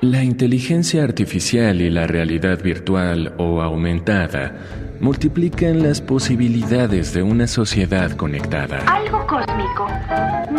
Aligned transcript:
La 0.00 0.22
inteligencia 0.22 1.02
artificial 1.02 1.80
y 1.80 1.90
la 1.90 2.06
realidad 2.06 2.62
virtual 2.62 3.34
o 3.36 3.60
aumentada 3.60 4.54
multiplican 5.00 5.82
las 5.82 6.00
posibilidades 6.00 7.12
de 7.12 7.22
una 7.22 7.46
sociedad 7.46 8.12
conectada. 8.12 8.78
Algo 8.86 9.26
cósmico. 9.26 9.88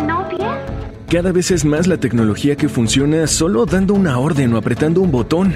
¿No 0.06 0.28
bien? 0.28 0.50
Cada 1.10 1.32
vez 1.32 1.50
es 1.50 1.64
más 1.64 1.86
la 1.86 1.96
tecnología 1.96 2.54
que 2.54 2.68
funciona 2.68 3.26
solo 3.26 3.66
dando 3.66 3.94
una 3.94 4.18
orden 4.18 4.52
o 4.54 4.58
apretando 4.58 5.00
un 5.00 5.10
botón. 5.10 5.54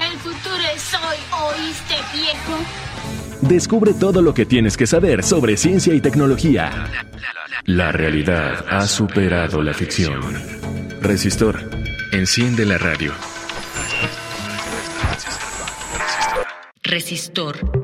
El 0.00 0.18
futuro 0.18 0.64
es 0.74 0.94
hoy, 0.94 1.18
¿oíste, 1.46 1.94
viejo? 2.14 2.58
Descubre 3.42 3.92
todo 3.92 4.22
lo 4.22 4.34
que 4.34 4.46
tienes 4.46 4.76
que 4.76 4.86
saber 4.86 5.22
sobre 5.22 5.56
ciencia 5.56 5.94
y 5.94 6.00
tecnología. 6.00 6.86
La 7.66 7.92
realidad 7.92 8.64
ha 8.70 8.86
superado 8.86 9.62
la 9.62 9.74
ficción. 9.74 10.57
Resistor, 11.00 11.68
enciende 12.10 12.64
la 12.64 12.76
radio. 12.76 13.12
Resistor. 16.82 17.77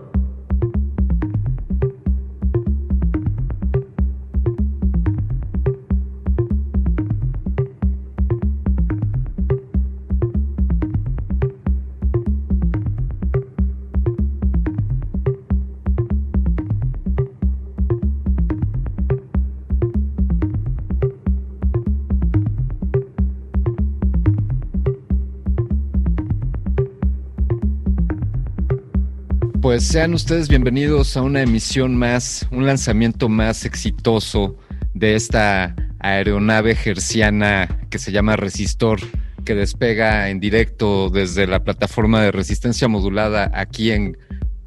Pues 29.74 29.88
sean 29.88 30.14
ustedes 30.14 30.48
bienvenidos 30.48 31.16
a 31.16 31.22
una 31.22 31.42
emisión 31.42 31.96
más, 31.96 32.46
un 32.52 32.64
lanzamiento 32.64 33.28
más 33.28 33.64
exitoso 33.64 34.56
de 34.94 35.16
esta 35.16 35.74
aeronave 35.98 36.76
gerciana 36.76 37.80
que 37.90 37.98
se 37.98 38.12
llama 38.12 38.36
Resistor, 38.36 39.00
que 39.44 39.56
despega 39.56 40.30
en 40.30 40.38
directo 40.38 41.10
desde 41.10 41.48
la 41.48 41.64
plataforma 41.64 42.22
de 42.22 42.30
resistencia 42.30 42.86
modulada 42.86 43.50
aquí 43.52 43.90
en 43.90 44.16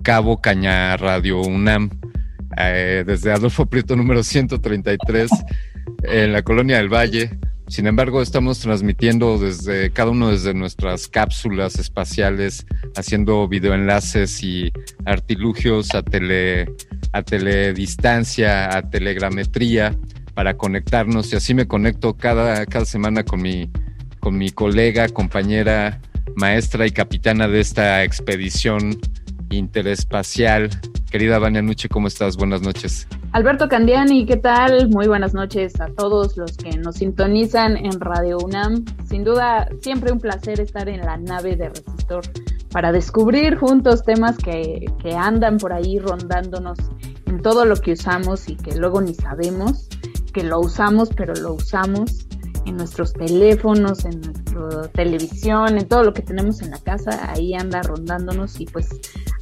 Cabo 0.03 0.41
Caña 0.41 0.97
Radio 0.97 1.39
UNAM, 1.39 1.89
eh, 2.57 3.05
desde 3.07 3.31
Adolfo 3.31 3.65
Prieto 3.65 3.95
número 3.95 4.23
133, 4.23 5.31
en 6.03 6.33
la 6.33 6.41
colonia 6.41 6.79
del 6.79 6.93
Valle. 6.93 7.29
Sin 7.67 7.85
embargo, 7.85 8.21
estamos 8.21 8.59
transmitiendo 8.59 9.37
desde 9.37 9.91
cada 9.91 10.11
uno 10.11 10.31
desde 10.31 10.53
nuestras 10.53 11.09
cápsulas 11.09 11.77
espaciales, 11.77 12.65
haciendo 12.95 13.47
videoenlaces 13.47 14.41
y 14.41 14.71
artilugios 15.05 15.93
a 15.93 16.01
tele 16.01 16.71
a 17.11 17.21
teledistancia, 17.23 18.75
a 18.77 18.89
telegrametría 18.89 19.97
para 20.33 20.55
conectarnos. 20.55 21.33
Y 21.33 21.35
así 21.35 21.53
me 21.53 21.67
conecto 21.67 22.15
cada, 22.15 22.65
cada 22.65 22.85
semana 22.85 23.23
con 23.23 23.41
mi 23.41 23.69
con 24.19 24.37
mi 24.37 24.49
colega, 24.49 25.07
compañera, 25.09 26.01
maestra 26.35 26.85
y 26.87 26.91
capitana 26.91 27.47
de 27.47 27.59
esta 27.59 28.03
expedición 28.03 28.99
interespacial. 29.49 30.69
Querida 31.11 31.39
Vania 31.39 31.61
Nuche, 31.61 31.89
¿cómo 31.89 32.07
estás? 32.07 32.35
Buenas 32.37 32.61
noches. 32.61 33.07
Alberto 33.31 33.67
Candiani, 33.67 34.25
¿qué 34.25 34.37
tal? 34.37 34.89
Muy 34.89 35.07
buenas 35.07 35.33
noches 35.33 35.79
a 35.79 35.87
todos 35.87 36.37
los 36.37 36.57
que 36.57 36.71
nos 36.77 36.95
sintonizan 36.97 37.77
en 37.77 37.99
Radio 37.99 38.37
UNAM. 38.39 38.85
Sin 39.07 39.23
duda, 39.23 39.67
siempre 39.81 40.11
un 40.11 40.19
placer 40.19 40.59
estar 40.59 40.89
en 40.89 41.01
la 41.01 41.17
nave 41.17 41.55
de 41.55 41.69
Resistor 41.69 42.23
para 42.71 42.91
descubrir 42.91 43.55
juntos 43.55 44.03
temas 44.03 44.37
que, 44.37 44.85
que 45.01 45.13
andan 45.13 45.57
por 45.57 45.73
ahí 45.73 45.99
rondándonos 45.99 46.77
en 47.25 47.41
todo 47.41 47.65
lo 47.65 47.75
que 47.77 47.93
usamos 47.93 48.49
y 48.49 48.55
que 48.55 48.75
luego 48.75 49.01
ni 49.01 49.13
sabemos 49.13 49.87
que 50.33 50.43
lo 50.43 50.59
usamos, 50.59 51.09
pero 51.15 51.33
lo 51.33 51.53
usamos 51.53 52.27
en 52.67 52.77
nuestros 52.77 53.13
teléfonos, 53.13 54.05
en 54.05 54.21
nuestra 54.21 54.87
televisión, 54.89 55.77
en 55.77 55.87
todo 55.87 56.03
lo 56.03 56.13
que 56.13 56.21
tenemos 56.21 56.61
en 56.61 56.71
la 56.71 56.79
casa, 56.79 57.31
ahí 57.31 57.53
anda 57.53 57.81
rondándonos 57.81 58.59
y 58.59 58.65
pues 58.65 58.89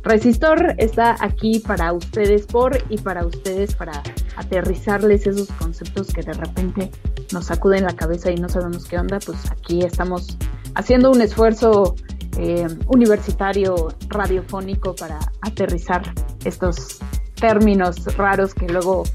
Resistor 0.04 0.76
está 0.78 1.16
aquí 1.20 1.60
para 1.60 1.92
ustedes, 1.92 2.46
por 2.46 2.78
y 2.90 2.98
para 3.00 3.26
ustedes, 3.26 3.74
para 3.74 4.04
aterrizarles 4.36 5.26
esos 5.26 5.48
conceptos 5.54 6.14
que 6.14 6.22
de 6.22 6.34
repente 6.34 6.92
nos 7.34 7.46
sacuden 7.46 7.86
la 7.86 7.96
cabeza 7.96 8.30
y 8.30 8.36
no 8.36 8.48
sabemos 8.48 8.86
qué 8.86 9.00
onda, 9.00 9.18
pues 9.26 9.52
aquí 9.52 9.82
estamos 9.82 10.38
haciendo 10.76 11.10
un 11.10 11.22
esfuerzo 11.22 11.96
eh, 12.38 12.68
universitario 12.88 13.96
radiofónico 14.10 14.96
para 14.96 15.18
aterrizar 15.42 16.04
estos 16.44 17.00
términos 17.40 18.06
raros 18.16 18.54
que 18.54 18.68
luego 18.68 19.06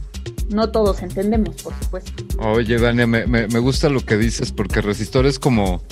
no 0.50 0.70
todos 0.70 1.02
entendemos, 1.02 1.62
por 1.62 1.74
supuesto. 1.80 2.24
Oye, 2.38 2.78
Dania, 2.78 3.06
me, 3.06 3.26
me, 3.26 3.46
me, 3.46 3.58
gusta 3.58 3.88
lo 3.88 4.04
que 4.04 4.16
dices 4.16 4.52
porque 4.52 4.80
Resistor 4.80 5.26
es 5.26 5.38
como, 5.38 5.82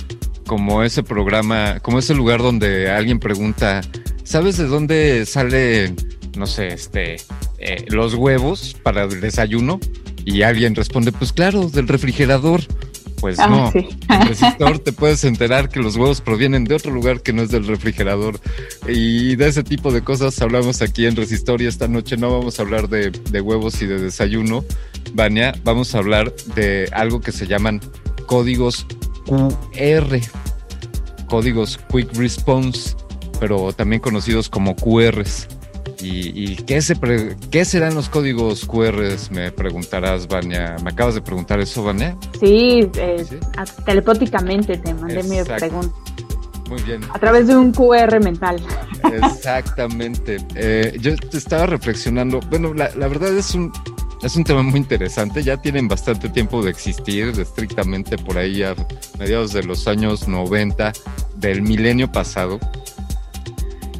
como 0.46 0.82
ese 0.82 1.02
programa, 1.02 1.78
como 1.80 1.98
ese 1.98 2.14
lugar 2.14 2.42
donde 2.42 2.90
alguien 2.90 3.20
pregunta, 3.20 3.80
¿sabes 4.24 4.56
de 4.56 4.66
dónde 4.66 5.26
sale, 5.26 5.94
no 6.36 6.46
sé, 6.46 6.68
este, 6.68 7.16
eh, 7.58 7.84
los 7.88 8.14
huevos 8.14 8.76
para 8.82 9.04
el 9.04 9.20
desayuno? 9.20 9.80
Y 10.24 10.42
alguien 10.42 10.74
responde, 10.74 11.12
pues 11.12 11.32
claro, 11.32 11.70
del 11.70 11.88
refrigerador. 11.88 12.60
Pues 13.20 13.38
Ah, 13.38 13.48
no, 13.48 13.72
sí. 13.72 13.88
en 14.08 14.28
Resistor 14.28 14.78
te 14.78 14.92
puedes 14.92 15.24
enterar 15.24 15.68
que 15.68 15.80
los 15.80 15.96
huevos 15.96 16.20
provienen 16.20 16.64
de 16.64 16.74
otro 16.74 16.92
lugar 16.92 17.20
que 17.22 17.32
no 17.32 17.42
es 17.42 17.50
del 17.50 17.66
refrigerador. 17.66 18.38
Y 18.86 19.34
de 19.36 19.48
ese 19.48 19.62
tipo 19.64 19.90
de 19.92 20.02
cosas 20.02 20.40
hablamos 20.40 20.82
aquí 20.82 21.06
en 21.06 21.16
Resistor 21.16 21.60
y 21.62 21.66
esta 21.66 21.88
noche 21.88 22.16
no 22.16 22.30
vamos 22.38 22.58
a 22.58 22.62
hablar 22.62 22.88
de, 22.88 23.10
de 23.10 23.40
huevos 23.40 23.82
y 23.82 23.86
de 23.86 23.98
desayuno, 24.00 24.64
Vania, 25.14 25.54
vamos 25.64 25.94
a 25.94 25.98
hablar 25.98 26.32
de 26.54 26.88
algo 26.92 27.20
que 27.20 27.32
se 27.32 27.46
llaman 27.46 27.80
códigos 28.26 28.86
QR, 29.26 30.18
códigos 31.26 31.78
Quick 31.90 32.14
Response, 32.16 32.94
pero 33.40 33.72
también 33.72 34.00
conocidos 34.00 34.48
como 34.48 34.76
QRs. 34.76 35.48
¿Y, 36.00 36.56
qué, 36.56 36.80
se 36.80 36.96
qué 37.50 37.64
serán 37.64 37.94
los 37.94 38.08
códigos 38.08 38.64
QR? 38.64 39.16
Me 39.30 39.50
preguntarás, 39.50 40.28
Vania. 40.28 40.76
¿Me 40.82 40.90
acabas 40.90 41.14
de 41.14 41.20
preguntar 41.20 41.60
eso, 41.60 41.82
Vania? 41.82 42.16
Sí, 42.38 42.88
eh, 42.96 43.26
telepáticamente 43.84 44.78
te 44.78 44.94
mandé 44.94 45.22
mi 45.24 45.42
pregunta. 45.42 45.94
Muy 46.68 46.82
bien. 46.82 47.00
A 47.12 47.18
través 47.18 47.46
de 47.46 47.56
un 47.56 47.72
QR 47.72 48.22
mental. 48.22 48.60
Exactamente. 49.12 50.36
Eh, 50.54 50.96
yo 51.00 51.12
estaba 51.32 51.66
reflexionando. 51.66 52.40
Bueno, 52.50 52.74
la, 52.74 52.90
la, 52.94 53.08
verdad 53.08 53.36
es 53.36 53.54
un, 53.54 53.72
es 54.22 54.36
un 54.36 54.44
tema 54.44 54.62
muy 54.62 54.78
interesante. 54.78 55.42
Ya 55.42 55.56
tienen 55.56 55.88
bastante 55.88 56.28
tiempo 56.28 56.62
de 56.62 56.70
existir, 56.70 57.28
estrictamente 57.40 58.18
por 58.18 58.36
ahí 58.36 58.62
a 58.62 58.74
mediados 59.18 59.52
de 59.52 59.62
los 59.62 59.88
años 59.88 60.28
90 60.28 60.92
del 61.36 61.62
milenio 61.62 62.12
pasado. 62.12 62.60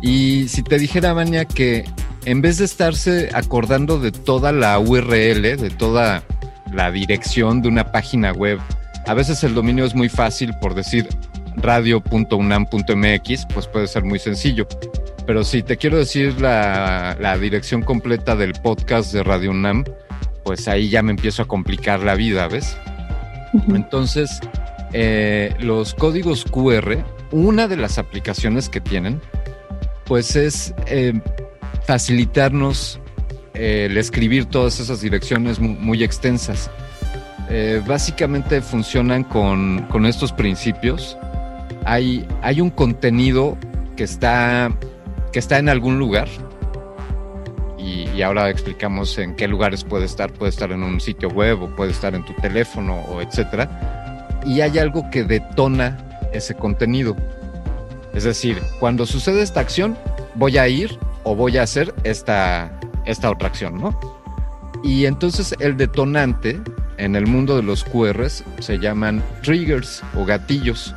Y 0.03 0.49
si 0.49 0.63
te 0.63 0.79
dijera, 0.79 1.13
Vania, 1.13 1.45
que 1.45 1.85
en 2.25 2.41
vez 2.41 2.59
de 2.59 2.65
estarse 2.65 3.31
acordando 3.33 3.99
de 3.99 4.13
toda 4.13 4.53
la 4.53 4.79
URL, 4.79 5.57
de 5.57 5.71
toda 5.77 6.23
la 6.73 6.91
dirección 6.91 7.63
de 7.63 7.69
una 7.69 7.91
página 7.91 8.33
web, 8.33 8.59
a 9.07 9.15
veces 9.15 9.43
el 9.45 9.55
dominio 9.55 9.85
es 9.85 9.95
muy 9.95 10.09
fácil 10.09 10.53
por 10.61 10.75
decir 10.75 11.09
radio.unam.mx, 11.57 13.47
pues 13.53 13.67
puede 13.67 13.87
ser 13.87 14.05
muy 14.05 14.19
sencillo. 14.19 14.67
Pero 15.27 15.45
si 15.45 15.63
te 15.63 15.77
quiero 15.77 15.99
decir 15.99 16.41
la, 16.41 17.37
dirección 17.41 17.83
completa 17.83 18.37
del 18.37 18.53
podcast 18.53 19.13
de 19.13 19.23
Radio 19.23 19.51
UNAM, 19.51 19.85
pues 20.45 20.69
ahí 20.69 20.89
ya 20.89 21.03
me 21.03 21.11
empiezo 21.11 21.43
a 21.43 21.49
complicar 21.49 22.01
la 22.01 22.15
vida, 22.15 22.49
¿ves? 22.49 22.77
Entonces, 23.69 24.41
eh, 24.93 25.55
los 25.61 25.95
códigos 25.95 26.45
QR, 26.45 27.05
una 27.31 27.69
de 27.69 27.77
las 27.77 27.99
aplicaciones 27.99 28.69
que 28.69 28.81
tienen, 28.81 29.21
pues 30.09 30.35
es 30.35 30.75
eh, 30.87 31.13
facilitarnos 31.85 32.99
eh, 33.55 33.87
el 33.91 33.99
escribir 33.99 34.47
todas 34.47 34.81
esas 34.81 35.03
direcciones 35.03 35.61
muy, 35.61 36.03
extensas. 36.03 36.71
Eh, 37.51 37.83
básicamente 37.87 38.63
funcionan 38.63 39.23
con, 39.23 39.87
estos 40.07 40.33
principios. 40.33 41.17
Hay, 41.85 42.27
hay, 42.43 42.61
un 42.61 42.71
contenido 42.71 43.57
que 43.97 44.05
está, 44.05 44.73
que 45.33 45.39
está 45.39 45.59
en 45.59 45.69
algún 45.69 45.99
lugar 45.99 46.29
y, 47.79 48.09
y, 48.11 48.23
ahora 48.23 48.51
explicamos 48.51 49.17
en 49.19 49.35
qué 49.37 49.47
lugares 49.47 49.85
puede 49.85 50.07
estar. 50.07 50.33
Puede 50.33 50.51
estar 50.51 50.73
en 50.73 50.83
un 50.83 51.01
sitio 51.01 51.29
web 51.29 51.63
o 51.63 51.77
puede 51.77 51.91
estar 51.91 52.15
en 52.15 52.25
tu 52.25 52.33
teléfono 52.35 53.01
o 53.09 53.21
etcétera. 53.21 54.41
Y 54.47 54.61
hay 54.61 54.79
algo 54.79 55.11
que 55.11 55.25
detona 55.25 55.99
ese 56.33 56.55
contenido. 56.55 57.17
Es 58.19 58.25
decir, 58.25 58.61
cuando 58.81 59.07
sucede 59.07 59.43
esta 59.43 59.61
acción, 59.61 59.97
voy 60.35 60.59
a 60.59 60.67
ir 60.67 60.99
o 61.23 61.37
voy 61.37 61.57
a 61.57 61.63
hacer 61.63 61.95
esta, 62.03 62.69
esta 63.07 63.31
otra 63.31 63.47
acción, 63.47 63.81
¿no? 63.81 63.97
Y 64.83 65.07
entonces 65.07 65.55
el 65.61 65.77
detonante 65.77 66.61
en 66.97 67.15
el 67.15 67.29
mundo 67.29 67.55
de 67.55 67.63
los 67.63 67.85
QRs 67.85 68.43
se 68.59 68.79
llaman 68.81 69.23
triggers 69.45 70.03
o 70.17 70.25
gatillos. 70.25 70.97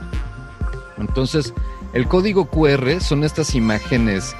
Entonces, 0.97 1.53
el 1.94 2.07
código 2.07 2.50
QR 2.50 3.00
son 3.00 3.23
estas 3.23 3.53
imágenes, 3.53 4.35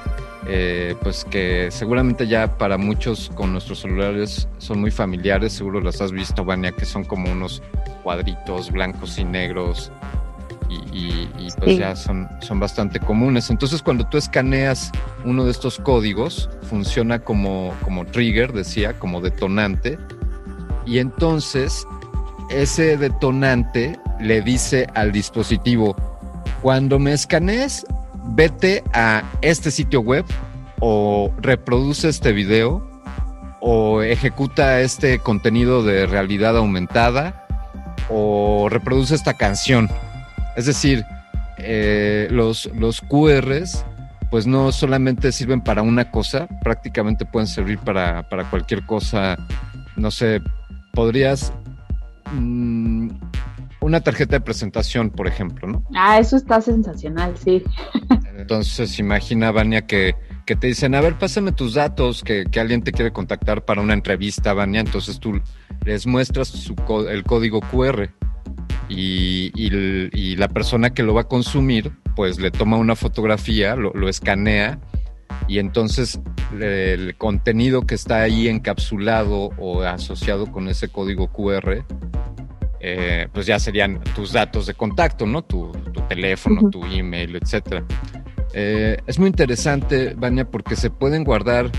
eh, 0.48 0.96
pues 1.04 1.24
que 1.24 1.68
seguramente 1.70 2.26
ya 2.26 2.58
para 2.58 2.78
muchos 2.78 3.30
con 3.36 3.52
nuestros 3.52 3.82
celulares 3.82 4.48
son 4.58 4.80
muy 4.80 4.90
familiares, 4.90 5.52
seguro 5.52 5.80
las 5.80 6.00
has 6.00 6.10
visto, 6.10 6.44
Vania, 6.44 6.72
que 6.72 6.84
son 6.84 7.04
como 7.04 7.30
unos 7.30 7.62
cuadritos 8.02 8.72
blancos 8.72 9.18
y 9.18 9.24
negros 9.24 9.92
y, 10.92 11.28
pues 11.58 11.78
ya 11.78 11.94
son, 11.96 12.28
son 12.40 12.60
bastante 12.60 12.98
comunes. 13.00 13.50
Entonces 13.50 13.82
cuando 13.82 14.06
tú 14.06 14.18
escaneas 14.18 14.90
uno 15.24 15.44
de 15.44 15.50
estos 15.50 15.78
códigos, 15.78 16.48
funciona 16.62 17.20
como, 17.20 17.74
como 17.82 18.04
trigger, 18.06 18.52
decía, 18.52 18.98
como 18.98 19.20
detonante, 19.20 19.98
y 20.86 20.98
entonces 20.98 21.86
ese 22.50 22.96
detonante 22.96 23.98
le 24.20 24.42
dice 24.42 24.86
al 24.94 25.12
dispositivo, 25.12 25.96
cuando 26.60 26.98
me 26.98 27.12
escanees, 27.12 27.86
vete 28.34 28.82
a 28.92 29.22
este 29.40 29.70
sitio 29.70 30.00
web 30.00 30.24
o 30.80 31.32
reproduce 31.38 32.08
este 32.08 32.32
video 32.32 32.88
o 33.60 34.02
ejecuta 34.02 34.80
este 34.80 35.18
contenido 35.18 35.82
de 35.82 36.06
realidad 36.06 36.56
aumentada 36.56 37.46
o 38.08 38.68
reproduce 38.68 39.14
esta 39.14 39.34
canción 39.34 39.88
es 40.56 40.66
decir, 40.66 41.04
eh, 41.58 42.28
los, 42.30 42.66
los 42.74 43.00
QRs 43.00 43.84
pues 44.32 44.46
no 44.46 44.72
solamente 44.72 45.30
sirven 45.30 45.60
para 45.60 45.82
una 45.82 46.10
cosa, 46.10 46.48
prácticamente 46.62 47.26
pueden 47.26 47.46
servir 47.46 47.78
para, 47.78 48.26
cualquier 48.48 48.86
cosa. 48.86 49.36
No 49.94 50.10
sé, 50.10 50.40
podrías... 50.94 51.52
Mm, 52.32 53.10
una 53.80 54.00
tarjeta 54.00 54.36
de 54.36 54.40
presentación, 54.40 55.10
por 55.10 55.26
ejemplo, 55.26 55.68
¿no? 55.68 55.84
Ah, 55.94 56.18
eso 56.18 56.36
está 56.36 56.62
sensacional, 56.62 57.36
sí. 57.36 57.62
Entonces, 58.38 58.98
imagina, 58.98 59.50
Vania, 59.50 59.86
que, 59.86 60.14
que 60.46 60.56
te 60.56 60.68
dicen, 60.68 60.94
a 60.94 61.02
ver, 61.02 61.18
pásame 61.18 61.52
tus 61.52 61.74
datos, 61.74 62.22
que, 62.22 62.46
que, 62.50 62.58
alguien 62.58 62.82
te 62.82 62.92
quiere 62.92 63.12
contactar 63.12 63.66
para 63.66 63.82
una 63.82 63.92
entrevista, 63.92 64.54
Vania. 64.54 64.80
Entonces 64.80 65.20
tú 65.20 65.42
les 65.84 66.06
muestras 66.06 66.48
su, 66.48 66.74
el 67.10 67.22
código 67.24 67.60
QR 67.60 68.08
y, 68.88 70.36
la 70.36 70.48
persona 70.48 70.90
que 70.90 71.02
lo 71.02 71.14
va 71.14 71.22
a 71.22 71.28
consumir, 71.28 71.92
pues 72.16 72.38
le 72.40 72.50
toma 72.50 72.76
una 72.76 72.96
fotografía, 72.96 73.76
lo, 73.76 74.08
escanea 74.08 74.78
y 75.48 75.58
entonces 75.58 76.20
el 76.60 77.16
contenido 77.16 77.82
que 77.82 77.94
está 77.94 78.22
ahí 78.22 78.48
encapsulado 78.48 79.50
o 79.58 79.82
asociado 79.82 80.50
con 80.50 80.68
ese 80.68 80.88
código 80.88 81.32
QR, 81.32 81.84
eh, 82.80 83.28
pues 83.32 83.46
ya 83.46 83.58
serían 83.58 84.00
tus 84.14 84.32
datos 84.32 84.66
de 84.66 84.74
contacto, 84.74 85.26
¿no? 85.26 85.42
Tu, 85.42 85.70
teléfono, 86.08 86.68
tu 86.68 86.84
email, 86.84 87.36
etcétera. 87.36 87.84
Eh, 88.54 88.98
es 89.06 89.18
muy 89.18 89.28
interesante, 89.28 90.14
Vania, 90.14 90.50
porque 90.50 90.76
se 90.76 90.90
pueden 90.90 91.24
guardar 91.24 91.70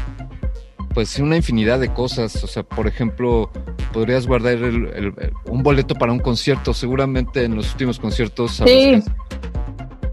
pues 0.93 1.17
una 1.19 1.35
infinidad 1.35 1.79
de 1.79 1.93
cosas. 1.93 2.43
O 2.43 2.47
sea, 2.47 2.63
por 2.63 2.87
ejemplo, 2.87 3.49
podrías 3.91 4.27
guardar 4.27 4.57
un 4.59 5.63
boleto 5.63 5.95
para 5.95 6.11
un 6.11 6.19
concierto. 6.19 6.73
Seguramente 6.73 7.43
en 7.43 7.55
los 7.55 7.71
últimos 7.71 7.99
conciertos. 7.99 8.61
Sí. 8.65 9.01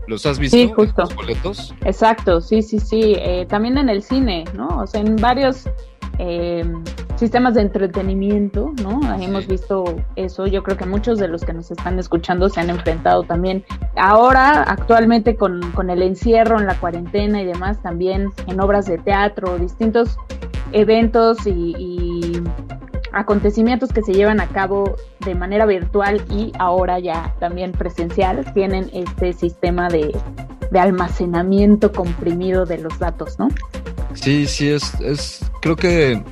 ¿Los 0.07 0.27
has 0.27 0.39
visto? 0.39 0.57
Sí, 0.57 0.71
justo. 0.75 1.03
Los 1.03 1.15
boletos? 1.15 1.75
Exacto, 1.85 2.41
sí, 2.41 2.63
sí, 2.63 2.81
sí. 2.81 3.15
Eh, 3.19 3.47
también 3.49 3.79
en 3.79 3.89
el 3.89 4.03
cine, 4.03 4.45
¿no? 4.55 4.67
O 4.81 4.87
sea, 4.87 5.01
en 5.01 5.15
varios 5.17 5.69
eh, 6.19 6.65
sistemas 7.15 7.55
de 7.55 7.63
entretenimiento, 7.63 8.73
¿no? 8.83 9.01
Hemos 9.23 9.47
visto 9.47 9.85
eso. 10.17 10.49
Yo 10.49 10.65
creo 10.65 10.77
que 10.77 10.85
muchos 10.85 11.19
de 11.21 11.29
los 11.29 11.45
que 11.45 11.53
nos 11.53 11.71
están 11.71 11.99
escuchando 12.01 12.49
se 12.49 12.61
han 12.61 12.71
enfrentado 12.71 13.23
también. 13.23 13.65
Ahora, 13.97 14.65
actualmente, 14.65 15.37
con, 15.37 15.71
con 15.73 15.91
el 15.91 16.03
encierro 16.03 16.59
en 16.59 16.67
la 16.67 16.75
cuarentena 16.75 17.41
y 17.41 17.45
demás, 17.45 17.81
también 17.81 18.31
en 18.49 18.61
obras 18.61 18.87
de 18.87 18.99
teatro, 18.99 19.59
distintos 19.59 20.19
eventos 20.73 21.47
y, 21.47 22.43
acontecimientos 23.13 23.93
que 23.93 24.03
se 24.03 24.13
llevan 24.13 24.41
a 24.41 24.47
cabo 24.47 24.95
de 25.25 25.35
manera 25.35 25.67
virtual 25.67 26.25
y 26.31 26.53
ahora 26.61 27.01
ya 27.01 27.35
también 27.41 27.73
presencial 27.73 28.53
tienen 28.55 28.89
este 28.93 29.33
sistema 29.33 29.89
de, 29.89 30.17
almacenamiento 30.79 31.91
comprimido 31.91 32.67
de 32.67 32.79
los 32.79 32.97
datos, 33.01 33.37
¿no? 33.37 33.49
Sí, 34.15 34.47
sí, 34.47 34.69
es, 34.69 34.95
es, 35.01 35.51
creo 35.61 35.75
que 35.75 36.23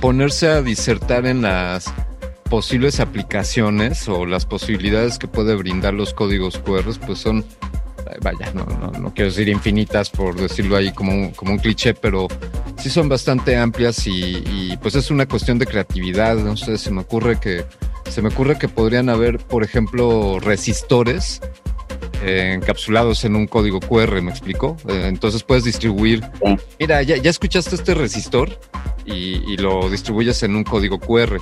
ponerse 0.00 0.48
a 0.48 0.62
disertar 0.62 1.26
en 1.26 1.42
las 1.42 1.92
posibles 2.48 3.00
aplicaciones 3.00 4.08
o 4.08 4.26
las 4.26 4.46
posibilidades 4.46 5.18
que 5.18 5.28
puede 5.28 5.54
brindar 5.54 5.94
los 5.94 6.14
códigos 6.14 6.58
QR, 6.58 6.84
pues 7.06 7.18
son 7.18 7.44
vaya, 8.22 8.52
no, 8.54 8.64
no, 8.64 8.90
no, 8.90 9.14
quiero 9.14 9.30
decir 9.30 9.48
infinitas 9.48 10.10
por 10.10 10.34
decirlo 10.34 10.76
ahí 10.76 10.92
como 10.92 11.12
un, 11.12 11.30
como 11.30 11.52
un 11.52 11.58
cliché, 11.58 11.94
pero 11.94 12.28
sí 12.78 12.90
son 12.90 13.08
bastante 13.08 13.56
amplias 13.56 14.06
y, 14.06 14.76
pues 14.82 14.94
es 14.94 15.10
una 15.10 15.26
cuestión 15.26 15.58
de 15.58 15.66
creatividad. 15.66 16.36
No 16.36 16.56
sé, 16.56 16.78
se 16.78 16.90
me 16.90 17.00
ocurre 17.00 17.38
que 17.38 17.64
se 18.08 18.22
me 18.22 18.28
ocurre 18.28 18.58
que 18.58 18.68
podrían 18.68 19.08
haber, 19.08 19.38
por 19.38 19.62
ejemplo, 19.62 20.40
resistores 20.40 21.40
eh, 22.22 22.52
encapsulados 22.54 23.24
en 23.24 23.36
un 23.36 23.46
código 23.46 23.80
QR, 23.80 24.20
¿me 24.22 24.30
explico? 24.30 24.76
Eh, 24.88 25.04
entonces 25.06 25.42
puedes 25.42 25.64
distribuir. 25.64 26.22
Mira, 26.78 27.02
ya, 27.02 27.16
ya 27.16 27.30
escuchaste 27.30 27.74
este 27.74 27.94
resistor 27.94 28.58
y, 29.04 29.56
lo 29.56 29.90
distribuyes 29.90 30.42
en 30.42 30.56
un 30.56 30.64
código 30.64 30.98
QR. 30.98 31.38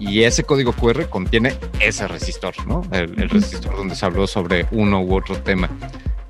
Y 0.00 0.22
ese 0.22 0.44
código 0.44 0.72
QR 0.72 1.08
contiene 1.08 1.54
ese 1.80 2.06
resistor, 2.06 2.54
¿no? 2.66 2.82
El, 2.92 3.20
el 3.20 3.28
resistor 3.28 3.76
donde 3.76 3.96
se 3.96 4.06
habló 4.06 4.26
sobre 4.26 4.66
uno 4.70 5.02
u 5.02 5.16
otro 5.16 5.36
tema. 5.38 5.68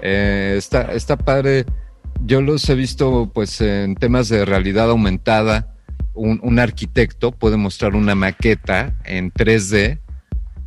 Eh, 0.00 0.54
está, 0.56 0.92
está 0.92 1.16
padre. 1.16 1.64
Yo 2.24 2.40
los 2.40 2.68
he 2.68 2.74
visto 2.74 3.30
pues 3.32 3.60
en 3.60 3.94
temas 3.94 4.28
de 4.28 4.44
realidad 4.44 4.90
aumentada. 4.90 5.74
Un, 6.14 6.58
arquitecto 6.58 7.30
puede 7.30 7.56
mostrar 7.56 7.94
una 7.94 8.16
maqueta 8.16 8.96
en 9.04 9.32
3D 9.32 10.00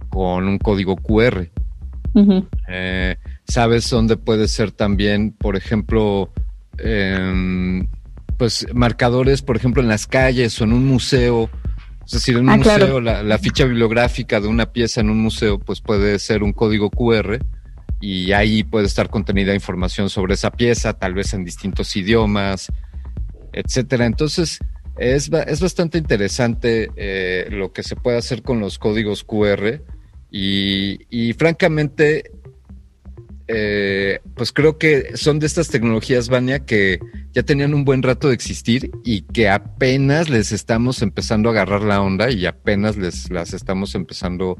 con 0.09 0.47
un 0.47 0.57
código 0.57 0.95
QR. 0.95 1.49
Eh, 2.67 3.15
¿Sabes 3.47 3.89
dónde 3.89 4.17
puede 4.17 4.47
ser 4.47 4.71
también, 4.71 5.31
por 5.31 5.55
ejemplo, 5.55 6.31
em, 6.77 7.87
pues 8.37 8.65
marcadores, 8.73 9.41
por 9.41 9.55
ejemplo, 9.55 9.81
en 9.81 9.87
las 9.87 10.07
calles 10.07 10.59
o 10.61 10.63
en 10.63 10.73
un 10.73 10.85
museo. 10.87 11.49
Es 12.05 12.13
decir, 12.13 12.35
en 12.35 12.43
un 12.43 12.49
Ah, 12.49 12.57
museo, 12.57 12.75
claro. 12.77 13.01
la, 13.01 13.23
la 13.23 13.37
ficha 13.37 13.65
bibliográfica 13.65 14.39
de 14.41 14.47
una 14.47 14.71
pieza 14.73 15.01
en 15.01 15.09
un 15.09 15.19
museo, 15.21 15.59
pues 15.59 15.79
puede 15.81 16.17
ser 16.19 16.43
un 16.43 16.51
código 16.51 16.89
QR 16.89 17.39
y 18.01 18.31
ahí 18.31 18.63
puede 18.63 18.87
estar 18.87 19.09
contenida 19.09 19.53
información 19.53 20.09
sobre 20.09 20.33
esa 20.33 20.51
pieza, 20.51 20.93
tal 20.93 21.13
vez 21.13 21.33
en 21.35 21.45
distintos 21.45 21.95
idiomas, 21.95 22.71
etcétera. 23.53 24.05
Entonces, 24.07 24.57
es, 24.97 25.29
es 25.47 25.61
bastante 25.61 25.97
interesante 25.99 26.89
eh, 26.95 27.47
lo 27.51 27.71
que 27.71 27.83
se 27.83 27.95
puede 27.95 28.17
hacer 28.17 28.41
con 28.41 28.59
los 28.59 28.79
códigos 28.79 29.23
QR 29.23 29.81
y, 30.31 31.05
y 31.09 31.33
francamente, 31.33 32.31
eh, 33.47 34.19
pues 34.33 34.53
creo 34.53 34.77
que 34.77 35.17
son 35.17 35.39
de 35.39 35.45
estas 35.45 35.67
tecnologías, 35.67 36.29
Vania, 36.29 36.65
que 36.65 36.99
ya 37.33 37.43
tenían 37.43 37.73
un 37.73 37.83
buen 37.83 38.01
rato 38.01 38.29
de 38.29 38.33
existir 38.33 38.91
y 39.03 39.23
que 39.23 39.49
apenas 39.49 40.29
les 40.29 40.53
estamos 40.53 41.01
empezando 41.01 41.49
a 41.49 41.51
agarrar 41.51 41.81
la 41.81 42.01
onda 42.01 42.31
y 42.31 42.45
apenas 42.45 42.95
les 42.95 43.29
las 43.29 43.53
estamos 43.53 43.93
empezando 43.93 44.57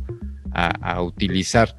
a, 0.52 0.68
a 0.94 1.02
utilizar. 1.02 1.78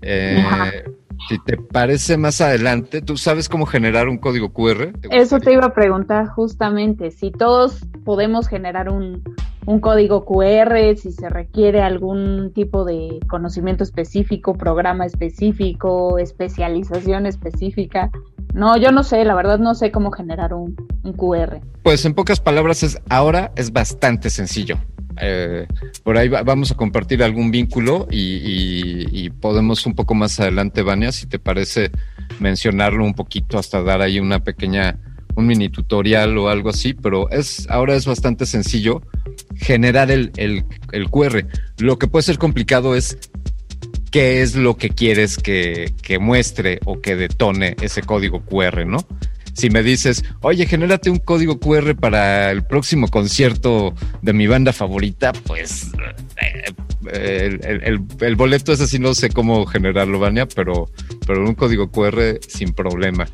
Eh, 0.00 0.84
si 1.28 1.38
te 1.44 1.56
parece 1.56 2.16
más 2.16 2.40
adelante, 2.40 3.02
¿tú 3.02 3.16
sabes 3.16 3.48
cómo 3.48 3.66
generar 3.66 4.08
un 4.08 4.18
código 4.18 4.52
QR? 4.52 4.92
¿Te 4.92 5.08
Eso 5.10 5.40
te 5.40 5.52
iba 5.52 5.66
a 5.66 5.74
preguntar 5.74 6.28
justamente, 6.28 7.10
si 7.10 7.30
todos 7.30 7.84
podemos 8.04 8.48
generar 8.48 8.88
un, 8.88 9.22
un 9.66 9.80
código 9.80 10.24
QR, 10.24 10.96
si 10.96 11.12
se 11.12 11.28
requiere 11.28 11.82
algún 11.82 12.52
tipo 12.54 12.84
de 12.84 13.18
conocimiento 13.28 13.82
específico, 13.84 14.54
programa 14.54 15.04
específico, 15.06 16.18
especialización 16.18 17.26
específica. 17.26 18.10
No, 18.54 18.76
yo 18.76 18.90
no 18.92 19.02
sé, 19.02 19.24
la 19.24 19.34
verdad 19.34 19.58
no 19.58 19.74
sé 19.74 19.90
cómo 19.90 20.10
generar 20.12 20.54
un, 20.54 20.76
un 21.02 21.12
QR. 21.12 21.60
Pues 21.82 22.04
en 22.06 22.14
pocas 22.14 22.40
palabras, 22.40 22.82
es, 22.82 22.98
ahora 23.08 23.52
es 23.56 23.72
bastante 23.72 24.30
sencillo. 24.30 24.78
Eh, 25.20 25.66
por 26.04 26.16
ahí 26.16 26.28
va- 26.28 26.42
vamos 26.42 26.70
a 26.70 26.74
compartir 26.74 27.22
algún 27.22 27.50
vínculo 27.50 28.06
y, 28.10 28.18
y- 28.20 29.06
y 29.12 29.30
podemos 29.30 29.84
un 29.86 29.94
poco 29.94 30.14
más 30.14 30.38
adelante, 30.40 30.82
Vania, 30.82 31.10
si 31.12 31.26
te 31.26 31.38
parece 31.38 31.90
mencionarlo 32.38 33.04
un 33.04 33.14
poquito 33.14 33.58
hasta 33.58 33.82
dar 33.82 34.00
ahí 34.02 34.20
una 34.20 34.40
pequeña, 34.40 34.96
un 35.36 35.46
mini 35.46 35.68
tutorial 35.68 36.36
o 36.38 36.48
algo 36.48 36.70
así, 36.70 36.94
pero 36.94 37.30
es, 37.30 37.66
ahora 37.70 37.94
es 37.94 38.06
bastante 38.06 38.46
sencillo 38.46 39.02
generar 39.56 40.10
el, 40.10 40.32
el, 40.36 40.64
el 40.92 41.08
QR. 41.10 41.46
Lo 41.78 41.98
que 41.98 42.08
puede 42.08 42.22
ser 42.24 42.38
complicado 42.38 42.94
es 42.96 43.18
qué 44.10 44.42
es 44.42 44.56
lo 44.56 44.76
que 44.76 44.90
quieres 44.90 45.36
que, 45.36 45.92
que 46.02 46.18
muestre 46.18 46.80
o 46.84 47.00
que 47.00 47.16
detone 47.16 47.76
ese 47.82 48.02
código 48.02 48.40
QR, 48.44 48.86
¿no? 48.86 48.98
Si 49.52 49.70
me 49.70 49.82
dices, 49.82 50.22
oye, 50.42 50.66
genérate 50.66 51.08
un 51.08 51.18
código 51.18 51.58
QR 51.58 51.94
para 51.96 52.50
el 52.50 52.62
próximo 52.64 53.08
concierto 53.08 53.94
de 54.20 54.32
mi 54.34 54.46
banda 54.46 54.72
favorita, 54.74 55.32
pues 55.32 55.92
eh, 57.12 57.58
el, 57.62 58.02
el- 58.20 58.36
boleto 58.36 58.72
ese 58.72 58.86
sí 58.86 58.98
no 58.98 59.14
sé 59.14 59.30
cómo 59.30 59.64
generarlo, 59.66 60.18
Vania, 60.18 60.46
pero, 60.46 60.90
pero 61.26 61.42
un 61.46 61.54
código 61.54 61.90
QR 61.90 62.38
sin 62.46 62.72
problema. 62.74 63.26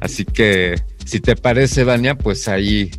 Así 0.00 0.24
que, 0.24 0.74
si 1.04 1.20
te 1.20 1.36
parece, 1.36 1.84
Vania, 1.84 2.16
pues 2.16 2.48
ahí 2.48 2.90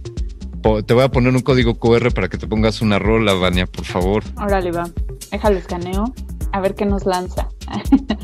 te 0.86 0.94
voy 0.94 1.04
a 1.04 1.10
poner 1.10 1.34
un 1.34 1.42
código 1.42 1.76
QR 1.76 2.12
para 2.12 2.28
que 2.28 2.38
te 2.38 2.48
pongas 2.48 2.82
una 2.82 2.98
rola, 2.98 3.34
Vania, 3.34 3.68
por 3.68 3.86
favor. 3.86 4.24
Órale, 4.38 4.72
va. 4.72 4.90
Déjalo 5.32 5.58
escaneo. 5.58 6.06
A 6.52 6.60
ver 6.62 6.76
qué 6.76 6.86
nos 6.86 7.06
lanza. 7.06 7.50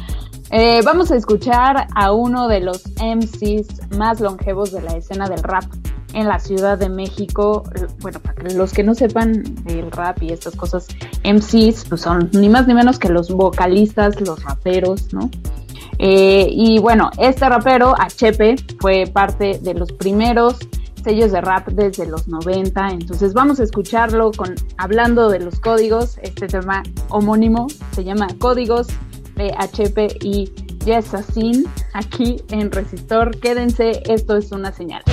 Eh, 0.54 0.82
vamos 0.84 1.10
a 1.12 1.16
escuchar 1.16 1.88
a 1.96 2.12
uno 2.12 2.50
de 2.50 2.60
los 2.60 2.84
MCs 3.02 3.96
más 3.98 4.20
longevos 4.20 4.74
de 4.74 4.82
la 4.82 4.98
escena 4.98 5.30
del 5.30 5.42
rap 5.44 5.64
en 6.14 6.28
la 6.28 6.40
Ciudad 6.40 6.78
de 6.78 6.90
México. 6.90 7.64
Bueno, 8.00 8.20
para 8.20 8.50
los 8.54 8.74
que 8.74 8.84
no 8.84 8.96
sepan 8.96 9.44
del 9.64 9.92
rap 9.92 10.22
y 10.22 10.32
estas 10.32 10.56
cosas, 10.56 10.88
MCs 11.24 11.86
pues 11.90 12.02
son 12.02 12.30
ni 12.34 12.50
más 12.50 12.68
ni 12.68 12.74
menos 12.74 13.00
que 13.00 13.10
los 13.10 13.32
vocalistas, 13.32 14.20
los 14.22 14.44
raperos, 14.44 15.14
¿no? 15.14 15.30
Eh, 16.00 16.48
y 16.50 16.80
bueno, 16.80 17.12
este 17.20 17.48
rapero, 17.48 17.94
Achepe, 18.00 18.56
fue 18.80 19.06
parte 19.12 19.60
de 19.62 19.74
los 19.74 19.92
primeros 19.92 20.58
sellos 21.04 21.32
de 21.32 21.42
rap 21.42 21.68
desde 21.70 22.06
los 22.06 22.28
90. 22.28 22.90
Entonces 22.90 23.34
vamos 23.34 23.60
a 23.60 23.64
escucharlo 23.64 24.32
con 24.32 24.56
hablando 24.78 25.30
de 25.30 25.40
los 25.40 25.60
códigos. 25.60 26.18
Este 26.22 26.48
tema 26.48 26.84
homónimo 27.10 27.68
se 27.92 28.04
llama 28.04 28.28
Códigos 28.40 28.88
de 29.36 29.54
HP 29.58 30.18
y 30.22 30.52
Yesasin 30.86 31.66
aquí 31.94 32.38
en 32.50 32.72
Resistor. 32.72 33.40
Quédense, 33.40 34.02
esto 34.06 34.38
es 34.38 34.52
una 34.52 34.72
señal. 34.72 35.04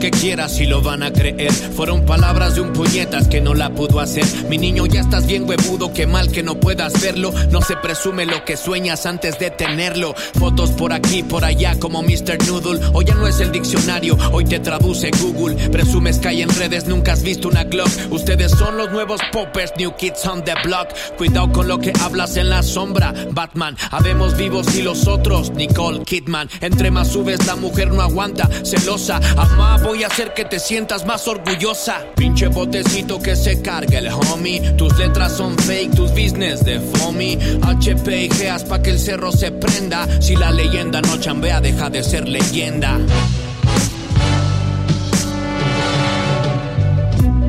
Que 0.00 0.10
quieras 0.10 0.58
y 0.60 0.66
lo 0.66 0.82
van 0.82 1.02
a 1.02 1.12
creer. 1.12 1.52
Fueron 1.52 2.04
palabras 2.06 2.54
de 2.54 2.62
un 2.62 2.72
puñetas 2.72 3.28
que 3.28 3.40
no 3.40 3.54
la 3.54 3.70
pudo 3.70 4.00
hacer. 4.00 4.24
Mi 4.48 4.58
niño, 4.58 4.86
ya 4.86 5.02
estás 5.02 5.26
bien 5.26 5.48
huevudo, 5.48 5.92
qué 5.92 6.06
mal 6.06 6.32
que 6.32 6.42
no 6.42 6.58
puedas 6.58 7.00
verlo. 7.00 7.32
No 7.50 7.60
se 7.60 7.76
presume 7.76 8.24
lo 8.24 8.44
que 8.44 8.56
sueñas 8.56 9.06
antes 9.06 9.38
de 9.38 9.50
tenerlo. 9.50 10.14
Fotos 10.38 10.70
por 10.70 10.92
aquí, 10.92 11.22
por 11.22 11.44
allá, 11.44 11.78
como 11.78 12.02
Mr. 12.02 12.38
Noodle. 12.46 12.80
Hoy 12.94 13.04
ya 13.04 13.14
no 13.14 13.28
es 13.28 13.38
el 13.40 13.52
diccionario, 13.52 14.16
hoy 14.32 14.44
te 14.46 14.58
traduce 14.58 15.10
Google. 15.20 15.68
Presumes 15.68 16.18
que 16.18 16.28
hay 16.28 16.42
en 16.42 16.48
redes, 16.48 16.86
nunca 16.86 17.12
has 17.12 17.22
visto 17.22 17.48
una 17.48 17.64
Glock. 17.64 17.90
Ustedes 18.10 18.52
son 18.52 18.78
los 18.78 18.90
nuevos 18.90 19.20
poppers, 19.32 19.72
new 19.76 19.94
kids 19.96 20.26
on 20.26 20.42
the 20.44 20.54
block. 20.64 20.88
Cuidado 21.18 21.52
con 21.52 21.68
lo 21.68 21.78
que 21.78 21.92
hablas 22.00 22.36
en 22.38 22.48
la 22.48 22.62
sombra, 22.62 23.12
Batman. 23.32 23.76
Habemos 23.90 24.36
vivos 24.36 24.74
y 24.74 24.82
los 24.82 25.06
otros, 25.06 25.50
Nicole 25.50 26.02
Kidman. 26.04 26.48
Entre 26.62 26.90
más 26.90 27.08
subes, 27.08 27.46
la 27.46 27.56
mujer 27.56 27.92
no 27.92 28.00
aguanta, 28.00 28.48
celosa. 28.64 29.20
Amá, 29.36 29.78
voy 29.90 30.04
a 30.04 30.06
hacer 30.06 30.32
que 30.34 30.44
te 30.44 30.60
sientas 30.60 31.04
más 31.04 31.26
orgullosa. 31.26 32.06
Pinche 32.14 32.46
botecito 32.46 33.18
que 33.18 33.34
se 33.34 33.60
carga 33.60 33.98
el 33.98 34.06
homie. 34.06 34.60
Tus 34.76 34.96
letras 34.96 35.36
son 35.36 35.58
fake, 35.58 35.96
tus 35.96 36.10
business 36.12 36.64
de 36.64 36.78
foamy. 36.78 37.36
HP 37.60 38.26
y 38.26 38.30
geas 38.30 38.62
pa' 38.62 38.80
que 38.80 38.90
el 38.90 39.00
cerro 39.00 39.32
se 39.32 39.50
prenda. 39.50 40.06
Si 40.22 40.36
la 40.36 40.52
leyenda 40.52 41.00
no 41.02 41.16
chambea, 41.18 41.60
deja 41.60 41.90
de 41.90 42.04
ser 42.04 42.28
leyenda. 42.28 43.00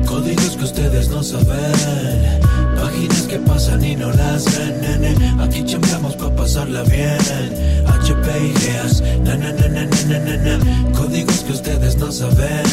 Códigos 0.04 0.56
que 0.56 0.64
ustedes 0.64 1.08
no 1.10 1.22
saben 1.22 2.41
máquinas 3.02 3.22
que 3.26 3.38
pasan 3.38 3.84
y 3.84 3.96
no 3.96 4.12
las 4.12 4.44
ven, 4.44 4.80
nene. 4.80 5.42
Aquí 5.42 5.64
chambeamos 5.64 6.14
pa' 6.16 6.34
pasarla 6.36 6.82
bien. 6.84 7.18
HP 7.86 8.26
ideas, 8.38 9.02
na 9.24 9.34
na 9.36 9.50
na. 9.52 10.92
Códigos 10.92 11.40
que 11.44 11.52
ustedes 11.52 11.96
no 11.96 12.12
saben. 12.12 12.64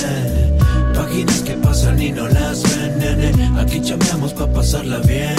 Páginas 0.93 1.41
que 1.41 1.53
pasan 1.53 2.01
y 2.01 2.11
no 2.11 2.27
las 2.27 2.61
ven, 2.63 2.99
nene. 2.99 3.59
Aquí 3.59 3.81
chambeamos 3.81 4.33
pa' 4.33 4.47
pasarla 4.47 4.99
bien. 4.99 5.35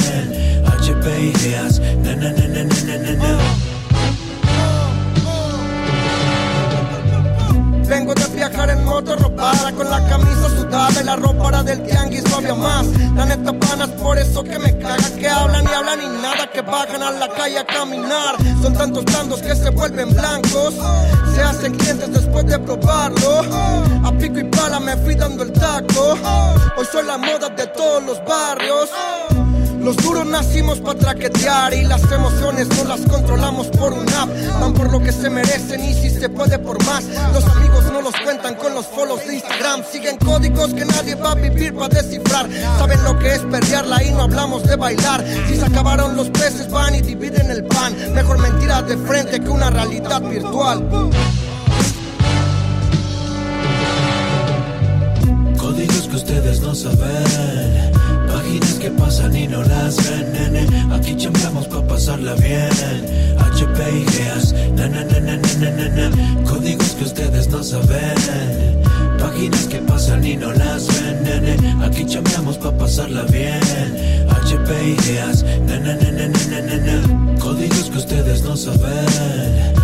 HP 0.66 1.06
ideas, 1.20 1.80
na 2.02 2.16
na 2.16 2.30
na. 2.32 3.69
Vengo 7.90 8.14
de 8.14 8.24
viajar 8.28 8.70
en 8.70 8.84
moto 8.84 9.16
ropada 9.16 9.72
Con 9.72 9.90
la 9.90 9.98
camisa 10.08 10.48
sudada 10.56 11.00
y 11.00 11.04
la 11.04 11.16
ropa 11.16 11.60
del 11.64 11.82
tianguis 11.82 12.22
no 12.30 12.36
había 12.36 12.54
más. 12.54 12.86
La 13.16 13.24
neta 13.24 13.52
panas 13.52 13.88
por 14.00 14.16
eso 14.16 14.44
que 14.44 14.60
me 14.60 14.78
caga 14.78 15.10
Que 15.18 15.28
hablan 15.28 15.64
y 15.64 15.74
hablan 15.74 16.00
y 16.00 16.22
nada 16.22 16.48
Que 16.52 16.60
bajan 16.62 17.02
a 17.02 17.10
la 17.10 17.28
calle 17.28 17.58
a 17.58 17.66
caminar. 17.66 18.36
Son 18.62 18.74
tantos 18.74 19.04
blandos 19.04 19.42
que 19.42 19.56
se 19.56 19.70
vuelven 19.70 20.14
blancos 20.14 20.74
Se 21.34 21.42
hacen 21.42 21.74
clientes 21.74 22.12
después 22.12 22.46
de 22.46 22.60
probarlo. 22.60 23.40
A 24.04 24.12
pico 24.12 24.38
y 24.38 24.44
pala 24.44 24.78
me 24.78 24.96
fui 24.98 25.16
dando 25.16 25.42
el 25.42 25.50
taco 25.50 26.16
Hoy 26.76 26.86
soy 26.92 27.04
la 27.04 27.18
moda 27.18 27.48
de 27.48 27.66
todos 27.66 28.04
los 28.04 28.24
barrios 28.24 28.88
los 29.80 29.96
duros 29.96 30.26
nacimos 30.26 30.78
para 30.80 30.98
traquetear 30.98 31.72
y 31.74 31.84
las 31.84 32.02
emociones 32.10 32.68
no 32.76 32.84
las 32.84 33.00
controlamos 33.00 33.68
por 33.68 33.92
un 33.92 34.08
app. 34.10 34.28
Van 34.60 34.74
por 34.74 34.92
lo 34.92 35.00
que 35.00 35.12
se 35.12 35.30
merecen 35.30 35.82
y 35.82 35.94
si 35.94 36.10
se 36.10 36.28
puede 36.28 36.58
por 36.58 36.84
más. 36.84 37.04
Los 37.32 37.44
amigos 37.44 37.84
no 37.92 38.02
los 38.02 38.14
cuentan 38.22 38.54
con 38.56 38.74
los 38.74 38.86
follows 38.86 39.26
de 39.26 39.34
Instagram. 39.34 39.82
Siguen 39.90 40.16
códigos 40.18 40.74
que 40.74 40.84
nadie 40.84 41.14
va 41.14 41.32
a 41.32 41.34
vivir 41.34 41.74
para 41.74 41.88
descifrar. 41.88 42.48
Saben 42.78 43.02
lo 43.04 43.18
que 43.18 43.32
es 43.34 43.40
perrearla 43.40 44.02
y 44.04 44.10
no 44.10 44.22
hablamos 44.22 44.62
de 44.64 44.76
bailar. 44.76 45.24
Si 45.48 45.56
se 45.56 45.64
acabaron 45.64 46.16
los 46.16 46.28
peces 46.30 46.70
van 46.70 46.94
y 46.94 47.00
dividen 47.00 47.50
el 47.50 47.64
pan. 47.64 47.94
Mejor 48.14 48.38
mentiras 48.38 48.86
de 48.86 48.96
frente 48.98 49.40
que 49.40 49.48
una 49.48 49.70
realidad 49.70 50.20
virtual. 50.20 50.88
Códigos 55.58 56.08
que 56.08 56.16
ustedes 56.16 56.60
no 56.60 56.74
saben. 56.74 57.99
Páginas 58.50 58.78
que 58.80 58.90
pasan 58.90 59.36
y 59.36 59.46
no 59.46 59.62
las 59.62 59.96
ven, 59.96 60.32
nene. 60.32 60.92
Aquí 60.92 61.14
chambeamos 61.16 61.68
pa' 61.68 61.86
pasarla 61.86 62.34
bien. 62.34 62.68
HPIGs, 63.38 64.52
na 64.74 64.88
na 64.88 65.04
na 65.04 65.20
na 65.20 65.36
na 65.36 65.70
na 65.70 65.88
na 65.88 66.44
Códigos 66.44 66.96
que 66.96 67.04
ustedes 67.04 67.48
no 67.48 67.62
saben. 67.62 68.82
Páginas 69.20 69.68
que 69.68 69.78
pasan 69.78 70.26
y 70.26 70.36
no 70.36 70.50
las 70.52 70.88
ven, 70.88 71.22
nene. 71.22 71.84
Aquí 71.84 72.04
chambeamos 72.04 72.58
pa' 72.58 72.76
pasarla 72.76 73.22
bien. 73.30 73.62
HPIGs, 74.26 75.44
na 75.68 75.78
na 75.78 75.94
na 75.94 76.10
na 76.10 76.26
na 76.26 76.60
na 76.60 76.76
na 76.86 77.38
Códigos 77.38 77.88
que 77.88 77.98
ustedes 77.98 78.42
no 78.42 78.56
saben 78.56 79.79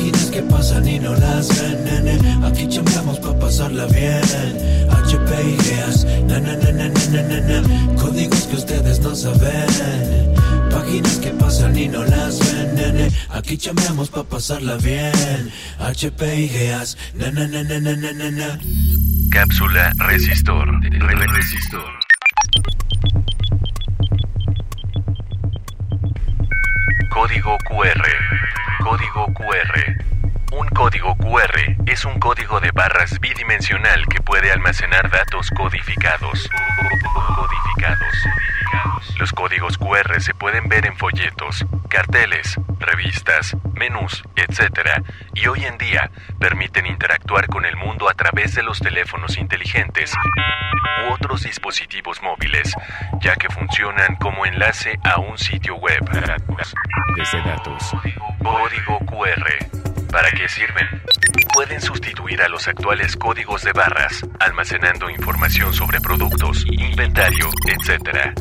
páginas 0.00 0.30
que 0.30 0.42
pasan 0.42 0.88
y 0.88 0.98
no 0.98 1.14
las 1.14 1.48
ven, 1.48 1.84
nene. 1.84 2.46
Aquí 2.46 2.66
chambeamos 2.68 3.18
pa' 3.18 3.38
pasarla 3.38 3.86
bien. 3.86 4.22
HP 4.90 5.30
y 5.44 5.56
GEAS, 5.62 6.04
na 6.26 6.40
na 6.40 6.56
na. 6.56 8.00
Códigos 8.00 8.44
que 8.46 8.56
ustedes 8.56 9.00
no 9.00 9.14
saben. 9.14 10.34
Páginas 10.70 11.16
que 11.18 11.30
pasan 11.30 11.76
y 11.76 11.88
no 11.88 12.02
las 12.04 12.38
ven, 12.38 12.74
nene. 12.74 13.10
Aquí 13.28 13.58
chambeamos 13.58 14.08
pa' 14.08 14.24
pasarla 14.24 14.76
bien. 14.76 15.52
HP 15.78 16.40
y 16.44 16.48
GEAS, 16.48 16.96
na 17.14 17.30
na 17.30 17.46
na. 17.46 18.58
Cápsula 19.30 19.92
resistor. 19.98 20.66
Re 20.82 21.26
resistor. 21.26 21.90
Código 27.10 27.58
QR. 27.68 28.69
Código 28.82 29.26
QR. 29.34 30.09
Un 30.52 30.66
código 30.68 31.14
QR 31.16 31.76
es 31.86 32.04
un 32.04 32.18
código 32.18 32.60
de 32.60 32.72
barras 32.72 33.20
bidimensional 33.20 34.06
que 34.08 34.20
puede 34.20 34.50
almacenar 34.50 35.08
datos 35.08 35.48
codificados. 35.50 36.48
Codificados. 37.36 38.14
Los 39.18 39.32
códigos 39.32 39.78
QR 39.78 40.20
se 40.20 40.34
pueden 40.34 40.68
ver 40.68 40.86
en 40.86 40.96
folletos, 40.96 41.64
carteles, 41.88 42.58
revistas, 42.80 43.56
menús, 43.74 44.24
etc. 44.34 45.02
Y 45.34 45.46
hoy 45.46 45.64
en 45.64 45.78
día 45.78 46.10
permiten 46.40 46.86
interactuar 46.86 47.46
con 47.46 47.64
el 47.64 47.76
mundo 47.76 48.08
a 48.08 48.14
través 48.14 48.54
de 48.54 48.62
los 48.62 48.80
teléfonos 48.80 49.38
inteligentes 49.38 50.12
u 51.06 51.12
otros 51.12 51.42
dispositivos 51.42 52.22
móviles, 52.22 52.74
ya 53.20 53.36
que 53.36 53.48
funcionan 53.48 54.16
como 54.16 54.44
enlace 54.46 54.98
a 55.04 55.20
un 55.20 55.38
sitio 55.38 55.76
web. 55.76 56.00
Desde 57.16 57.42
datos. 57.42 57.92
Código 58.42 58.98
QR. 59.06 59.89
¿Para 60.10 60.30
qué 60.32 60.48
sirven? 60.48 61.02
Pueden 61.54 61.80
sustituir 61.80 62.42
a 62.42 62.48
los 62.48 62.66
actuales 62.66 63.16
códigos 63.16 63.62
de 63.62 63.72
barras, 63.72 64.26
almacenando 64.40 65.08
información 65.08 65.72
sobre 65.72 66.00
productos, 66.00 66.64
inventario, 66.66 67.48
etc. 67.66 68.32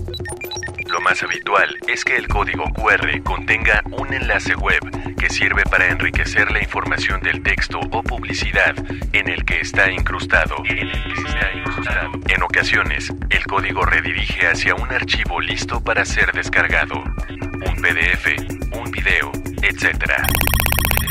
Lo 0.87 0.99
más 1.01 1.21
habitual 1.21 1.77
es 1.87 2.03
que 2.03 2.15
el 2.15 2.27
código 2.27 2.63
QR 2.73 3.21
contenga 3.23 3.83
un 3.91 4.13
enlace 4.13 4.55
web 4.55 4.79
que 5.15 5.29
sirve 5.29 5.63
para 5.63 5.87
enriquecer 5.87 6.51
la 6.51 6.63
información 6.63 7.21
del 7.21 7.43
texto 7.43 7.79
o 7.79 8.01
publicidad 8.01 8.73
en 9.13 9.29
el 9.29 9.45
que 9.45 9.59
está 9.61 9.91
incrustado. 9.91 10.55
En, 10.65 12.43
ocasiones, 12.43 13.13
el 13.29 13.45
código 13.45 13.85
redirige 13.85 14.47
hacia 14.47 14.73
un 14.73 14.91
archivo 14.91 15.39
listo 15.39 15.83
para 15.83 16.05
ser 16.05 16.31
descargado, 16.31 16.95
un 16.95 17.75
PDF, 17.81 18.27
un 18.73 18.91
video, 18.91 19.31
etc. 19.61 20.15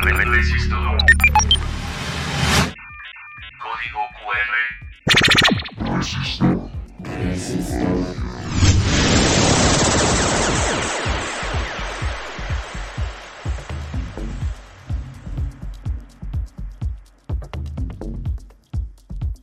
Re- 0.03 0.13
re- 0.13 0.25
Resistor. 0.25 0.99
Código 3.59 4.03
QR. 4.19 5.59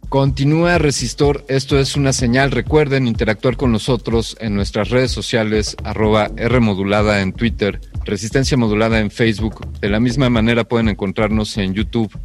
Continúa 0.09 0.77
Resistor, 0.77 1.43
esto 1.49 1.77
es 1.79 1.95
una 1.95 2.13
señal. 2.13 2.51
Recuerden 2.51 3.07
interactuar 3.07 3.57
con 3.57 3.71
nosotros 3.71 4.37
en 4.39 4.55
nuestras 4.55 4.89
redes 4.89 5.11
sociales, 5.11 5.75
arroba 5.83 6.29
R 6.37 6.59
modulada 6.59 7.21
en 7.21 7.33
Twitter, 7.33 7.81
Resistencia 8.05 8.55
Modulada 8.55 8.99
en 8.99 9.09
Facebook. 9.09 9.67
De 9.79 9.89
la 9.89 9.99
misma 9.99 10.29
manera 10.29 10.63
pueden 10.63 10.89
encontrarnos 10.89 11.57
en 11.57 11.73
YouTube 11.73 12.15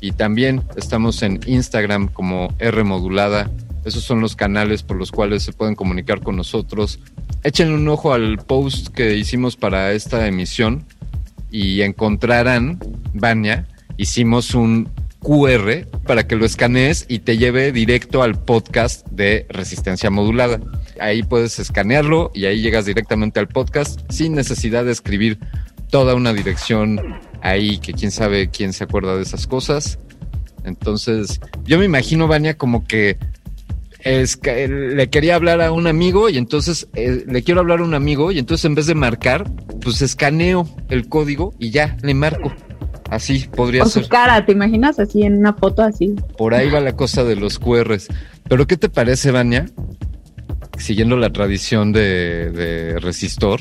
y 0.00 0.12
también 0.12 0.62
estamos 0.76 1.22
en 1.22 1.40
Instagram 1.46 2.08
como 2.08 2.54
R 2.58 2.84
modulada. 2.84 3.50
Esos 3.84 4.04
son 4.04 4.20
los 4.20 4.36
canales 4.36 4.82
por 4.82 4.98
los 4.98 5.10
cuales 5.10 5.42
se 5.42 5.52
pueden 5.52 5.74
comunicar 5.74 6.20
con 6.20 6.36
nosotros. 6.36 7.00
Echen 7.42 7.72
un 7.72 7.88
ojo 7.88 8.12
al 8.12 8.36
post 8.38 8.88
que 8.88 9.16
hicimos 9.16 9.56
para 9.56 9.92
esta 9.92 10.26
emisión 10.26 10.84
y 11.50 11.80
encontrarán, 11.80 12.78
Vania, 13.14 13.66
hicimos 13.96 14.54
un 14.54 14.90
QR 15.20 15.86
para 16.06 16.26
que 16.26 16.36
lo 16.36 16.44
escanees 16.44 17.04
y 17.08 17.20
te 17.20 17.38
lleve 17.38 17.72
directo 17.72 18.22
al 18.22 18.42
podcast 18.42 19.06
de 19.08 19.46
Resistencia 19.48 20.10
Modulada. 20.10 20.60
Ahí 20.98 21.22
puedes 21.22 21.58
escanearlo 21.58 22.30
y 22.34 22.46
ahí 22.46 22.60
llegas 22.60 22.86
directamente 22.86 23.38
al 23.38 23.48
podcast 23.48 24.00
sin 24.10 24.34
necesidad 24.34 24.84
de 24.84 24.92
escribir 24.92 25.38
toda 25.90 26.14
una 26.14 26.32
dirección 26.32 27.00
ahí 27.42 27.78
que 27.78 27.92
quién 27.92 28.10
sabe 28.10 28.48
quién 28.48 28.72
se 28.72 28.84
acuerda 28.84 29.16
de 29.16 29.22
esas 29.22 29.46
cosas. 29.46 29.98
Entonces, 30.64 31.40
yo 31.64 31.78
me 31.78 31.84
imagino, 31.84 32.28
Vania, 32.28 32.56
como 32.56 32.86
que 32.86 33.18
es 34.00 34.36
que 34.36 34.66
le 34.66 35.10
quería 35.10 35.34
hablar 35.34 35.60
a 35.60 35.72
un 35.72 35.86
amigo 35.86 36.30
y 36.30 36.38
entonces 36.38 36.88
eh, 36.94 37.24
le 37.26 37.42
quiero 37.42 37.60
hablar 37.60 37.80
a 37.80 37.84
un 37.84 37.94
amigo 37.94 38.32
y 38.32 38.38
entonces 38.38 38.64
en 38.64 38.74
vez 38.74 38.86
de 38.86 38.94
marcar, 38.94 39.50
pues 39.82 40.00
escaneo 40.00 40.68
el 40.88 41.08
código 41.08 41.54
y 41.58 41.70
ya 41.70 41.96
le 42.02 42.14
marco. 42.14 42.52
Así 43.10 43.48
podría 43.54 43.82
O 43.82 43.86
ser. 43.86 44.04
su 44.04 44.08
cara, 44.08 44.44
¿te 44.46 44.52
imaginas? 44.52 44.98
Así 44.98 45.22
en 45.22 45.38
una 45.38 45.52
foto 45.52 45.82
así. 45.82 46.14
Por 46.38 46.54
ahí 46.54 46.70
va 46.70 46.80
la 46.80 46.92
cosa 46.92 47.24
de 47.24 47.36
los 47.36 47.58
QRs. 47.58 48.08
Pero 48.48 48.66
¿qué 48.66 48.76
te 48.76 48.88
parece, 48.88 49.30
Vania? 49.32 49.66
Siguiendo 50.78 51.16
la 51.16 51.30
tradición 51.30 51.92
de, 51.92 52.50
de 52.50 52.98
Resistor, 53.00 53.60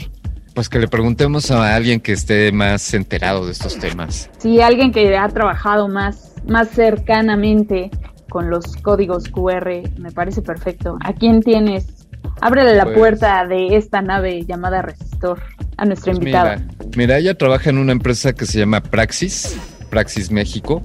pues 0.54 0.70
que 0.70 0.80
le 0.80 0.88
preguntemos 0.88 1.52
a 1.52 1.76
alguien 1.76 2.00
que 2.00 2.14
esté 2.14 2.52
más 2.52 2.94
enterado 2.94 3.46
de 3.46 3.52
estos 3.52 3.78
temas. 3.78 4.30
Sí, 4.38 4.62
alguien 4.62 4.92
que 4.92 5.18
ha 5.18 5.28
trabajado 5.30 5.88
más, 5.90 6.34
más 6.48 6.70
cercanamente 6.70 7.92
con 8.30 8.50
los 8.50 8.76
códigos 8.78 9.28
QR, 9.30 9.82
me 9.98 10.12
parece 10.12 10.42
perfecto. 10.42 10.98
¿A 11.04 11.14
quién 11.14 11.42
tienes? 11.42 11.99
Ábrele 12.42 12.76
la 12.76 12.86
Pues- 12.86 12.98
puerta 12.98 13.46
de 13.48 13.76
esta 13.76 14.02
nave 14.02 14.46
llamada 14.46 14.82
Resistor 14.82 15.42
a 15.78 15.86
nuestra 15.86 16.12
Pues 16.14 16.20
invitada. 16.20 16.56
mira, 16.58 16.76
mira, 16.98 17.18
ella 17.18 17.38
trabaja 17.38 17.70
en 17.70 17.78
una 17.78 17.92
empresa 17.92 18.34
que 18.34 18.46
se 18.46 18.60
llama 18.60 18.82
Praxis, 18.82 19.58
Praxis 19.90 20.32
México, 20.32 20.84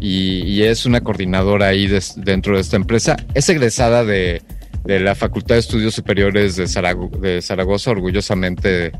y, 0.00 0.42
y 0.42 0.62
es 0.62 0.84
una 0.86 1.00
coordinadora 1.00 1.68
ahí 1.68 1.88
dentro 2.16 2.54
de 2.56 2.60
esta 2.60 2.76
empresa. 2.76 3.16
Es 3.34 3.48
egresada 3.48 4.04
de, 4.04 4.42
de 4.84 5.00
la 5.00 5.14
Facultad 5.14 5.54
de 5.54 5.60
Estudios 5.60 5.94
Superiores 5.94 6.56
de, 6.56 6.64
Zarago- 6.64 7.10
de 7.18 7.40
Zaragoza, 7.42 7.90
orgullosamente 7.92 8.92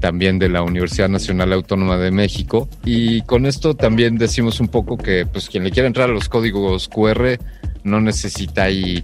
también 0.00 0.38
de 0.38 0.48
la 0.48 0.62
Universidad 0.62 1.08
Nacional 1.08 1.52
Autónoma 1.52 1.96
de 1.96 2.12
México. 2.12 2.68
Y 2.84 3.22
con 3.22 3.46
esto 3.46 3.74
también 3.74 4.16
decimos 4.16 4.60
un 4.60 4.68
poco 4.68 4.96
que 4.96 5.26
pues 5.26 5.48
quien 5.48 5.64
le 5.64 5.72
quiera 5.72 5.88
entrar 5.88 6.08
a 6.08 6.12
los 6.12 6.28
códigos 6.28 6.88
QR 6.88 7.36
no 7.82 8.00
necesita 8.00 8.64
ahí 8.64 9.02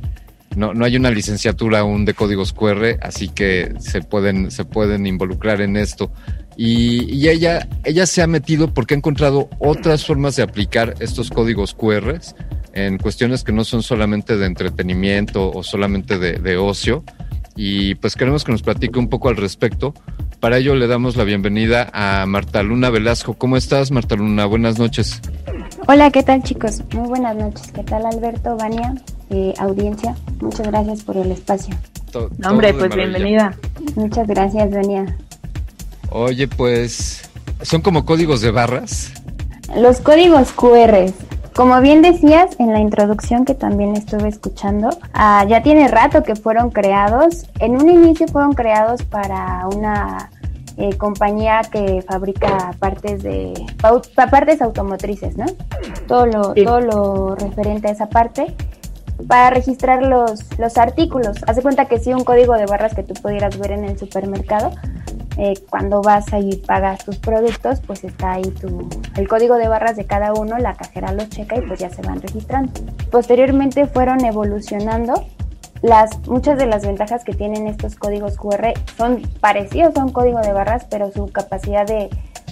no, 0.56 0.74
no 0.74 0.84
hay 0.84 0.96
una 0.96 1.10
licenciatura 1.10 1.80
aún 1.80 2.04
de 2.04 2.14
códigos 2.14 2.52
QR, 2.52 2.98
así 3.00 3.28
que 3.28 3.74
se 3.78 4.02
pueden, 4.02 4.50
se 4.50 4.64
pueden 4.64 5.06
involucrar 5.06 5.60
en 5.60 5.76
esto. 5.76 6.10
Y, 6.56 7.28
ella, 7.28 7.68
ella 7.84 8.06
se 8.06 8.22
ha 8.22 8.26
metido 8.26 8.72
porque 8.72 8.94
ha 8.94 8.96
encontrado 8.96 9.48
otras 9.58 10.06
formas 10.06 10.36
de 10.36 10.42
aplicar 10.42 10.94
estos 11.00 11.30
códigos 11.30 11.74
QR 11.74 12.20
en 12.72 12.98
cuestiones 12.98 13.42
que 13.42 13.52
no 13.52 13.64
son 13.64 13.82
solamente 13.82 14.36
de 14.36 14.46
entretenimiento 14.46 15.50
o 15.50 15.62
solamente 15.62 16.18
de, 16.18 16.34
de 16.34 16.56
ocio. 16.56 17.04
Y 17.56 17.94
pues 17.96 18.16
queremos 18.16 18.44
que 18.44 18.52
nos 18.52 18.62
platique 18.62 18.98
un 18.98 19.08
poco 19.08 19.28
al 19.28 19.36
respecto. 19.36 19.94
Para 20.40 20.58
ello 20.58 20.74
le 20.74 20.86
damos 20.86 21.16
la 21.16 21.24
bienvenida 21.24 21.88
a 21.92 22.26
Marta 22.26 22.62
Luna 22.62 22.90
Velasco. 22.90 23.34
¿Cómo 23.34 23.56
estás, 23.56 23.90
Marta 23.90 24.16
Luna? 24.16 24.44
Buenas 24.46 24.78
noches. 24.78 25.20
Hola, 25.86 26.10
¿qué 26.10 26.22
tal 26.22 26.42
chicos? 26.42 26.82
Muy 26.92 27.08
buenas 27.08 27.36
noches. 27.36 27.72
¿Qué 27.72 27.82
tal 27.84 28.06
Alberto, 28.06 28.56
Vania, 28.56 28.94
eh, 29.30 29.54
audiencia? 29.58 30.14
Muchas 30.40 30.66
gracias 30.68 31.02
por 31.02 31.16
el 31.16 31.30
espacio. 31.32 31.74
To- 32.12 32.30
No, 32.38 32.50
hombre, 32.50 32.72
pues 32.74 32.90
maravilla. 32.90 33.08
bienvenida. 33.18 33.56
Muchas 33.96 34.26
gracias, 34.28 34.70
Vania. 34.70 35.16
Oye, 36.10 36.46
pues 36.48 37.28
son 37.62 37.82
como 37.82 38.04
códigos 38.04 38.40
de 38.40 38.50
barras. 38.50 39.12
Los 39.76 40.00
códigos 40.00 40.52
QR. 40.52 41.12
Como 41.54 41.80
bien 41.80 42.02
decías 42.02 42.56
en 42.58 42.72
la 42.72 42.80
introducción 42.80 43.44
que 43.44 43.54
también 43.54 43.94
estuve 43.96 44.28
escuchando, 44.28 44.90
ah, 45.12 45.44
ya 45.48 45.62
tiene 45.62 45.87
rato 45.88 46.22
que 46.24 46.34
fueron 46.34 46.70
creados. 46.70 47.46
En 47.60 47.76
un 47.80 47.88
inicio 47.88 48.26
fueron 48.28 48.52
creados 48.54 49.02
para 49.04 49.66
una 49.68 50.30
eh, 50.76 50.96
compañía 50.96 51.60
que 51.70 52.02
fabrica 52.02 52.72
partes 52.80 53.22
de 53.22 53.54
partes 54.30 54.60
automotrices, 54.60 55.37
¿no? 55.37 55.46
Todo 56.08 56.26
lo, 56.26 56.54
Sí. 56.54 56.64
todo 56.64 56.80
lo 56.80 57.34
referente 57.37 57.87
a 57.87 57.92
esa 57.92 58.08
parte. 58.08 58.52
Para 59.29 59.50
registrar 59.50 60.03
los, 60.03 60.59
los 60.59 60.77
artículos. 60.77 61.38
Haz 61.46 61.57
de 61.57 61.62
cuenta 61.62 61.87
que 61.87 61.98
si 61.98 62.12
un 62.12 62.24
código 62.24 62.55
de 62.55 62.66
barras 62.66 62.94
que 62.94 63.03
tú 63.03 63.14
pudieras 63.14 63.59
ver 63.59 63.72
en 63.72 63.85
el 63.85 63.98
supermercado, 63.98 64.72
eh, 65.37 65.55
cuando 65.68 66.00
vas 66.03 66.33
ahí 66.33 66.50
y 66.50 66.57
pagas 66.57 67.05
tus 67.05 67.18
productos, 67.18 67.81
pues 67.81 68.05
está 68.05 68.33
ahí 68.33 68.42
tu, 68.42 68.88
el 69.16 69.29
código 69.29 69.57
de 69.57 69.68
barras 69.68 69.96
de 69.96 70.05
cada 70.05 70.33
uno, 70.33 70.59
la 70.59 70.74
cajera 70.74 71.12
lo 71.12 71.24
checa 71.27 71.57
y 71.57 71.62
pues 71.62 71.81
ya 71.81 71.90
se 71.90 72.03
van 72.03 72.20
registrando. 72.20 72.72
Posteriormente 73.11 73.87
fueron 73.87 74.24
evolucionando. 74.24 75.27
Las, 75.83 76.27
muchas 76.29 76.59
de 76.59 76.66
las 76.66 76.87
ventajas 76.87 77.24
que 77.24 77.35
tienen 77.35 77.66
estos 77.66 77.96
códigos 77.96 78.38
QR 78.38 78.72
son 78.96 79.22
parecidos 79.40 79.96
a 79.96 80.05
un 80.05 80.12
código 80.12 80.40
de 80.40 80.53
barras, 80.53 80.87
pero 80.88 81.11
su 81.12 81.27
capacidad 81.27 81.87
de, 81.87 82.09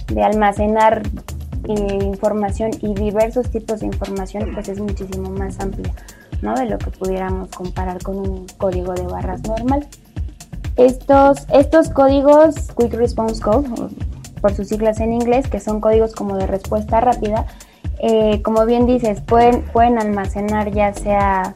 de 0.07 0.23
almacenar 0.23 1.01
eh, 1.67 1.99
información 2.03 2.71
y 2.81 2.93
diversos 2.93 3.49
tipos 3.49 3.79
de 3.79 3.87
información 3.87 4.51
pues 4.53 4.67
es 4.67 4.79
muchísimo 4.79 5.29
más 5.29 5.59
amplia 5.61 5.93
de 6.51 6.65
lo 6.65 6.77
que 6.77 6.91
pudiéramos 6.91 7.49
comparar 7.49 8.03
con 8.03 8.17
un 8.17 8.45
código 8.57 8.93
de 8.93 9.03
barras 9.03 9.41
normal. 9.43 9.87
Estos, 10.75 11.45
estos 11.53 11.89
códigos 11.89 12.55
Quick 12.77 12.93
Response 12.93 13.41
Code, 13.41 13.69
por 14.41 14.53
sus 14.53 14.67
siglas 14.67 14.99
en 14.99 15.13
inglés, 15.13 15.47
que 15.47 15.61
son 15.61 15.79
códigos 15.79 16.13
como 16.13 16.35
de 16.35 16.45
respuesta 16.45 16.99
rápida, 16.99 17.45
eh, 17.99 18.41
como 18.41 18.65
bien 18.65 18.85
dices, 18.85 19.21
pueden, 19.21 19.61
pueden 19.71 19.97
almacenar 19.97 20.71
ya 20.71 20.93
sea, 20.93 21.55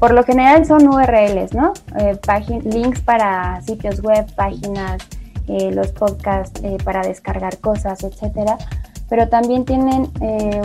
por 0.00 0.12
lo 0.12 0.24
general 0.24 0.66
son 0.66 0.88
URLs, 0.88 1.54
¿no? 1.54 1.72
Eh, 1.96 2.18
links 2.64 3.00
para 3.00 3.62
sitios 3.62 4.02
web, 4.02 4.26
páginas, 4.34 5.02
eh, 5.46 5.70
los 5.70 5.92
podcasts 5.92 6.60
para 6.82 7.02
descargar 7.02 7.58
cosas, 7.58 8.02
etcétera. 8.02 8.58
Pero 9.08 9.28
también 9.28 9.64
tienen 9.64 10.10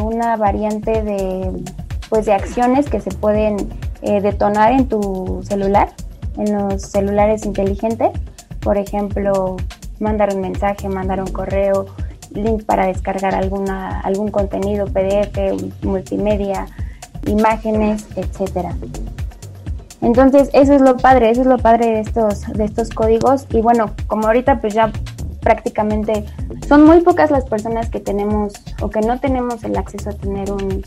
una 0.02 0.38
variante 0.38 1.04
de, 1.04 1.62
pues, 2.10 2.26
de 2.26 2.34
acciones 2.34 2.90
que 2.90 3.00
se 3.00 3.12
pueden 3.12 3.70
detonar 4.02 4.72
en 4.72 4.88
tu 4.88 5.42
celular 5.44 5.90
en 6.40 6.58
los 6.58 6.82
celulares 6.82 7.46
inteligentes. 7.46 8.12
Por 8.62 8.78
ejemplo, 8.78 9.58
mandar 10.00 10.34
un 10.34 10.42
mensaje, 10.42 10.90
mandar 10.90 11.22
un 11.22 11.32
correo, 11.32 11.86
link 12.32 12.64
para 12.64 12.88
descargar 12.88 13.36
alguna, 13.36 14.02
algún 14.02 14.30
contenido, 14.32 14.86
PDF, 14.86 15.38
multimedia, 15.84 16.68
imágenes, 17.26 18.08
etcétera. 18.16 18.76
Entonces, 20.02 20.50
eso 20.54 20.74
es 20.74 20.82
lo 20.82 20.96
padre, 20.98 21.30
eso 21.30 21.42
es 21.42 21.48
lo 21.48 21.58
padre 21.58 21.88
de 21.88 22.00
estos, 22.02 22.48
de 22.54 22.64
estos 22.64 22.90
códigos. 22.90 23.46
Y 23.52 23.62
bueno, 23.62 23.92
como 24.08 24.28
ahorita 24.28 24.62
pues 24.62 24.74
ya 24.74 24.92
prácticamente 25.42 26.26
son 26.68 26.86
muy 26.86 27.02
pocas 27.02 27.32
las 27.32 27.46
personas 27.46 27.90
que 27.90 28.00
tenemos 28.00 28.54
o 28.82 28.90
que 28.90 29.02
no 29.02 29.20
tenemos 29.20 29.64
el 29.64 29.78
acceso 29.78 30.10
a 30.10 30.14
tener 30.14 30.52
un, 30.52 30.84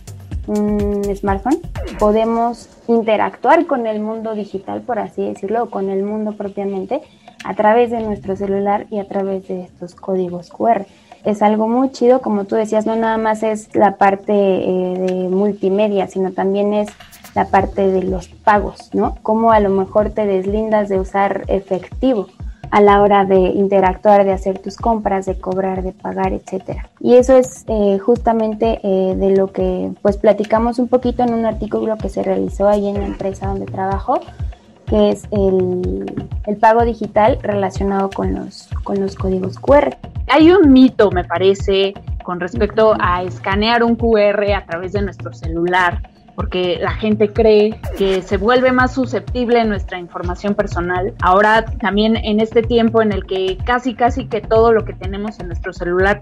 un 0.46 1.02
smartphone, 1.14 1.58
podemos 1.98 2.68
interactuar 2.88 3.66
con 3.66 3.86
el 3.86 4.00
mundo 4.00 4.34
digital, 4.34 4.82
por 4.82 4.98
así 4.98 5.24
decirlo, 5.24 5.64
o 5.64 5.70
con 5.70 5.90
el 5.90 6.02
mundo 6.02 6.32
propiamente, 6.32 7.00
a 7.44 7.54
través 7.54 7.90
de 7.90 8.00
nuestro 8.00 8.36
celular 8.36 8.86
y 8.90 8.98
a 8.98 9.08
través 9.08 9.48
de 9.48 9.62
estos 9.62 9.94
códigos 9.94 10.50
QR. 10.50 10.86
Es 11.24 11.42
algo 11.42 11.68
muy 11.68 11.90
chido, 11.92 12.20
como 12.20 12.44
tú 12.44 12.56
decías, 12.56 12.86
no 12.86 12.96
nada 12.96 13.16
más 13.16 13.42
es 13.42 13.74
la 13.74 13.96
parte 13.96 14.32
eh, 14.32 14.98
de 14.98 15.28
multimedia, 15.28 16.08
sino 16.08 16.32
también 16.32 16.74
es 16.74 16.88
la 17.34 17.46
parte 17.46 17.88
de 17.88 18.02
los 18.02 18.28
pagos, 18.28 18.90
¿no? 18.92 19.16
Cómo 19.22 19.52
a 19.52 19.60
lo 19.60 19.70
mejor 19.70 20.10
te 20.10 20.26
deslindas 20.26 20.88
de 20.88 20.98
usar 20.98 21.44
efectivo 21.46 22.26
a 22.70 22.80
la 22.80 23.02
hora 23.02 23.24
de 23.24 23.36
interactuar, 23.36 24.24
de 24.24 24.32
hacer 24.32 24.58
tus 24.58 24.76
compras, 24.76 25.26
de 25.26 25.38
cobrar, 25.38 25.82
de 25.82 25.92
pagar, 25.92 26.32
etcétera. 26.32 26.88
Y 27.00 27.14
eso 27.14 27.36
es 27.36 27.64
eh, 27.68 27.98
justamente 27.98 28.80
eh, 28.82 29.14
de 29.16 29.36
lo 29.36 29.52
que 29.52 29.90
pues 30.00 30.16
platicamos 30.16 30.78
un 30.78 30.88
poquito 30.88 31.22
en 31.22 31.34
un 31.34 31.44
artículo 31.44 31.96
que 31.98 32.08
se 32.08 32.22
realizó 32.22 32.68
ahí 32.68 32.88
en 32.88 33.00
la 33.00 33.06
empresa 33.06 33.48
donde 33.48 33.66
trabajo, 33.66 34.20
que 34.86 35.10
es 35.10 35.24
el, 35.30 36.26
el 36.46 36.56
pago 36.56 36.84
digital 36.84 37.38
relacionado 37.42 38.10
con 38.10 38.34
los, 38.34 38.68
con 38.84 39.00
los 39.00 39.16
códigos 39.16 39.58
QR. 39.58 39.96
Hay 40.28 40.50
un 40.50 40.72
mito, 40.72 41.10
me 41.10 41.24
parece, 41.24 41.94
con 42.22 42.40
respecto 42.40 42.94
a 42.98 43.22
escanear 43.22 43.82
un 43.82 43.96
QR 43.96 44.52
a 44.54 44.64
través 44.64 44.92
de 44.92 45.02
nuestro 45.02 45.32
celular 45.32 46.11
porque 46.34 46.78
la 46.80 46.92
gente 46.92 47.32
cree 47.32 47.78
que 47.98 48.22
se 48.22 48.36
vuelve 48.36 48.72
más 48.72 48.94
susceptible 48.94 49.64
nuestra 49.64 49.98
información 49.98 50.54
personal. 50.54 51.14
Ahora 51.22 51.64
también 51.64 52.16
en 52.16 52.40
este 52.40 52.62
tiempo 52.62 53.02
en 53.02 53.12
el 53.12 53.26
que 53.26 53.58
casi 53.64 53.94
casi 53.94 54.26
que 54.26 54.40
todo 54.40 54.72
lo 54.72 54.84
que 54.84 54.92
tenemos 54.92 55.38
en 55.40 55.48
nuestro 55.48 55.72
celular, 55.72 56.20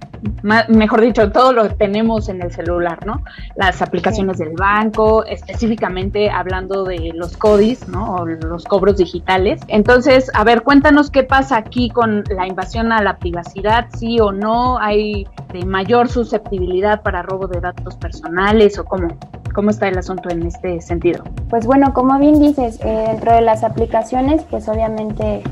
mejor 0.68 1.00
dicho, 1.00 1.30
todo 1.30 1.52
lo 1.52 1.68
que 1.68 1.74
tenemos 1.74 2.28
en 2.28 2.42
el 2.42 2.52
celular, 2.52 3.06
¿no? 3.06 3.22
Las 3.56 3.82
aplicaciones 3.82 4.38
del 4.38 4.54
banco, 4.56 5.24
específicamente 5.24 6.30
hablando 6.30 6.84
de 6.84 7.12
los 7.14 7.36
CODIs, 7.36 7.88
¿no? 7.88 8.14
O 8.16 8.26
los 8.26 8.64
cobros 8.64 8.96
digitales. 8.96 9.60
Entonces, 9.68 10.30
a 10.34 10.44
ver, 10.44 10.62
cuéntanos 10.62 11.10
qué 11.10 11.22
pasa 11.22 11.56
aquí 11.56 11.90
con 11.90 12.24
la 12.36 12.46
invasión 12.46 12.92
a 12.92 13.02
la 13.02 13.18
privacidad, 13.18 13.86
sí 13.96 14.18
o 14.20 14.32
no, 14.32 14.78
hay 14.78 15.26
de 15.52 15.64
mayor 15.64 16.08
susceptibilidad 16.08 17.02
para 17.02 17.22
robo 17.22 17.46
de 17.46 17.60
datos 17.60 17.96
personales 17.96 18.78
o 18.78 18.84
cómo, 18.84 19.08
cómo 19.54 19.70
está 19.70 19.88
el 19.88 19.98
asunto 20.00 20.28
en 20.30 20.42
este 20.44 20.80
sentido? 20.80 21.24
Pues 21.48 21.66
bueno, 21.66 21.94
como 21.94 22.18
bien 22.18 22.38
dices, 22.38 22.80
eh, 22.84 23.04
dentro 23.08 23.32
de 23.32 23.40
las 23.40 23.62
aplicaciones, 23.62 24.42
pues 24.50 24.68
obviamente 24.68 25.42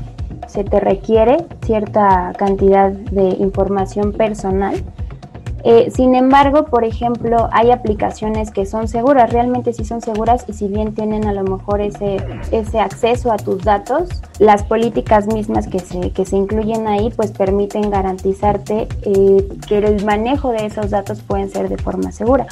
se 0.47 0.63
te 0.63 0.79
requiere 0.79 1.37
cierta 1.63 2.33
cantidad 2.37 2.91
de 2.91 3.29
información 3.39 4.11
personal. 4.13 4.83
Eh, 5.63 5.91
sin 5.93 6.15
embargo, 6.15 6.65
por 6.65 6.85
ejemplo, 6.85 7.49
hay 7.51 7.71
aplicaciones 7.71 8.49
que 8.49 8.65
son 8.65 8.87
seguras, 8.87 9.31
realmente 9.31 9.73
sí 9.73 9.83
son 9.83 10.01
seguras 10.01 10.45
y 10.47 10.53
si 10.53 10.67
bien 10.67 10.93
tienen 10.93 11.27
a 11.27 11.33
lo 11.33 11.43
mejor 11.43 11.81
ese, 11.81 12.17
ese 12.51 12.79
acceso 12.79 13.31
a 13.31 13.35
tus 13.35 13.63
datos, 13.63 14.07
las 14.39 14.63
políticas 14.63 15.27
mismas 15.27 15.67
que 15.67 15.79
se, 15.79 16.11
que 16.11 16.25
se 16.25 16.37
incluyen 16.37 16.87
ahí 16.87 17.11
pues 17.13 17.31
permiten 17.31 17.89
garantizarte 17.89 18.87
eh, 19.01 19.49
que 19.67 19.77
el 19.79 20.05
manejo 20.05 20.51
de 20.51 20.65
esos 20.65 20.91
datos 20.91 21.21
pueden 21.21 21.49
ser 21.49 21.67
de 21.67 21.77
forma 21.77 22.13
segura 22.13 22.47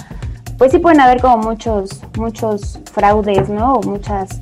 pues 0.58 0.72
sí 0.72 0.80
pueden 0.80 1.00
haber 1.00 1.22
como 1.22 1.38
muchos, 1.38 2.02
muchos 2.18 2.80
fraudes, 2.92 3.50
¿no? 3.50 3.76
O 3.76 3.84
muchas 3.84 4.42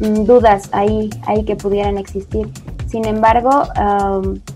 mm, 0.00 0.24
dudas 0.24 0.68
ahí, 0.72 1.10
ahí 1.26 1.44
que 1.44 1.56
pudieran 1.56 1.98
existir. 1.98 2.50
Sin 2.86 3.04
embargo, 3.04 3.64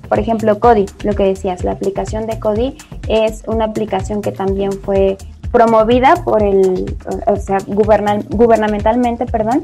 por 0.08 0.18
ejemplo, 0.18 0.58
Cody, 0.60 0.86
lo 1.02 1.14
que 1.14 1.24
decías, 1.24 1.64
la 1.64 1.72
aplicación 1.72 2.26
de 2.26 2.38
Cody 2.38 2.76
es 3.08 3.42
una 3.46 3.66
aplicación 3.66 4.22
que 4.22 4.30
también 4.30 4.72
fue 4.72 5.18
promovida 5.50 6.14
por 6.24 6.42
el, 6.42 6.96
o 7.26 7.36
sea, 7.36 7.58
gubernamentalmente, 7.66 9.26
perdón, 9.26 9.62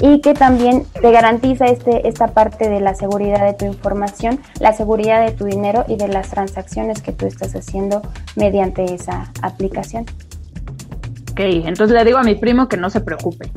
y 0.00 0.20
que 0.20 0.34
también 0.34 0.84
te 1.00 1.10
garantiza 1.10 1.66
este, 1.66 2.06
esta 2.06 2.28
parte 2.28 2.68
de 2.68 2.80
la 2.80 2.94
seguridad 2.94 3.44
de 3.44 3.54
tu 3.54 3.64
información, 3.64 4.40
la 4.60 4.72
seguridad 4.72 5.24
de 5.24 5.32
tu 5.32 5.44
dinero 5.44 5.84
y 5.88 5.96
de 5.96 6.08
las 6.08 6.30
transacciones 6.30 7.02
que 7.02 7.12
tú 7.12 7.26
estás 7.26 7.54
haciendo 7.56 8.02
mediante 8.36 8.84
esa 8.94 9.32
aplicación. 9.42 10.06
Ok, 11.36 11.42
entonces 11.66 11.94
le 11.94 12.02
digo 12.06 12.16
a 12.16 12.22
mi 12.22 12.34
primo 12.34 12.66
que 12.66 12.78
no 12.78 12.88
se 12.88 13.02
preocupe. 13.02 13.50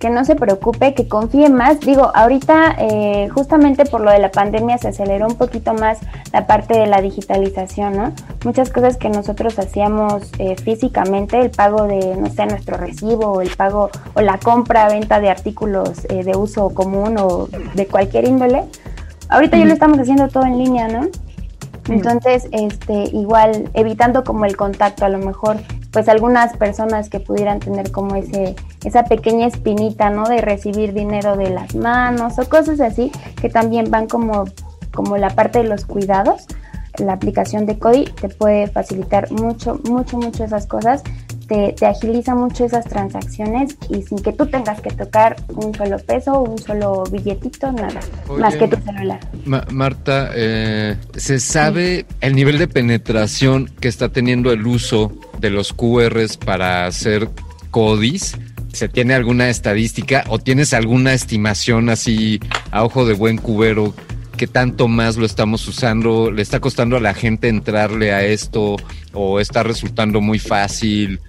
Que 0.00 0.10
no 0.10 0.24
se 0.24 0.34
preocupe, 0.34 0.92
que 0.92 1.06
confíe 1.06 1.48
más. 1.50 1.78
Digo, 1.78 2.10
ahorita 2.16 2.74
eh, 2.80 3.28
justamente 3.32 3.84
por 3.84 4.00
lo 4.00 4.10
de 4.10 4.18
la 4.18 4.32
pandemia 4.32 4.76
se 4.76 4.88
aceleró 4.88 5.28
un 5.28 5.36
poquito 5.36 5.72
más 5.72 5.98
la 6.32 6.48
parte 6.48 6.76
de 6.76 6.88
la 6.88 7.00
digitalización, 7.00 7.96
¿no? 7.96 8.12
Muchas 8.44 8.70
cosas 8.70 8.96
que 8.96 9.08
nosotros 9.08 9.56
hacíamos 9.60 10.32
eh, 10.40 10.56
físicamente, 10.56 11.38
el 11.38 11.52
pago 11.52 11.86
de, 11.86 12.16
no 12.16 12.28
sé, 12.28 12.44
nuestro 12.46 12.76
recibo, 12.76 13.34
o 13.34 13.40
el 13.40 13.50
pago 13.50 13.88
o 14.14 14.20
la 14.20 14.38
compra, 14.38 14.88
venta 14.88 15.20
de 15.20 15.30
artículos 15.30 16.04
eh, 16.08 16.24
de 16.24 16.36
uso 16.36 16.70
común 16.70 17.18
o 17.20 17.46
de 17.76 17.86
cualquier 17.86 18.26
índole, 18.26 18.64
ahorita 19.28 19.56
ya 19.56 19.64
lo 19.64 19.74
estamos 19.74 20.00
haciendo 20.00 20.26
todo 20.26 20.44
en 20.44 20.58
línea, 20.58 20.88
¿no? 20.88 21.06
Entonces, 21.88 22.48
este, 22.52 23.04
igual 23.12 23.70
evitando 23.74 24.24
como 24.24 24.44
el 24.44 24.56
contacto, 24.56 25.04
a 25.04 25.08
lo 25.08 25.18
mejor 25.18 25.56
pues 25.90 26.08
algunas 26.08 26.56
personas 26.56 27.10
que 27.10 27.20
pudieran 27.20 27.60
tener 27.60 27.90
como 27.90 28.14
ese 28.16 28.56
esa 28.84 29.04
pequeña 29.04 29.46
espinita, 29.46 30.10
¿no? 30.10 30.24
De 30.24 30.40
recibir 30.40 30.94
dinero 30.94 31.36
de 31.36 31.50
las 31.50 31.74
manos 31.74 32.38
o 32.38 32.48
cosas 32.48 32.80
así 32.80 33.12
que 33.40 33.48
también 33.48 33.90
van 33.90 34.06
como 34.06 34.44
como 34.92 35.16
la 35.16 35.30
parte 35.30 35.62
de 35.62 35.68
los 35.68 35.84
cuidados. 35.84 36.46
La 36.98 37.14
aplicación 37.14 37.66
de 37.66 37.78
Cody 37.78 38.04
te 38.04 38.28
puede 38.28 38.66
facilitar 38.66 39.30
mucho, 39.32 39.80
mucho, 39.88 40.18
mucho 40.18 40.44
esas 40.44 40.66
cosas. 40.66 41.02
Te, 41.48 41.72
te, 41.72 41.86
agiliza 41.86 42.34
mucho 42.34 42.64
esas 42.64 42.84
transacciones 42.86 43.76
y 43.88 44.02
sin 44.02 44.18
que 44.18 44.32
tú 44.32 44.46
tengas 44.46 44.80
que 44.80 44.90
tocar 44.90 45.36
un 45.48 45.74
solo 45.74 45.98
peso, 45.98 46.40
un 46.40 46.58
solo 46.58 47.04
billetito, 47.10 47.70
nada, 47.72 48.00
más 48.38 48.56
que 48.56 48.68
tu 48.68 48.76
celular. 48.82 49.20
Marta, 49.70 50.30
eh, 50.34 50.96
¿se 51.16 51.40
sabe 51.40 52.06
el 52.20 52.34
nivel 52.34 52.58
de 52.58 52.68
penetración 52.68 53.70
que 53.80 53.88
está 53.88 54.08
teniendo 54.10 54.52
el 54.52 54.66
uso 54.66 55.12
de 55.40 55.50
los 55.50 55.72
QRs 55.72 56.36
para 56.36 56.86
hacer 56.86 57.28
CODIs? 57.70 58.38
¿Se 58.72 58.88
tiene 58.88 59.14
alguna 59.14 59.50
estadística 59.50 60.24
o 60.28 60.38
tienes 60.38 60.72
alguna 60.72 61.12
estimación 61.12 61.90
así 61.90 62.40
a 62.70 62.84
ojo 62.84 63.04
de 63.04 63.14
buen 63.14 63.36
cubero? 63.36 63.92
¿Qué 64.36 64.46
tanto 64.46 64.88
más 64.88 65.16
lo 65.16 65.26
estamos 65.26 65.68
usando? 65.68 66.30
¿Le 66.30 66.40
está 66.40 66.58
costando 66.58 66.96
a 66.96 67.00
la 67.00 67.12
gente 67.12 67.48
entrarle 67.48 68.12
a 68.12 68.24
esto 68.24 68.76
o 69.12 69.40
está 69.40 69.62
resultando 69.62 70.20
muy 70.20 70.38
fácil? 70.38 71.20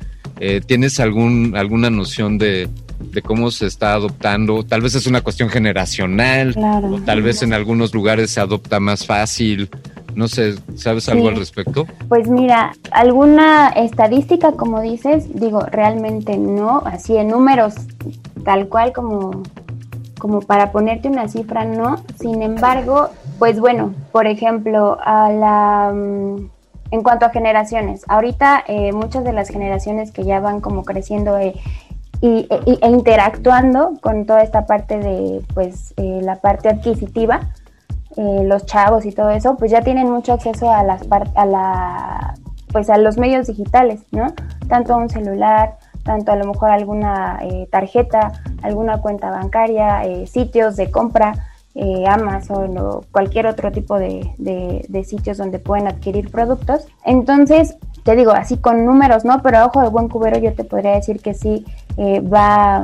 Eh, 0.45 0.59
¿Tienes 0.59 0.99
algún, 0.99 1.55
alguna 1.55 1.89
noción 1.89 2.37
de, 2.37 2.67
de 2.99 3.21
cómo 3.21 3.49
se 3.49 3.65
está 3.67 3.93
adoptando. 3.93 4.63
Tal 4.63 4.81
vez 4.81 4.93
es 4.95 5.07
una 5.07 5.21
cuestión 5.21 5.47
generacional, 5.49 6.53
o 6.57 6.99
tal 7.01 7.21
vez 7.21 7.43
en 7.43 7.53
algunos 7.53 7.93
lugares 7.93 8.31
se 8.31 8.41
adopta 8.41 8.81
más 8.81 9.05
fácil. 9.05 9.69
No 10.15 10.27
sé, 10.27 10.55
¿sabes 10.75 11.07
algo 11.07 11.29
al 11.29 11.37
respecto? 11.37 11.87
Pues 12.09 12.27
mira, 12.27 12.73
alguna 12.91 13.69
estadística, 13.69 14.51
como 14.51 14.81
dices, 14.81 15.33
digo, 15.33 15.61
realmente 15.61 16.37
no, 16.37 16.83
así 16.85 17.15
en 17.15 17.29
números, 17.29 17.75
tal 18.43 18.67
cual 18.67 18.91
como, 18.91 19.43
como 20.19 20.41
para 20.41 20.73
ponerte 20.73 21.07
una 21.07 21.29
cifra, 21.29 21.63
no. 21.63 22.03
Sin 22.19 22.41
embargo, 22.41 23.09
pues 23.39 23.61
bueno, 23.61 23.95
por 24.11 24.27
ejemplo, 24.27 24.97
a 25.03 25.31
la, 25.31 25.93
mm, 25.93 26.49
en 26.91 27.01
cuanto 27.01 27.25
a 27.25 27.29
generaciones, 27.29 28.03
ahorita 28.07 28.63
eh, 28.67 28.93
muchas 28.93 29.23
de 29.23 29.33
las 29.33 29.49
generaciones 29.49 30.11
que 30.11 30.23
ya 30.23 30.39
van 30.39 30.61
como 30.61 30.83
creciendo 30.83 31.37
eh, 31.37 31.53
y, 32.21 32.47
e, 32.49 32.79
e, 32.81 32.89
interactuando 32.89 33.93
con 34.01 34.25
toda 34.25 34.43
esta 34.43 34.65
parte 34.65 34.99
de, 34.99 35.41
pues, 35.53 35.93
eh, 35.97 36.19
la 36.21 36.35
parte 36.37 36.69
adquisitiva, 36.69 37.49
eh, 38.15 38.43
los 38.45 38.65
chavos 38.65 39.05
y 39.05 39.11
todo 39.11 39.31
eso, 39.31 39.57
pues 39.57 39.71
ya 39.71 39.81
tienen 39.81 40.09
mucho 40.09 40.33
acceso 40.33 40.71
a 40.71 40.83
las 40.83 41.01
a 41.35 41.45
la 41.45 42.35
pues 42.71 42.89
a 42.89 42.97
los 42.97 43.17
medios 43.17 43.47
digitales, 43.47 44.01
¿no? 44.11 44.33
Tanto 44.67 44.93
a 44.93 44.97
un 44.97 45.09
celular, 45.09 45.77
tanto 46.03 46.31
a 46.31 46.35
lo 46.35 46.45
mejor 46.45 46.69
alguna 46.69 47.39
tarjeta, 47.69 48.31
alguna 48.63 48.99
cuenta 48.99 49.29
bancaria, 49.29 50.01
sitios 50.25 50.75
de 50.75 50.89
compra, 50.89 51.33
Amazon 52.07 52.77
o 52.77 53.01
cualquier 53.11 53.47
otro 53.47 53.71
tipo 53.71 53.97
de, 53.97 54.35
de, 54.37 55.03
sitios 55.03 55.37
donde 55.37 55.59
pueden 55.59 55.87
adquirir 55.87 56.29
productos. 56.29 56.87
Entonces, 57.03 57.77
te 58.03 58.15
digo, 58.15 58.31
así 58.31 58.57
con 58.57 58.85
números, 58.85 59.25
¿no? 59.25 59.41
Pero 59.41 59.65
ojo 59.65 59.81
de 59.81 59.89
buen 59.89 60.07
cubero 60.07 60.37
yo 60.37 60.53
te 60.53 60.63
podría 60.63 60.91
decir 60.91 61.19
que 61.19 61.33
sí 61.33 61.65
va, 61.97 62.83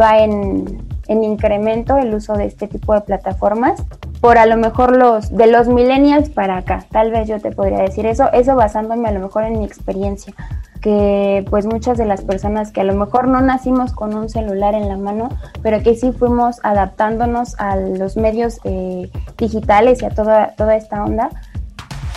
va 0.00 0.18
en, 0.18 0.84
en 1.06 1.24
incremento 1.24 1.98
el 1.98 2.14
uso 2.14 2.34
de 2.34 2.46
este 2.46 2.66
tipo 2.66 2.94
de 2.94 3.02
plataformas 3.02 3.84
por 4.24 4.38
a 4.38 4.46
lo 4.46 4.56
mejor 4.56 4.96
los 4.96 5.36
de 5.36 5.46
los 5.48 5.68
millennials 5.68 6.30
para 6.30 6.56
acá. 6.56 6.86
Tal 6.90 7.10
vez 7.10 7.28
yo 7.28 7.38
te 7.40 7.50
podría 7.50 7.80
decir 7.80 8.06
eso, 8.06 8.32
eso 8.32 8.56
basándome 8.56 9.06
a 9.06 9.12
lo 9.12 9.20
mejor 9.20 9.44
en 9.44 9.58
mi 9.58 9.66
experiencia, 9.66 10.32
que 10.80 11.44
pues 11.50 11.66
muchas 11.66 11.98
de 11.98 12.06
las 12.06 12.22
personas 12.22 12.72
que 12.72 12.80
a 12.80 12.84
lo 12.84 12.94
mejor 12.94 13.28
no 13.28 13.42
nacimos 13.42 13.92
con 13.92 14.14
un 14.14 14.30
celular 14.30 14.72
en 14.72 14.88
la 14.88 14.96
mano, 14.96 15.28
pero 15.62 15.82
que 15.82 15.94
sí 15.94 16.10
fuimos 16.10 16.58
adaptándonos 16.62 17.60
a 17.60 17.76
los 17.76 18.16
medios 18.16 18.60
eh, 18.64 19.10
digitales 19.36 20.00
y 20.00 20.06
a 20.06 20.08
toda, 20.08 20.54
toda 20.56 20.74
esta 20.74 21.04
onda, 21.04 21.28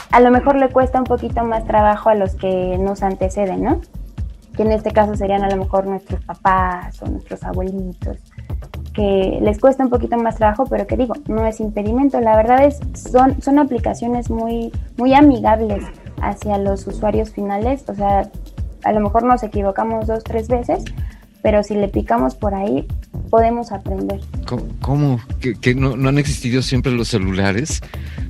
a 0.10 0.22
lo 0.22 0.32
mejor 0.32 0.56
le 0.56 0.70
cuesta 0.70 1.00
un 1.00 1.04
poquito 1.04 1.44
más 1.44 1.66
trabajo 1.66 2.08
a 2.08 2.16
los 2.16 2.36
que 2.36 2.78
nos 2.78 3.04
anteceden, 3.04 3.64
¿no? 3.64 3.82
Que 4.56 4.64
en 4.64 4.72
este 4.72 4.92
caso 4.92 5.14
serían 5.18 5.44
a 5.44 5.50
lo 5.50 5.58
mejor 5.58 5.86
nuestros 5.86 6.24
papás 6.24 7.02
o 7.02 7.08
nuestros 7.08 7.44
abuelitos 7.44 8.18
que 8.98 9.38
les 9.44 9.60
cuesta 9.60 9.84
un 9.84 9.92
poquito 9.92 10.18
más 10.18 10.38
trabajo, 10.38 10.66
pero 10.66 10.88
que 10.88 10.98
digo, 10.98 11.14
no 11.28 11.46
es 11.46 11.60
impedimento. 11.60 12.20
La 12.20 12.36
verdad 12.36 12.66
es, 12.66 12.80
son, 13.00 13.40
son 13.44 13.60
aplicaciones 13.60 14.32
muy, 14.32 14.72
muy 14.98 15.14
amigables 15.14 15.86
hacia 16.20 16.58
los 16.58 16.88
usuarios 16.88 17.30
finales. 17.30 17.86
O 17.88 17.94
sea, 17.94 18.28
a 18.84 18.92
lo 18.92 19.00
mejor 19.00 19.22
nos 19.22 19.44
equivocamos 19.44 20.08
dos, 20.08 20.24
tres 20.24 20.48
veces, 20.48 20.84
pero 21.44 21.62
si 21.62 21.76
le 21.76 21.90
picamos 21.90 22.34
por 22.34 22.56
ahí, 22.56 22.88
podemos 23.30 23.72
aprender. 23.72 24.20
¿Cómo? 24.82 25.22
¿Que, 25.62 25.76
no, 25.76 25.92
han 25.92 26.18
existido 26.18 26.64
siempre 26.64 26.92
los 26.92 27.10
celulares? 27.10 27.82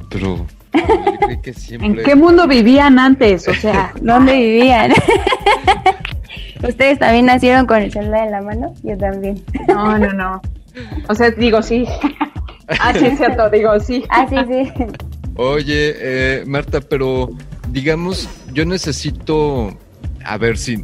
Pero 0.09 0.45
¿En 0.73 1.95
qué 1.95 2.13
mundo 2.13 2.45
vivían 2.45 2.99
antes? 2.99 3.47
O 3.47 3.53
sea, 3.53 3.93
¿dónde 4.01 4.33
vivían? 4.33 4.91
¿Ustedes 6.67 6.99
también 6.99 7.27
nacieron 7.27 7.65
con 7.65 7.81
el 7.81 7.89
celular 7.93 8.25
en 8.25 8.31
la 8.31 8.41
mano? 8.41 8.73
Yo 8.83 8.97
también. 8.97 9.41
No, 9.69 9.97
no, 9.97 10.11
no. 10.11 10.41
O 11.07 11.15
sea, 11.15 11.31
digo 11.31 11.61
sí. 11.61 11.85
Ah, 12.81 12.91
sí, 12.93 13.05
es 13.05 13.17
cierto, 13.17 13.49
digo 13.49 13.79
sí. 13.79 14.03
Ah, 14.09 14.27
sí, 14.29 14.35
sí. 14.45 14.83
Oye, 15.37 15.95
eh, 15.99 16.43
Marta, 16.45 16.81
pero 16.81 17.29
digamos, 17.69 18.27
yo 18.51 18.65
necesito, 18.65 19.73
a 20.25 20.37
ver 20.37 20.57
si 20.57 20.83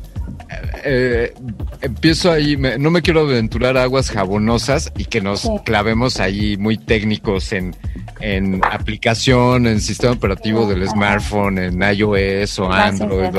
eh, 0.86 1.34
empiezo 1.82 2.32
ahí, 2.32 2.56
no 2.58 2.90
me 2.92 3.02
quiero 3.02 3.22
aventurar 3.22 3.78
a 3.78 3.84
aguas 3.84 4.12
jabonosas 4.12 4.92
y 4.98 5.06
que 5.06 5.22
nos 5.22 5.50
clavemos 5.66 6.20
ahí 6.20 6.58
muy 6.58 6.78
técnicos 6.78 7.52
en, 7.52 7.76
en 8.20 8.62
aplicación, 8.64 9.68
en 9.68 9.82
sistema 9.82 10.14
operativo 10.14 10.66
del 10.68 10.88
smartphone, 10.88 11.58
en 11.58 11.82
iOS 11.82 12.60
o 12.60 12.72
Android. 12.72 13.36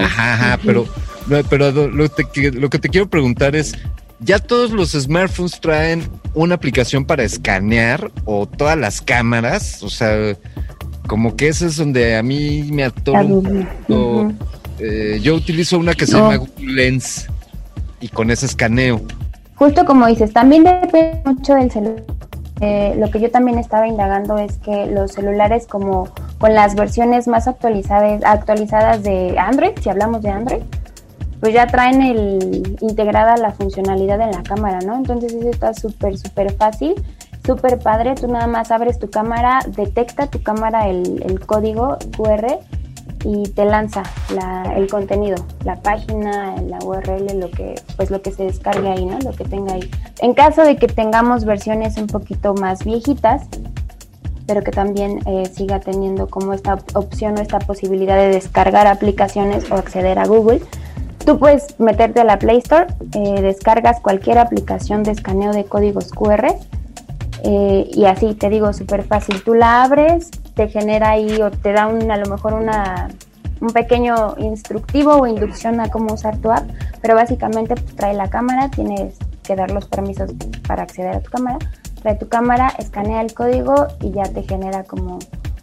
Ajá, 0.00 0.34
ajá, 0.34 0.60
pero, 0.64 0.86
pero 1.50 1.70
lo, 1.72 1.88
lo 1.88 2.70
que 2.70 2.78
te 2.78 2.88
quiero 2.88 3.08
preguntar 3.08 3.56
es, 3.56 3.74
ya 4.20 4.38
todos 4.38 4.70
los 4.70 4.92
smartphones 4.92 5.60
traen 5.60 6.08
una 6.34 6.54
aplicación 6.54 7.04
para 7.04 7.24
escanear 7.24 8.10
o 8.24 8.46
todas 8.46 8.76
las 8.76 9.00
cámaras, 9.00 9.82
o 9.82 9.90
sea, 9.90 10.36
como 11.06 11.36
que 11.36 11.48
ese 11.48 11.66
es 11.66 11.76
donde 11.76 12.16
a 12.16 12.22
mí 12.22 12.68
me 12.72 12.84
atoro 12.84 13.42
eh, 14.78 15.20
yo 15.22 15.34
utilizo 15.34 15.78
una 15.78 15.94
que 15.94 16.06
se 16.06 16.12
llama 16.12 16.36
Google 16.36 16.74
Lens 16.74 17.26
y 18.00 18.08
con 18.08 18.30
ese 18.30 18.46
escaneo. 18.46 19.00
Justo 19.54 19.86
como 19.86 20.06
dices, 20.06 20.32
también 20.32 20.64
depende 20.64 21.22
mucho 21.24 21.54
del 21.54 21.70
celular. 21.70 22.04
Eh, 22.60 22.94
lo 22.98 23.10
que 23.10 23.20
yo 23.20 23.30
también 23.30 23.58
estaba 23.58 23.86
indagando 23.86 24.38
es 24.38 24.56
que 24.58 24.86
los 24.86 25.12
celulares 25.12 25.66
como 25.66 26.08
con 26.38 26.54
las 26.54 26.74
versiones 26.74 27.26
más 27.26 27.48
actualizadas, 27.48 28.22
actualizadas 28.24 29.02
de 29.02 29.38
Android, 29.38 29.72
si 29.80 29.88
hablamos 29.88 30.22
de 30.22 30.30
Android, 30.30 30.62
pues 31.40 31.52
ya 31.52 31.66
traen 31.66 32.02
el, 32.02 32.76
integrada 32.80 33.36
la 33.36 33.52
funcionalidad 33.52 34.20
en 34.20 34.30
la 34.30 34.42
cámara, 34.42 34.80
¿no? 34.80 34.96
Entonces 34.96 35.32
eso 35.32 35.50
está 35.50 35.74
súper, 35.74 36.18
súper 36.18 36.52
fácil, 36.52 36.94
súper 37.44 37.78
padre. 37.78 38.14
Tú 38.14 38.28
nada 38.28 38.46
más 38.46 38.70
abres 38.70 38.98
tu 38.98 39.10
cámara, 39.10 39.60
detecta 39.76 40.28
tu 40.28 40.42
cámara 40.42 40.88
el, 40.88 41.22
el 41.22 41.40
código 41.40 41.98
QR 42.16 42.58
y 43.24 43.42
te 43.50 43.64
lanza 43.64 44.02
el 44.76 44.88
contenido, 44.88 45.36
la 45.64 45.76
página, 45.76 46.54
la 46.62 46.78
URL, 46.78 47.40
lo 47.40 47.50
que, 47.50 47.74
pues 47.96 48.10
lo 48.10 48.22
que 48.22 48.30
se 48.30 48.44
descargue 48.44 48.88
ahí, 48.88 49.04
¿no? 49.04 49.18
Lo 49.18 49.32
que 49.32 49.44
tenga 49.44 49.74
ahí. 49.74 49.90
En 50.20 50.32
caso 50.32 50.62
de 50.62 50.76
que 50.76 50.86
tengamos 50.86 51.44
versiones 51.44 51.96
un 51.96 52.06
poquito 52.06 52.54
más 52.54 52.84
viejitas, 52.84 53.48
pero 54.46 54.62
que 54.62 54.70
también 54.70 55.20
eh, 55.26 55.46
siga 55.52 55.80
teniendo 55.80 56.28
como 56.28 56.52
esta 56.52 56.78
opción 56.94 57.36
o 57.36 57.42
esta 57.42 57.58
posibilidad 57.58 58.16
de 58.16 58.28
descargar 58.28 58.86
aplicaciones 58.86 59.68
o 59.72 59.74
acceder 59.74 60.20
a 60.20 60.26
Google, 60.26 60.60
Tú 61.26 61.40
puedes 61.40 61.78
meterte 61.80 62.20
a 62.20 62.24
la 62.24 62.38
Play 62.38 62.58
Store, 62.58 62.86
eh, 63.12 63.42
descargas 63.42 63.98
cualquier 64.00 64.38
aplicación 64.38 65.02
de 65.02 65.10
escaneo 65.10 65.52
de 65.52 65.64
códigos 65.64 66.12
QR 66.12 66.54
eh, 67.42 67.90
y 67.92 68.04
así 68.04 68.34
te 68.34 68.48
digo, 68.48 68.72
súper 68.72 69.02
fácil. 69.02 69.42
Tú 69.42 69.54
la 69.54 69.82
abres, 69.82 70.30
te 70.54 70.68
genera 70.68 71.10
ahí 71.10 71.42
o 71.42 71.50
te 71.50 71.72
da 71.72 71.88
un, 71.88 72.08
a 72.12 72.16
lo 72.16 72.26
mejor 72.26 72.54
una, 72.54 73.08
un 73.60 73.70
pequeño 73.70 74.36
instructivo 74.38 75.14
o 75.14 75.26
inducción 75.26 75.80
a 75.80 75.90
cómo 75.90 76.14
usar 76.14 76.38
tu 76.38 76.52
app, 76.52 76.70
pero 77.02 77.16
básicamente 77.16 77.74
trae 77.74 78.14
la 78.14 78.30
cámara, 78.30 78.70
tienes 78.70 79.16
que 79.42 79.56
dar 79.56 79.72
los 79.72 79.88
permisos 79.88 80.30
para 80.68 80.84
acceder 80.84 81.16
a 81.16 81.20
tu 81.20 81.30
cámara, 81.32 81.58
trae 82.02 82.14
tu 82.14 82.28
cámara, 82.28 82.72
escanea 82.78 83.20
el 83.20 83.34
código 83.34 83.88
y 84.00 84.12
ya 84.12 84.22
te 84.22 84.44
genera 84.44 84.84
como, 84.84 85.18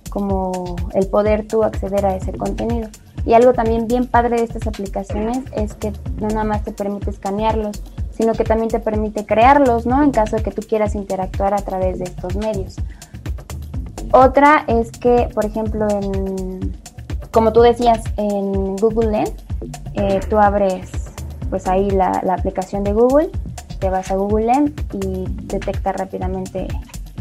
como 0.10 0.76
el 0.94 1.08
poder 1.08 1.48
tú 1.48 1.64
acceder 1.64 2.06
a 2.06 2.18
ese 2.18 2.34
contenido. 2.34 2.90
Y 3.26 3.34
algo 3.34 3.54
también 3.54 3.88
bien 3.88 4.08
padre 4.08 4.38
de 4.38 4.44
estas 4.44 4.68
aplicaciones 4.68 5.40
es 5.56 5.74
que 5.76 5.94
no 6.20 6.28
nada 6.28 6.44
más 6.44 6.64
te 6.64 6.72
permite 6.72 7.10
escanearlos, 7.10 7.82
sino 8.12 8.34
que 8.34 8.44
también 8.44 8.70
te 8.70 8.80
permite 8.80 9.26
crearlos, 9.26 9.86
¿no? 9.86 10.04
En 10.04 10.12
caso 10.12 10.36
de 10.36 10.44
que 10.44 10.52
tú 10.52 10.62
quieras 10.62 10.96
interactuar 10.96 11.54
a 11.54 11.58
través 11.58 12.00
de 12.00 12.06
estos 12.06 12.36
medios. 12.36 12.76
Otra 14.12 14.66
es 14.68 14.92
que, 14.92 15.30
por 15.34 15.46
ejemplo, 15.46 15.88
en, 15.90 16.78
como 17.32 17.52
tú 17.54 17.62
decías, 17.62 18.04
en 18.18 18.76
Google 18.76 19.12
Lens, 19.12 19.34
eh, 19.96 20.20
tú 20.30 20.38
abres 20.38 20.92
pues 21.50 21.68
ahí 21.68 21.90
la, 21.92 22.22
la 22.24 22.34
aplicación 22.34 22.84
de 22.84 22.94
Google, 22.94 23.30
te 23.80 23.90
vas 23.90 24.12
a 24.12 24.16
Google 24.16 24.48
Lens 24.48 24.72
y 24.94 25.26
detecta 25.46 25.92
rápidamente 25.92 26.68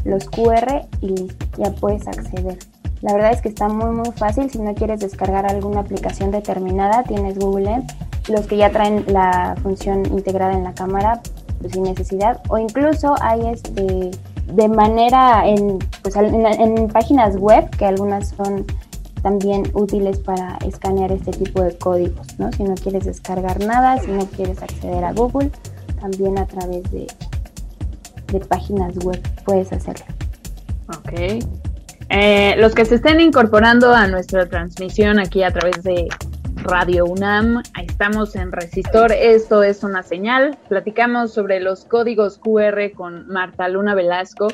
los 0.04 0.28
QR 0.28 0.86
y 1.00 1.28
ya 1.56 1.70
puedes 1.72 2.06
acceder. 2.08 2.58
La 3.02 3.12
verdad 3.12 3.32
es 3.32 3.42
que 3.42 3.48
está 3.48 3.68
muy 3.68 3.90
muy 3.90 4.12
fácil. 4.12 4.48
Si 4.48 4.58
no 4.58 4.74
quieres 4.74 5.00
descargar 5.00 5.44
alguna 5.46 5.80
aplicación 5.80 6.30
determinada, 6.30 7.02
tienes 7.02 7.38
Google. 7.38 7.82
Los 8.28 8.46
que 8.46 8.56
ya 8.56 8.70
traen 8.70 9.04
la 9.08 9.56
función 9.62 10.06
integrada 10.06 10.52
en 10.52 10.62
la 10.62 10.72
cámara, 10.72 11.20
pues 11.60 11.72
sin 11.72 11.82
necesidad. 11.82 12.40
O 12.48 12.58
incluso 12.58 13.14
hay 13.20 13.48
este 13.48 14.12
de 14.46 14.68
manera 14.68 15.46
en, 15.46 15.78
pues, 16.02 16.14
en, 16.16 16.88
páginas 16.88 17.36
web 17.36 17.68
que 17.70 17.86
algunas 17.86 18.30
son 18.30 18.66
también 19.22 19.62
útiles 19.72 20.18
para 20.18 20.58
escanear 20.66 21.12
este 21.12 21.30
tipo 21.30 21.62
de 21.62 21.76
códigos, 21.78 22.38
¿no? 22.38 22.52
Si 22.52 22.64
no 22.64 22.74
quieres 22.74 23.04
descargar 23.04 23.64
nada, 23.64 23.98
si 24.00 24.10
no 24.10 24.26
quieres 24.26 24.62
acceder 24.62 25.04
a 25.04 25.12
Google, 25.12 25.50
también 26.00 26.38
a 26.38 26.46
través 26.46 26.82
de, 26.90 27.06
de 28.32 28.40
páginas 28.40 28.96
web 29.04 29.20
puedes 29.44 29.72
hacerlo. 29.72 30.06
Ok. 30.88 31.71
Eh, 32.14 32.57
los 32.59 32.75
que 32.75 32.85
se 32.85 32.96
estén 32.96 33.20
incorporando 33.22 33.94
a 33.94 34.07
nuestra 34.07 34.44
transmisión 34.44 35.18
aquí 35.18 35.42
a 35.42 35.51
través 35.51 35.83
de 35.83 36.09
Radio 36.57 37.07
UNAM. 37.07 37.62
Estamos 37.83 38.37
en 38.37 38.53
Resistor. 38.53 39.12
Esto 39.12 39.62
es 39.62 39.83
una 39.83 40.03
señal. 40.03 40.59
Platicamos 40.68 41.33
sobre 41.33 41.59
los 41.59 41.87
códigos 41.87 42.37
QR 42.37 42.92
con 42.94 43.27
Marta 43.29 43.66
Luna 43.68 43.94
Velasco. 43.94 44.48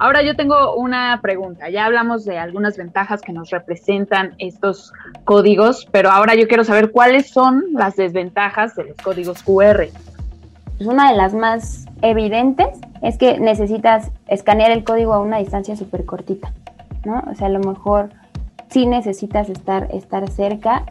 Ahora 0.00 0.22
yo 0.22 0.34
tengo 0.34 0.74
una 0.74 1.20
pregunta. 1.22 1.70
Ya 1.70 1.86
hablamos 1.86 2.24
de 2.24 2.36
algunas 2.36 2.76
ventajas 2.76 3.22
que 3.22 3.32
nos 3.32 3.50
representan 3.50 4.34
estos 4.38 4.92
códigos, 5.22 5.86
pero 5.92 6.10
ahora 6.10 6.34
yo 6.34 6.48
quiero 6.48 6.64
saber 6.64 6.90
cuáles 6.90 7.30
son 7.30 7.62
las 7.74 7.94
desventajas 7.94 8.74
de 8.74 8.86
los 8.86 8.96
códigos 8.96 9.40
QR. 9.44 9.86
Una 10.80 11.12
de 11.12 11.16
las 11.16 11.32
más 11.32 11.86
evidentes 12.02 12.66
es 13.02 13.18
que 13.18 13.38
necesitas 13.38 14.10
escanear 14.26 14.72
el 14.72 14.82
código 14.82 15.14
a 15.14 15.20
una 15.20 15.38
distancia 15.38 15.76
súper 15.76 16.04
cortita, 16.04 16.52
¿no? 17.04 17.22
O 17.30 17.34
sea, 17.34 17.46
a 17.46 17.50
lo 17.50 17.60
mejor 17.60 18.10
sí 18.68 18.86
necesitas 18.86 19.48
estar, 19.48 19.88
estar 19.92 20.28
cerca, 20.28 20.84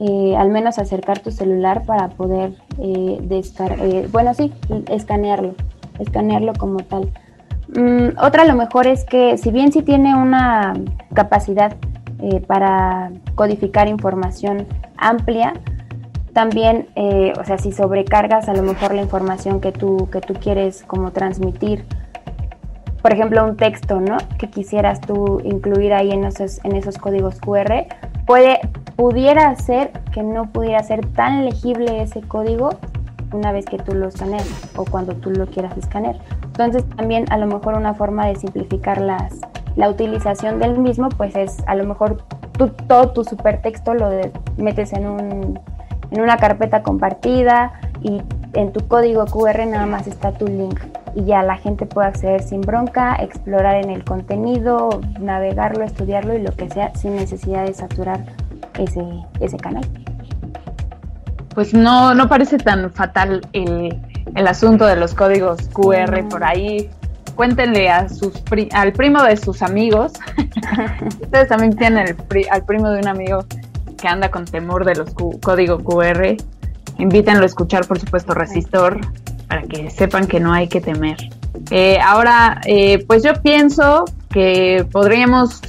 eh, 0.00 0.34
al 0.36 0.50
menos 0.50 0.78
acercar 0.78 1.20
tu 1.20 1.30
celular 1.30 1.84
para 1.84 2.08
poder 2.08 2.52
eh, 2.78 3.18
eh, 3.30 4.08
bueno, 4.10 4.34
sí, 4.34 4.52
escanearlo, 4.88 5.54
escanearlo 5.98 6.52
como 6.54 6.78
tal. 6.78 7.12
Mm, 7.68 8.18
otra 8.20 8.42
a 8.42 8.46
lo 8.46 8.54
mejor 8.54 8.86
es 8.86 9.04
que 9.04 9.38
si 9.38 9.50
bien 9.50 9.72
sí 9.72 9.82
tiene 9.82 10.14
una 10.16 10.74
capacidad 11.12 11.76
eh, 12.20 12.40
para 12.40 13.10
codificar 13.34 13.88
información 13.88 14.66
amplia, 14.96 15.54
también, 16.32 16.88
o 17.38 17.44
sea, 17.44 17.58
si 17.58 17.70
sobrecargas 17.70 18.48
a 18.48 18.54
lo 18.54 18.62
mejor 18.64 18.92
la 18.92 19.02
información 19.02 19.60
que 19.60 19.70
tú, 19.70 20.08
que 20.10 20.20
tú 20.20 20.34
quieres 20.34 20.82
como 20.82 21.12
transmitir 21.12 21.84
por 23.04 23.12
ejemplo, 23.12 23.44
un 23.44 23.58
texto, 23.58 24.00
¿no? 24.00 24.16
Que 24.38 24.48
quisieras 24.48 24.98
tú 25.02 25.42
incluir 25.44 25.92
ahí 25.92 26.10
en 26.10 26.24
esos, 26.24 26.64
en 26.64 26.74
esos 26.74 26.96
códigos 26.96 27.38
QR, 27.38 27.84
puede, 28.24 28.60
pudiera 28.96 29.54
ser 29.56 29.90
que 30.10 30.22
no 30.22 30.46
pudiera 30.46 30.82
ser 30.82 31.04
tan 31.08 31.44
legible 31.44 32.00
ese 32.00 32.22
código 32.22 32.70
una 33.34 33.52
vez 33.52 33.66
que 33.66 33.76
tú 33.76 33.94
lo 33.94 34.08
escanees 34.08 34.48
o 34.74 34.86
cuando 34.86 35.14
tú 35.16 35.28
lo 35.28 35.44
quieras 35.44 35.76
escanear. 35.76 36.16
Entonces 36.44 36.88
también 36.96 37.26
a 37.28 37.36
lo 37.36 37.46
mejor 37.46 37.74
una 37.74 37.92
forma 37.92 38.26
de 38.26 38.36
simplificar 38.36 39.02
las, 39.02 39.38
la 39.76 39.90
utilización 39.90 40.58
del 40.58 40.78
mismo, 40.78 41.10
pues 41.10 41.36
es 41.36 41.62
a 41.66 41.74
lo 41.74 41.84
mejor 41.84 42.24
tú, 42.52 42.70
todo 42.88 43.10
tu 43.10 43.22
supertexto 43.22 43.92
lo 43.92 44.08
metes 44.56 44.94
en, 44.94 45.06
un, 45.06 45.60
en 46.10 46.20
una 46.22 46.38
carpeta 46.38 46.82
compartida 46.82 47.70
y 48.00 48.22
en 48.54 48.72
tu 48.72 48.88
código 48.88 49.26
QR 49.26 49.66
nada 49.66 49.84
más 49.84 50.06
está 50.06 50.32
tu 50.32 50.46
link 50.46 50.80
y 51.14 51.24
ya 51.24 51.42
la 51.42 51.56
gente 51.56 51.86
puede 51.86 52.08
acceder 52.08 52.42
sin 52.42 52.60
bronca, 52.60 53.16
explorar 53.16 53.76
en 53.76 53.90
el 53.90 54.04
contenido, 54.04 55.00
navegarlo, 55.20 55.84
estudiarlo 55.84 56.34
y 56.34 56.42
lo 56.42 56.52
que 56.52 56.68
sea 56.70 56.94
sin 56.94 57.16
necesidad 57.16 57.64
de 57.66 57.74
saturar 57.74 58.24
ese, 58.78 59.02
ese 59.40 59.56
canal. 59.56 59.86
Pues 61.54 61.72
no, 61.72 62.14
no 62.14 62.28
parece 62.28 62.58
tan 62.58 62.90
fatal 62.92 63.46
el, 63.52 63.96
el 64.34 64.46
asunto 64.46 64.86
de 64.86 64.96
los 64.96 65.14
códigos 65.14 65.68
QR 65.68 66.28
por 66.28 66.42
ahí. 66.42 66.90
Cuéntenle 67.36 67.88
a 67.88 68.08
sus 68.08 68.42
al 68.72 68.92
primo 68.92 69.22
de 69.22 69.36
sus 69.36 69.62
amigos. 69.62 70.12
Ustedes 71.22 71.48
también 71.48 71.76
tienen 71.76 72.08
el 72.08 72.16
al 72.50 72.64
primo 72.64 72.90
de 72.90 73.00
un 73.00 73.08
amigo 73.08 73.44
que 74.00 74.08
anda 74.08 74.30
con 74.30 74.44
temor 74.44 74.84
de 74.84 74.96
los 74.96 75.14
códigos 75.42 75.82
QR. 75.82 76.36
Invítenlo 76.98 77.42
a 77.42 77.46
escuchar, 77.46 77.86
por 77.86 77.98
supuesto, 77.98 78.34
Resistor 78.34 79.00
para 79.54 79.68
que 79.68 79.88
sepan 79.88 80.26
que 80.26 80.40
no 80.40 80.52
hay 80.52 80.66
que 80.66 80.80
temer. 80.80 81.16
Eh, 81.70 81.96
ahora, 82.04 82.60
eh, 82.66 83.04
pues 83.06 83.22
yo 83.22 83.34
pienso 83.40 84.04
que 84.28 84.84
podríamos 84.90 85.60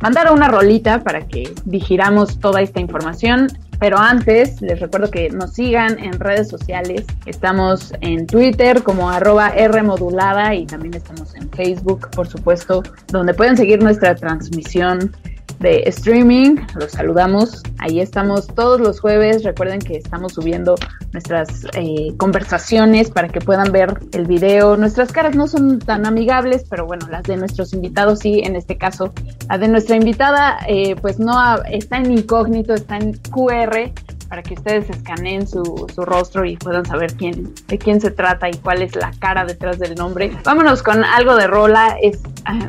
mandar 0.00 0.32
una 0.32 0.48
rolita 0.48 1.04
para 1.04 1.26
que 1.26 1.52
digiramos 1.66 2.40
toda 2.40 2.62
esta 2.62 2.80
información. 2.80 3.48
Pero 3.78 3.98
antes, 3.98 4.62
les 4.62 4.80
recuerdo 4.80 5.10
que 5.10 5.28
nos 5.28 5.52
sigan 5.52 5.98
en 5.98 6.18
redes 6.18 6.48
sociales. 6.48 7.04
Estamos 7.26 7.92
en 8.00 8.26
Twitter 8.26 8.82
como 8.82 9.10
arroba 9.10 9.50
Rmodulada 9.50 10.54
y 10.54 10.64
también 10.64 10.94
estamos 10.94 11.34
en 11.34 11.50
Facebook, 11.50 12.08
por 12.16 12.26
supuesto, 12.26 12.82
donde 13.08 13.34
pueden 13.34 13.58
seguir 13.58 13.82
nuestra 13.82 14.14
transmisión 14.14 15.14
de 15.60 15.82
streaming. 15.86 16.56
Los 16.74 16.92
saludamos. 16.92 17.62
Ahí 17.78 18.00
estamos 18.00 18.46
todos 18.48 18.80
los 18.80 19.00
jueves. 19.00 19.44
Recuerden 19.44 19.78
que 19.78 19.96
estamos 19.96 20.32
subiendo 20.32 20.74
nuestras 21.12 21.66
eh, 21.74 22.14
conversaciones 22.16 23.10
para 23.10 23.28
que 23.28 23.40
puedan 23.40 23.70
ver 23.70 24.00
el 24.12 24.26
video. 24.26 24.76
Nuestras 24.76 25.12
caras 25.12 25.36
no 25.36 25.46
son 25.46 25.78
tan 25.78 26.06
amigables, 26.06 26.64
pero 26.68 26.86
bueno, 26.86 27.06
las 27.08 27.22
de 27.24 27.36
nuestros 27.36 27.72
invitados 27.72 28.20
sí. 28.20 28.40
En 28.44 28.56
este 28.56 28.76
caso, 28.76 29.12
la 29.48 29.58
de 29.58 29.68
nuestra 29.68 29.96
invitada, 29.96 30.58
eh, 30.66 30.96
pues 30.96 31.18
no 31.18 31.34
está 31.70 31.98
en 31.98 32.10
incógnito, 32.10 32.74
está 32.74 32.96
en 32.96 33.12
QR 33.30 33.92
para 34.30 34.44
que 34.44 34.54
ustedes 34.54 34.88
escaneen 34.88 35.46
su, 35.46 35.86
su, 35.92 36.04
rostro 36.04 36.44
y 36.44 36.56
puedan 36.56 36.86
saber 36.86 37.12
de 37.16 37.78
quién 37.78 38.00
se 38.00 38.12
trata 38.12 38.48
y 38.48 38.56
cuál 38.58 38.80
es 38.80 38.94
la 38.94 39.10
cara 39.18 39.44
detrás 39.44 39.80
del 39.80 39.96
nombre. 39.96 40.30
Vámonos 40.44 40.84
con 40.84 41.02
algo 41.02 41.34
de 41.34 41.48
rola, 41.48 41.96
es 42.00 42.20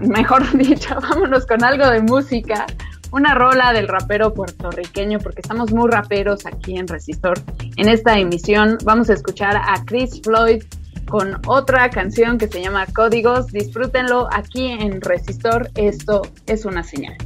mejor 0.01 0.41
dicho, 0.57 0.95
vámonos 0.99 1.45
con 1.45 1.63
algo 1.63 1.87
de 1.87 2.01
música. 2.01 2.65
Una 3.11 3.35
rola 3.35 3.73
del 3.73 3.87
rapero 3.87 4.33
puertorriqueño, 4.33 5.19
porque 5.19 5.41
estamos 5.41 5.71
muy 5.71 5.87
raperos 5.87 6.47
aquí 6.47 6.77
en 6.77 6.87
Resistor. 6.87 7.39
En 7.77 7.89
esta 7.89 8.17
emisión 8.17 8.79
vamos 8.83 9.11
a 9.11 9.13
escuchar 9.13 9.55
a 9.55 9.85
Chris 9.85 10.19
Floyd 10.23 10.63
con 11.09 11.39
otra 11.45 11.89
canción 11.91 12.39
que 12.39 12.47
se 12.47 12.59
llama 12.59 12.87
Códigos. 12.87 13.47
Disfrútenlo 13.47 14.29
aquí 14.31 14.65
en 14.67 14.99
Resistor. 15.01 15.69
Esto 15.75 16.23
es 16.47 16.65
una 16.65 16.83
señal. 16.83 17.17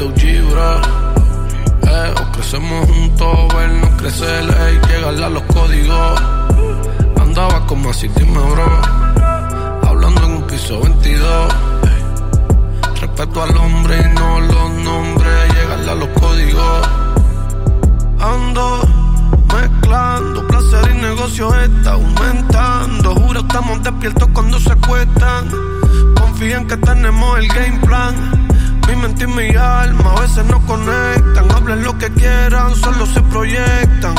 Eh, 0.00 2.14
o 2.20 2.32
crecemos 2.32 2.86
juntos, 2.86 3.48
vernos 3.52 3.90
crecer, 3.96 4.44
ey, 4.60 4.78
llegarle 4.88 5.24
a 5.24 5.28
los 5.28 5.42
códigos. 5.42 6.22
Andaba 7.20 7.66
como 7.66 7.90
así, 7.90 8.06
dime, 8.08 8.38
bro. 8.38 8.80
Hablando 9.88 10.24
en 10.24 10.32
un 10.36 10.42
piso 10.42 10.80
22. 10.80 11.52
Respeto 13.00 13.42
al 13.42 13.56
hombre 13.56 13.98
y 13.98 14.14
no 14.14 14.40
los 14.40 14.70
nombres, 14.70 15.54
llegarle 15.54 15.90
a 15.90 15.94
los 15.96 16.08
códigos. 16.20 16.88
Ando 18.20 18.88
mezclando 19.52 20.46
placer 20.46 20.94
y 20.94 20.98
negocio 21.00 21.52
está 21.60 21.92
aumentando. 21.92 23.16
Juro, 23.16 23.40
estamos 23.40 23.82
despiertos 23.82 24.28
cuando 24.32 24.60
se 24.60 24.76
cuestan. 24.76 25.50
Confíen 26.20 26.68
que 26.68 26.76
tenemos 26.76 27.38
el 27.40 27.48
game 27.48 27.80
plan 27.80 28.48
mi 28.88 28.96
mente 28.96 29.24
y 29.24 29.26
mi 29.26 29.54
alma 29.54 30.14
a 30.16 30.20
veces 30.22 30.44
no 30.46 30.64
conectan. 30.66 31.50
Hablen 31.54 31.84
lo 31.84 31.96
que 31.98 32.10
quieran, 32.12 32.74
solo 32.74 33.06
se 33.06 33.20
proyectan. 33.22 34.14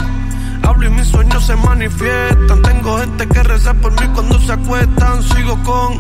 Hablo 0.64 0.88
y 0.88 0.90
mis 0.92 1.08
sueños 1.08 1.46
se 1.46 1.56
manifiestan. 1.56 2.62
Tengo 2.62 3.00
gente 3.00 3.28
que 3.28 3.44
reza 3.44 3.74
por 3.74 3.92
mí 4.00 4.08
cuando 4.14 4.40
se 4.40 4.54
acuestan. 4.54 5.24
Sigo 5.24 5.58
con 5.64 5.94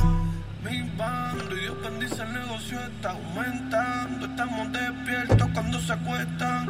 mi 0.64 0.82
bando 0.98 1.56
y 1.56 1.60
Dios 1.62 1.76
bendice 1.82 2.22
el 2.22 2.34
negocio 2.34 2.80
está 2.80 3.12
aumentando. 3.12 4.26
Estamos 4.28 4.72
despiertos 4.72 5.48
cuando 5.54 5.80
se 5.82 5.94
acuestan. 5.94 6.70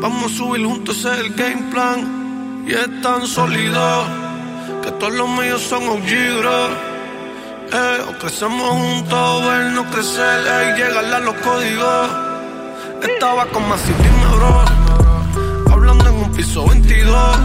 Vamos 0.00 0.32
a 0.32 0.36
subir 0.36 0.66
juntos, 0.66 0.96
ese 0.98 1.12
es 1.12 1.18
el 1.20 1.34
game 1.34 1.70
plan. 1.70 2.64
Y 2.66 2.72
es 2.72 3.02
tan 3.02 3.26
sólido 3.26 4.04
que 4.82 4.90
todos 4.92 5.14
los 5.14 5.28
míos 5.28 5.62
son 5.62 5.88
OG, 5.88 6.87
eh, 7.72 8.04
o 8.08 8.18
crecemos 8.18 8.70
juntos, 8.70 9.46
vernos 9.46 9.86
crecer, 9.92 10.46
ey, 10.46 10.74
llegarle 10.76 11.16
a 11.16 11.18
los 11.20 11.34
códigos. 11.36 12.10
Estaba 13.02 13.46
con 13.46 13.68
más 13.68 13.80
dime, 13.86 14.36
bro. 14.36 14.64
Hablando 15.72 16.08
en 16.08 16.14
un 16.14 16.32
piso 16.32 16.66
22. 16.66 17.36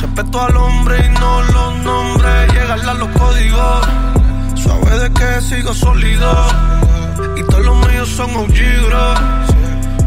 Respeto 0.00 0.42
al 0.42 0.56
hombre 0.56 0.98
y 1.04 1.10
no 1.18 1.42
los 1.42 1.76
nombres, 1.78 2.52
llegarle 2.52 2.90
a 2.90 2.94
los 2.94 3.08
códigos. 3.08 3.86
Suave 4.54 4.98
de 4.98 5.12
que 5.12 5.40
sigo 5.40 5.74
sólido. 5.74 6.46
Y 7.36 7.42
todos 7.44 7.64
los 7.64 7.88
míos 7.88 8.08
son 8.08 8.30
OG, 8.36 8.86
bro. 8.86 9.14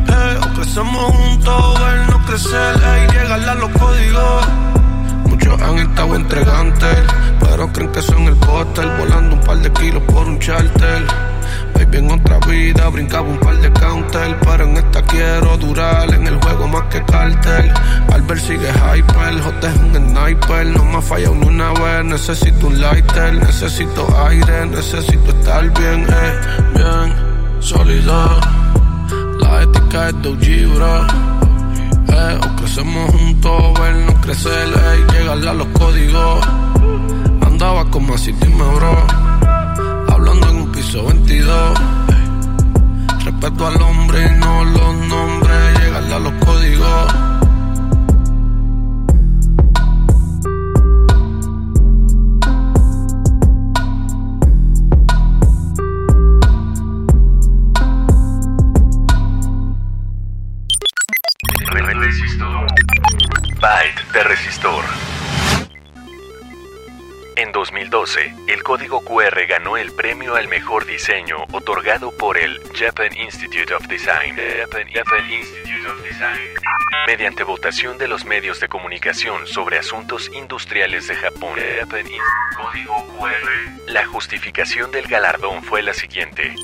Eh, 0.10 0.40
o 0.44 0.54
crecemos 0.56 1.04
juntos, 1.04 1.80
vernos 1.80 2.26
crecer, 2.28 2.76
ey, 2.84 3.08
llegarle 3.08 3.50
a 3.50 3.56
los 3.56 3.70
códigos. 3.72 4.77
Han 5.62 5.78
estado 5.80 6.16
entregantes 6.16 6.98
pero 7.58 7.74
creen 7.74 7.92
que 7.92 8.02
son 8.04 8.24
el 8.24 8.36
póster, 8.36 8.88
volando 9.00 9.36
un 9.36 9.42
par 9.42 9.58
de 9.58 9.72
kilos 9.72 10.04
por 10.04 10.28
un 10.28 10.38
charter. 10.38 11.04
Baby, 11.74 11.98
en 11.98 12.12
otra 12.12 12.38
vida 12.42 12.88
brincaba 12.90 13.28
un 13.28 13.40
par 13.40 13.58
de 13.58 13.72
counter. 13.74 14.38
Pero 14.42 14.64
en 14.66 14.78
esta 14.78 15.02
quiero 15.02 15.58
durar 15.58 16.14
en 16.14 16.28
el 16.28 16.36
juego 16.40 16.68
más 16.68 16.84
que 16.84 17.04
cartel. 17.06 17.72
Albert 18.14 18.42
sigue 18.42 18.70
hyper, 18.70 19.42
J 19.42 19.70
es 19.70 19.76
un 19.76 19.96
sniper. 19.96 20.68
No 20.68 20.86
me 20.86 20.98
ha 20.98 21.02
fallado 21.02 21.34
ni 21.34 21.48
una 21.48 21.72
vez. 21.74 22.06
Necesito 22.06 22.68
un 22.68 22.80
lighter, 22.80 23.34
necesito 23.34 24.08
aire, 24.28 24.66
necesito 24.68 25.32
estar 25.32 25.64
bien, 25.80 26.06
eh, 26.08 26.40
bien, 26.76 27.16
sólida. 27.60 28.40
La 29.40 29.64
ética 29.64 30.10
es 30.10 30.22
de 30.22 31.37
O 32.18 32.56
crecemos 32.56 33.12
juntos, 33.12 33.74
vernos 33.80 34.16
crecer, 34.22 34.70
eh, 34.76 35.06
llegar 35.14 35.48
a 35.48 35.54
los 35.54 35.68
códigos. 35.68 36.46
Andaba 37.46 37.86
como 37.92 38.16
así, 38.16 38.32
dime, 38.32 38.64
bro. 38.74 39.08
Hablando 40.10 40.50
en 40.50 40.56
un 40.58 40.72
piso 40.72 41.06
22. 41.06 41.80
Respeto 43.24 43.68
al 43.68 43.82
hombre 43.84 44.26
y 44.26 44.40
no 44.40 44.64
los 44.66 44.96
nombres, 45.08 45.80
llegar 45.80 46.04
a 46.12 46.20
los 46.20 46.34
códigos. 46.44 47.37
Resistor. 64.24 64.84
En 67.36 67.52
2012, 67.52 68.34
el 68.48 68.64
código 68.64 69.02
QR 69.02 69.46
ganó 69.48 69.78
el 69.78 69.92
premio 69.92 70.36
al 70.36 70.48
mejor 70.48 70.86
diseño 70.86 71.38
otorgado 71.52 72.12
por 72.18 72.38
el 72.38 72.60
Japan 72.74 73.16
Institute 73.16 73.74
of 73.76 73.86
Design. 73.88 74.36
Japan, 74.36 74.88
Institute 75.30 75.88
of 75.88 76.02
Design. 76.04 76.50
Mediante 77.06 77.44
votación 77.44 78.00
de 78.00 78.08
los 78.08 78.26
medios 78.26 78.60
de 78.60 78.68
comunicación 78.68 79.46
sobre 79.46 79.78
asuntos 79.78 80.32
industriales 80.34 81.08
de 81.08 81.16
Japón. 81.16 81.60
Código. 82.56 83.08
La 83.88 84.06
justificación 84.06 84.92
del 84.92 85.08
galardón 85.08 85.64
fue 85.64 85.82
la 85.84 85.94
siguiente. 85.94 86.56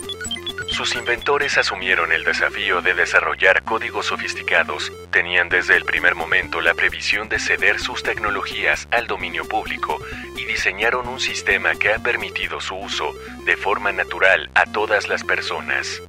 Sus 0.73 0.95
inventores 0.95 1.59
asumieron 1.59 2.11
el 2.11 2.23
desafío 2.23 2.81
de 2.81 2.95
desarrollar 2.95 3.61
códigos 3.61 4.07
sofisticados, 4.07 4.91
tenían 5.11 5.47
desde 5.47 5.77
el 5.77 5.85
primer 5.85 6.15
momento 6.15 6.61
la 6.61 6.73
previsión 6.73 7.29
de 7.29 7.37
ceder 7.37 7.79
sus 7.79 8.01
tecnologías 8.01 8.87
al 8.89 9.05
dominio 9.05 9.47
público 9.47 9.99
y 10.35 10.45
diseñaron 10.45 11.07
un 11.07 11.19
sistema 11.19 11.75
que 11.75 11.93
ha 11.93 11.99
permitido 11.99 12.59
su 12.59 12.75
uso 12.75 13.13
de 13.45 13.55
forma 13.55 13.91
natural 13.91 14.49
a 14.55 14.65
todas 14.65 15.07
las 15.07 15.23
personas. 15.23 16.01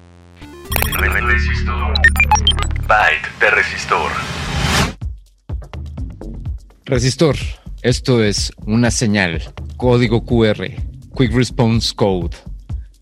Resistor. 0.98 1.94
Byte 2.88 3.40
de 3.40 3.50
resistor. 3.50 4.12
Resistor, 6.86 7.36
esto 7.82 8.24
es 8.24 8.50
una 8.64 8.90
señal, 8.90 9.42
código 9.76 10.24
QR, 10.24 10.70
Quick 11.14 11.34
Response 11.34 11.94
Code. 11.94 12.53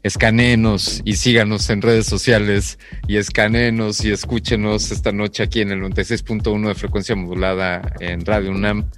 Escanéenos 0.02 1.00
y 1.04 1.14
síganos 1.14 1.70
en 1.70 1.80
redes 1.80 2.06
sociales 2.06 2.78
y 3.06 3.18
escanéenos 3.18 4.04
y 4.04 4.10
escúchenos 4.10 4.90
esta 4.90 5.12
noche 5.12 5.44
aquí 5.44 5.60
en 5.60 5.70
el 5.70 5.80
96.1 5.80 6.66
de 6.66 6.74
frecuencia 6.74 7.14
modulada 7.14 7.82
en 8.00 8.26
Radio 8.26 8.50
UNAM. 8.50 8.90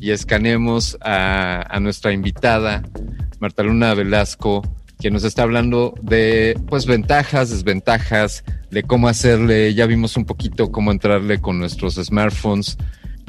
Y 0.00 0.10
escanemos 0.10 0.98
a, 1.00 1.62
a 1.74 1.78
nuestra 1.78 2.12
invitada 2.12 2.82
Marta 3.38 3.62
Luna 3.62 3.94
Velasco, 3.94 4.62
que 5.00 5.12
nos 5.12 5.22
está 5.22 5.44
hablando 5.44 5.94
de 6.02 6.58
pues 6.66 6.86
ventajas, 6.86 7.50
desventajas, 7.50 8.42
de 8.70 8.82
cómo 8.82 9.08
hacerle, 9.08 9.72
ya 9.74 9.86
vimos 9.86 10.16
un 10.16 10.24
poquito 10.24 10.72
cómo 10.72 10.90
entrarle 10.90 11.40
con 11.40 11.58
nuestros 11.58 11.94
smartphones. 11.94 12.76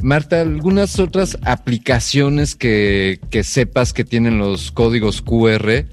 Marta, 0.02 0.42
algunas 0.42 0.98
otras 1.00 1.38
aplicaciones 1.44 2.56
que, 2.56 3.20
que 3.30 3.44
sepas 3.44 3.94
que 3.94 4.04
tienen 4.04 4.40
los 4.40 4.72
códigos 4.72 5.22
QR 5.22 5.86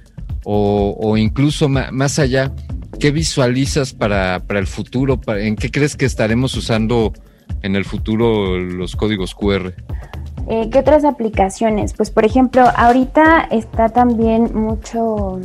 o, 0.48 0.96
o 1.00 1.16
incluso 1.16 1.68
más 1.68 2.20
allá, 2.20 2.52
¿qué 3.00 3.10
visualizas 3.10 3.92
para, 3.92 4.38
para 4.46 4.60
el 4.60 4.68
futuro? 4.68 5.18
¿En 5.26 5.56
qué 5.56 5.72
crees 5.72 5.96
que 5.96 6.04
estaremos 6.04 6.54
usando 6.54 7.12
en 7.62 7.74
el 7.74 7.84
futuro 7.84 8.56
los 8.56 8.94
códigos 8.94 9.34
QR? 9.34 9.74
Eh, 10.48 10.70
¿Qué 10.70 10.78
otras 10.78 11.04
aplicaciones? 11.04 11.94
Pues 11.94 12.12
por 12.12 12.24
ejemplo, 12.24 12.62
ahorita 12.76 13.48
está 13.50 13.88
también 13.88 14.52
mucho, 14.54 15.40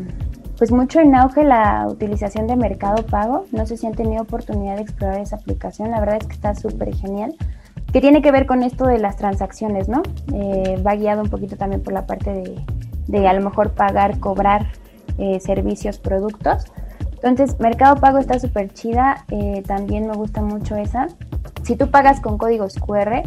pues 0.59 0.71
mucho 0.71 0.99
en 0.99 1.15
auge 1.15 1.45
la 1.45 1.87
utilización 1.89 2.45
de 2.45 2.55
Mercado 2.55 3.03
Pago. 3.03 3.47
No 3.51 3.65
sé 3.65 3.77
si 3.77 3.87
han 3.87 3.95
tenido 3.95 4.21
oportunidad 4.21 4.75
de 4.75 4.83
explorar 4.83 5.19
esa 5.19 5.37
aplicación. 5.37 5.89
La 5.89 5.99
verdad 5.99 6.19
es 6.21 6.27
que 6.27 6.33
está 6.33 6.53
súper 6.53 6.95
genial. 6.95 7.33
Que 7.91 8.01
tiene 8.01 8.21
que 8.21 8.31
ver 8.31 8.45
con 8.45 8.61
esto 8.61 8.85
de 8.85 8.99
las 8.99 9.17
transacciones, 9.17 9.89
¿no? 9.89 10.03
Eh, 10.31 10.79
va 10.85 10.93
guiado 10.93 11.23
un 11.23 11.29
poquito 11.29 11.57
también 11.57 11.81
por 11.81 11.91
la 11.91 12.05
parte 12.05 12.31
de, 12.31 12.55
de 13.07 13.27
a 13.27 13.33
lo 13.33 13.41
mejor 13.41 13.71
pagar, 13.71 14.19
cobrar 14.19 14.67
eh, 15.17 15.39
servicios, 15.39 15.99
productos. 15.99 16.65
Entonces, 17.21 17.59
Mercado 17.59 17.95
Pago 17.97 18.17
está 18.17 18.39
súper 18.39 18.73
chida. 18.73 19.25
eh, 19.29 19.63
también 19.65 20.07
me 20.07 20.13
gusta 20.13 20.41
mucho 20.41 20.75
esa. 20.75 21.07
Si 21.63 21.75
tú 21.75 21.89
pagas 21.89 22.19
con 22.19 22.37
códigos 22.37 22.75
QR, 22.75 23.23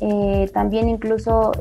eh, 0.00 0.50
también 0.52 0.88
incluso 0.88 1.52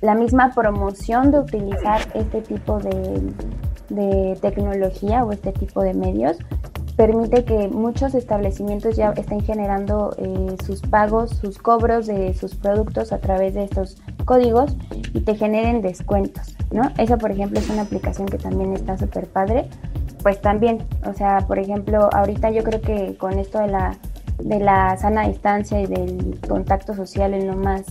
la 0.00 0.14
misma 0.14 0.54
promoción 0.54 1.30
de 1.30 1.40
utilizar 1.40 2.00
este 2.14 2.40
tipo 2.40 2.78
de 2.78 4.38
tecnología 4.40 5.24
o 5.24 5.32
este 5.32 5.52
tipo 5.52 5.82
de 5.82 5.92
medios 5.94 6.38
permite 6.98 7.44
que 7.44 7.68
muchos 7.68 8.16
establecimientos 8.16 8.96
ya 8.96 9.10
estén 9.10 9.40
generando 9.40 10.16
eh, 10.18 10.56
sus 10.66 10.82
pagos, 10.82 11.30
sus 11.30 11.56
cobros 11.56 12.08
de 12.08 12.34
sus 12.34 12.56
productos 12.56 13.12
a 13.12 13.18
través 13.18 13.54
de 13.54 13.62
estos 13.62 13.98
códigos 14.24 14.76
y 15.14 15.20
te 15.20 15.36
generen 15.36 15.80
descuentos, 15.80 16.56
¿no? 16.72 16.90
Esa, 16.98 17.16
por 17.16 17.30
ejemplo, 17.30 17.60
es 17.60 17.70
una 17.70 17.82
aplicación 17.82 18.26
que 18.26 18.36
también 18.36 18.72
está 18.72 18.98
súper 18.98 19.28
padre. 19.28 19.68
Pues 20.24 20.40
también, 20.40 20.82
o 21.06 21.14
sea, 21.14 21.38
por 21.46 21.60
ejemplo, 21.60 22.10
ahorita 22.12 22.50
yo 22.50 22.64
creo 22.64 22.80
que 22.80 23.16
con 23.16 23.38
esto 23.38 23.60
de 23.60 23.68
la, 23.68 23.96
de 24.42 24.58
la 24.58 24.96
sana 24.96 25.28
distancia 25.28 25.80
y 25.80 25.86
del 25.86 26.40
contacto 26.48 26.94
social 26.94 27.32
en 27.32 27.46
lo 27.46 27.54
más 27.54 27.84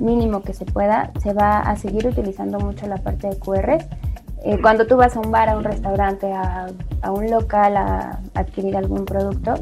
mínimo 0.00 0.42
que 0.42 0.52
se 0.52 0.64
pueda, 0.64 1.12
se 1.22 1.32
va 1.32 1.60
a 1.60 1.76
seguir 1.76 2.08
utilizando 2.08 2.58
mucho 2.58 2.88
la 2.88 2.96
parte 2.96 3.28
de 3.28 3.38
QRs. 3.38 3.84
Eh, 4.44 4.58
cuando 4.62 4.86
tú 4.86 4.96
vas 4.96 5.16
a 5.16 5.20
un 5.20 5.30
bar, 5.30 5.48
a 5.48 5.56
un 5.56 5.64
restaurante, 5.64 6.32
a, 6.32 6.68
un 7.10 7.30
local 7.30 7.76
a 7.76 8.20
adquirir 8.34 8.76
algún 8.76 9.04
producto, 9.04 9.54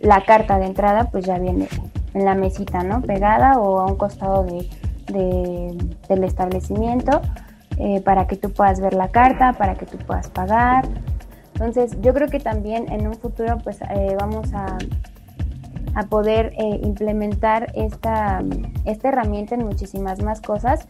la 0.00 0.20
carta 0.24 0.58
de 0.58 0.66
entrada 0.66 1.10
pues 1.10 1.24
ya 1.24 1.38
viene 1.38 1.68
en 2.14 2.24
la 2.24 2.34
mesita, 2.34 2.82
¿no? 2.84 3.00
Pegada 3.02 3.58
o 3.58 3.80
a 3.80 3.86
un 3.86 3.96
costado 3.96 4.44
de, 4.44 4.68
de- 5.12 5.76
del 6.08 6.24
establecimiento 6.24 7.20
eh, 7.78 8.00
para 8.02 8.26
que 8.26 8.36
tú 8.36 8.50
puedas 8.52 8.80
ver 8.80 8.94
la 8.94 9.08
carta, 9.08 9.52
para 9.54 9.74
que 9.74 9.86
tú 9.86 9.98
puedas 9.98 10.28
pagar. 10.28 10.86
Entonces 11.54 12.00
yo 12.00 12.14
creo 12.14 12.28
que 12.28 12.38
también 12.40 12.90
en 12.92 13.06
un 13.08 13.14
futuro 13.14 13.58
pues 13.64 13.80
eh, 13.82 14.16
vamos 14.18 14.52
a, 14.54 14.76
a 15.94 16.02
poder 16.04 16.52
implementar 16.82 17.72
esta, 17.74 18.42
esta 18.84 19.08
herramienta 19.08 19.54
en 19.54 19.64
muchísimas 19.64 20.20
más 20.22 20.40
cosas, 20.40 20.86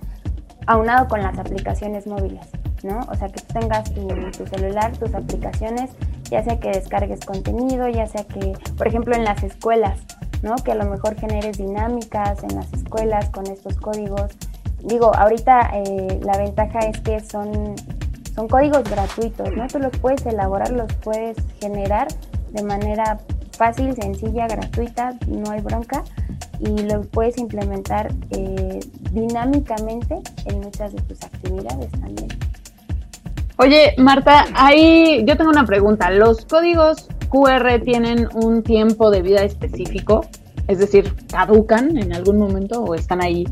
aunado 0.66 1.09
con 1.09 1.22
las 1.22 1.39
aplicaciones 1.39 2.07
móviles, 2.07 2.47
¿no? 2.85 3.01
O 3.11 3.14
sea, 3.16 3.28
que 3.28 3.41
tú 3.41 3.59
tengas 3.59 3.93
tu, 3.93 4.47
celular, 4.47 4.97
tus 4.97 5.14
aplicaciones, 5.14 5.91
ya 6.30 6.45
sea 6.45 6.61
que 6.61 6.68
descargues 6.68 7.24
contenido, 7.24 7.89
ya 7.89 8.07
sea 8.07 8.24
que, 8.24 8.53
por 8.76 8.87
ejemplo, 8.87 9.16
en 9.16 9.24
las 9.24 9.43
escuelas, 9.43 9.99
¿no? 10.43 10.55
Que 10.57 10.72
a 10.72 10.74
lo 10.74 10.85
mejor 10.85 11.16
generes 11.16 11.59
dinámicas 11.59 12.43
en 12.45 12.55
las 12.55 12.72
escuelas 12.72 13.30
con 13.30 13.47
estos 13.47 13.76
códigos. 13.76 14.32
Digo, 14.85 15.14
ahorita 15.16 15.70
eh, 15.74 16.20
la 16.22 16.37
ventaja 16.37 16.80
es 16.80 17.01
que 17.01 17.20
son, 17.20 17.74
son 18.35 18.49
códigos 18.49 18.85
gratuitos, 18.85 19.49
¿no? 19.57 19.66
Tú 19.66 19.78
los 19.78 19.97
puedes 19.99 20.24
elaborar, 20.26 20.70
los 20.70 20.93
puedes 20.97 21.39
generar 21.61 22.09
de 22.53 22.62
manera 22.62 23.18
fácil, 23.53 23.95
sencilla, 23.95 24.47
gratuita, 24.47 25.14
no 25.26 25.51
hay 25.51 25.62
bronca 25.62 26.05
y 26.59 26.82
lo 26.82 27.03
puedes 27.03 27.39
implementar 27.39 28.12
eh, 28.30 28.80
dinámicamente 29.12 30.20
en 30.45 30.61
muchas 30.61 30.93
de 30.93 31.01
tus 31.03 31.22
actividades 31.22 31.91
también. 31.93 32.28
Oye, 33.57 33.94
Marta, 33.98 34.46
ahí 34.55 35.24
yo 35.26 35.36
tengo 35.36 35.50
una 35.50 35.64
pregunta. 35.64 36.11
¿Los 36.11 36.44
códigos 36.44 37.09
QR 37.28 37.80
tienen 37.84 38.28
un 38.34 38.62
tiempo 38.62 39.11
de 39.11 39.22
vida 39.22 39.42
específico? 39.42 40.26
Es 40.66 40.78
decir, 40.78 41.14
¿caducan 41.28 41.96
en 41.96 42.12
algún 42.12 42.38
momento 42.38 42.82
o 42.82 42.94
están 42.94 43.22
ahí 43.22 43.46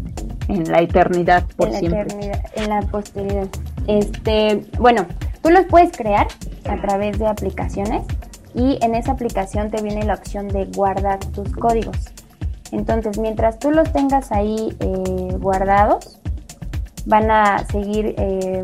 en 0.49 0.71
la 0.71 0.81
eternidad 0.81 1.45
por 1.57 1.69
en 1.69 1.73
la 1.75 1.79
siempre? 1.79 2.03
eternidad, 2.03 2.41
en 2.57 2.69
la 2.69 2.81
posteridad. 2.83 3.49
Este, 3.87 4.65
bueno, 4.79 5.07
tú 5.43 5.51
los 5.51 5.67
puedes 5.67 5.97
crear 5.97 6.27
a 6.69 6.81
través 6.81 7.19
de 7.19 7.27
aplicaciones 7.27 8.03
y 8.55 8.79
en 8.83 8.95
esa 8.95 9.13
aplicación 9.13 9.71
te 9.71 9.83
viene 9.83 10.05
la 10.05 10.15
opción 10.15 10.49
de 10.49 10.65
guardar 10.75 11.21
tus 11.27 11.53
códigos. 11.53 11.97
Entonces, 12.73 13.19
mientras 13.19 13.59
tú 13.59 13.71
los 13.71 13.93
tengas 13.93 14.33
ahí 14.33 14.75
eh, 14.81 15.37
guardados, 15.39 16.22
van 17.07 17.31
a 17.31 17.65
seguir 17.67 18.15
eh, 18.19 18.63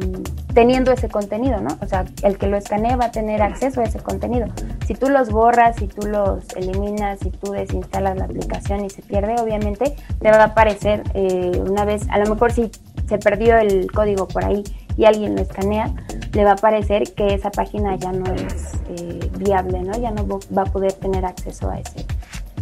teniendo 0.54 0.92
ese 0.92 1.08
contenido, 1.08 1.60
¿no? 1.60 1.78
O 1.80 1.86
sea, 1.86 2.04
el 2.22 2.38
que 2.38 2.46
lo 2.46 2.56
escanee 2.56 2.96
va 2.96 3.06
a 3.06 3.10
tener 3.10 3.42
acceso 3.42 3.80
a 3.80 3.84
ese 3.84 4.00
contenido. 4.00 4.46
Si 4.86 4.94
tú 4.94 5.08
los 5.08 5.30
borras, 5.30 5.76
si 5.76 5.88
tú 5.88 6.06
los 6.06 6.44
eliminas, 6.56 7.18
si 7.20 7.30
tú 7.30 7.52
desinstalas 7.52 8.16
la 8.16 8.24
aplicación 8.24 8.84
y 8.84 8.90
se 8.90 9.02
pierde, 9.02 9.36
obviamente 9.40 9.94
te 10.20 10.30
va 10.30 10.38
a 10.38 10.44
aparecer 10.44 11.02
eh, 11.14 11.60
una 11.68 11.84
vez, 11.84 12.06
a 12.10 12.18
lo 12.18 12.28
mejor 12.34 12.52
si 12.52 12.70
se 13.08 13.18
perdió 13.18 13.56
el 13.56 13.90
código 13.90 14.28
por 14.28 14.44
ahí 14.44 14.64
y 14.96 15.04
alguien 15.04 15.36
lo 15.36 15.42
escanea, 15.42 15.94
le 16.32 16.44
va 16.44 16.50
a 16.50 16.54
aparecer 16.54 17.14
que 17.14 17.34
esa 17.34 17.50
página 17.50 17.96
ya 17.96 18.12
no 18.12 18.32
es 18.34 18.74
eh, 18.88 19.30
viable, 19.38 19.80
¿no? 19.82 19.96
Ya 19.98 20.10
no 20.10 20.26
va 20.56 20.62
a 20.62 20.66
poder 20.66 20.92
tener 20.92 21.24
acceso 21.24 21.70
a 21.70 21.78
ese, 21.78 22.04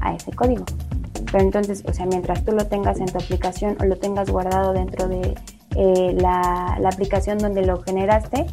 a 0.01 0.15
ese 0.15 0.33
código. 0.33 0.65
Pero 1.33 1.43
entonces, 1.43 1.83
o 1.89 1.93
sea, 1.93 2.07
mientras 2.07 2.45
tú 2.45 2.53
lo 2.53 2.67
tengas 2.67 3.01
en 3.01 3.07
tu 3.07 3.19
aplicación 3.19 3.77
o 3.81 3.85
lo 3.85 3.97
tengas 3.97 4.31
guardado 4.31 4.73
dentro 4.73 5.09
de 5.09 5.35
eh, 5.77 6.17
la, 6.19 6.79
aplicación 6.89 7.39
donde 7.39 7.67
lo 7.67 7.83
generaste, 7.83 8.47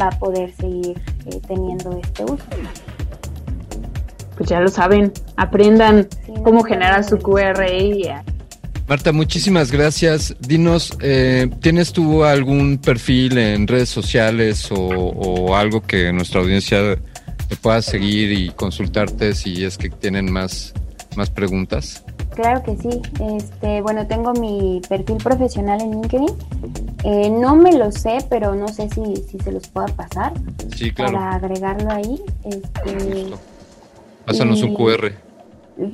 va 0.00 0.06
a 0.06 0.18
poder 0.18 0.52
seguir 0.54 0.98
eh, 1.26 1.40
teniendo 1.46 1.98
este 1.98 2.24
uso. 2.24 2.44
Pues 4.36 4.48
ya 4.48 4.60
lo 4.60 4.68
saben, 4.68 5.12
aprendan 5.36 6.08
cómo 6.42 6.62
generar 6.62 7.04
su 7.04 7.18
QRI. 7.18 8.08
Marta, 8.88 9.12
muchísimas 9.12 9.70
gracias. 9.70 10.34
Dinos, 10.40 10.96
eh, 11.00 11.50
¿tienes 11.60 11.92
tú 11.92 12.24
algún 12.24 12.78
perfil 12.78 13.36
en 13.38 13.66
redes 13.66 13.90
sociales 13.90 14.68
o, 14.72 15.54
algo 15.54 15.82
que 15.82 16.12
nuestra 16.12 16.40
audiencia 16.40 16.96
te 17.48 17.56
pueda 17.56 17.82
seguir 17.82 18.32
y 18.32 18.50
consultarte 18.50 19.34
si 19.34 19.64
es 19.64 19.76
que 19.76 19.90
tienen 19.90 20.32
más, 20.32 20.72
más 21.14 21.28
preguntas? 21.30 22.02
Claro 22.40 22.62
que 22.62 22.74
sí. 22.74 23.02
Este, 23.20 23.82
bueno, 23.82 24.06
tengo 24.06 24.32
mi 24.32 24.80
perfil 24.88 25.18
profesional 25.18 25.82
en 25.82 25.90
LinkedIn. 25.90 26.28
Eh, 27.04 27.28
no 27.28 27.54
me 27.54 27.76
lo 27.76 27.92
sé, 27.92 28.24
pero 28.30 28.54
no 28.54 28.68
sé 28.68 28.88
si, 28.88 29.16
si 29.16 29.38
se 29.38 29.52
los 29.52 29.68
pueda 29.68 29.88
pasar. 29.88 30.32
Sí, 30.74 30.90
claro. 30.90 31.12
Para 31.12 31.34
agregarlo 31.34 31.90
ahí. 31.90 32.18
Este, 32.44 33.26
Pásanos 34.24 34.62
un 34.62 34.74
QR. 34.74 35.12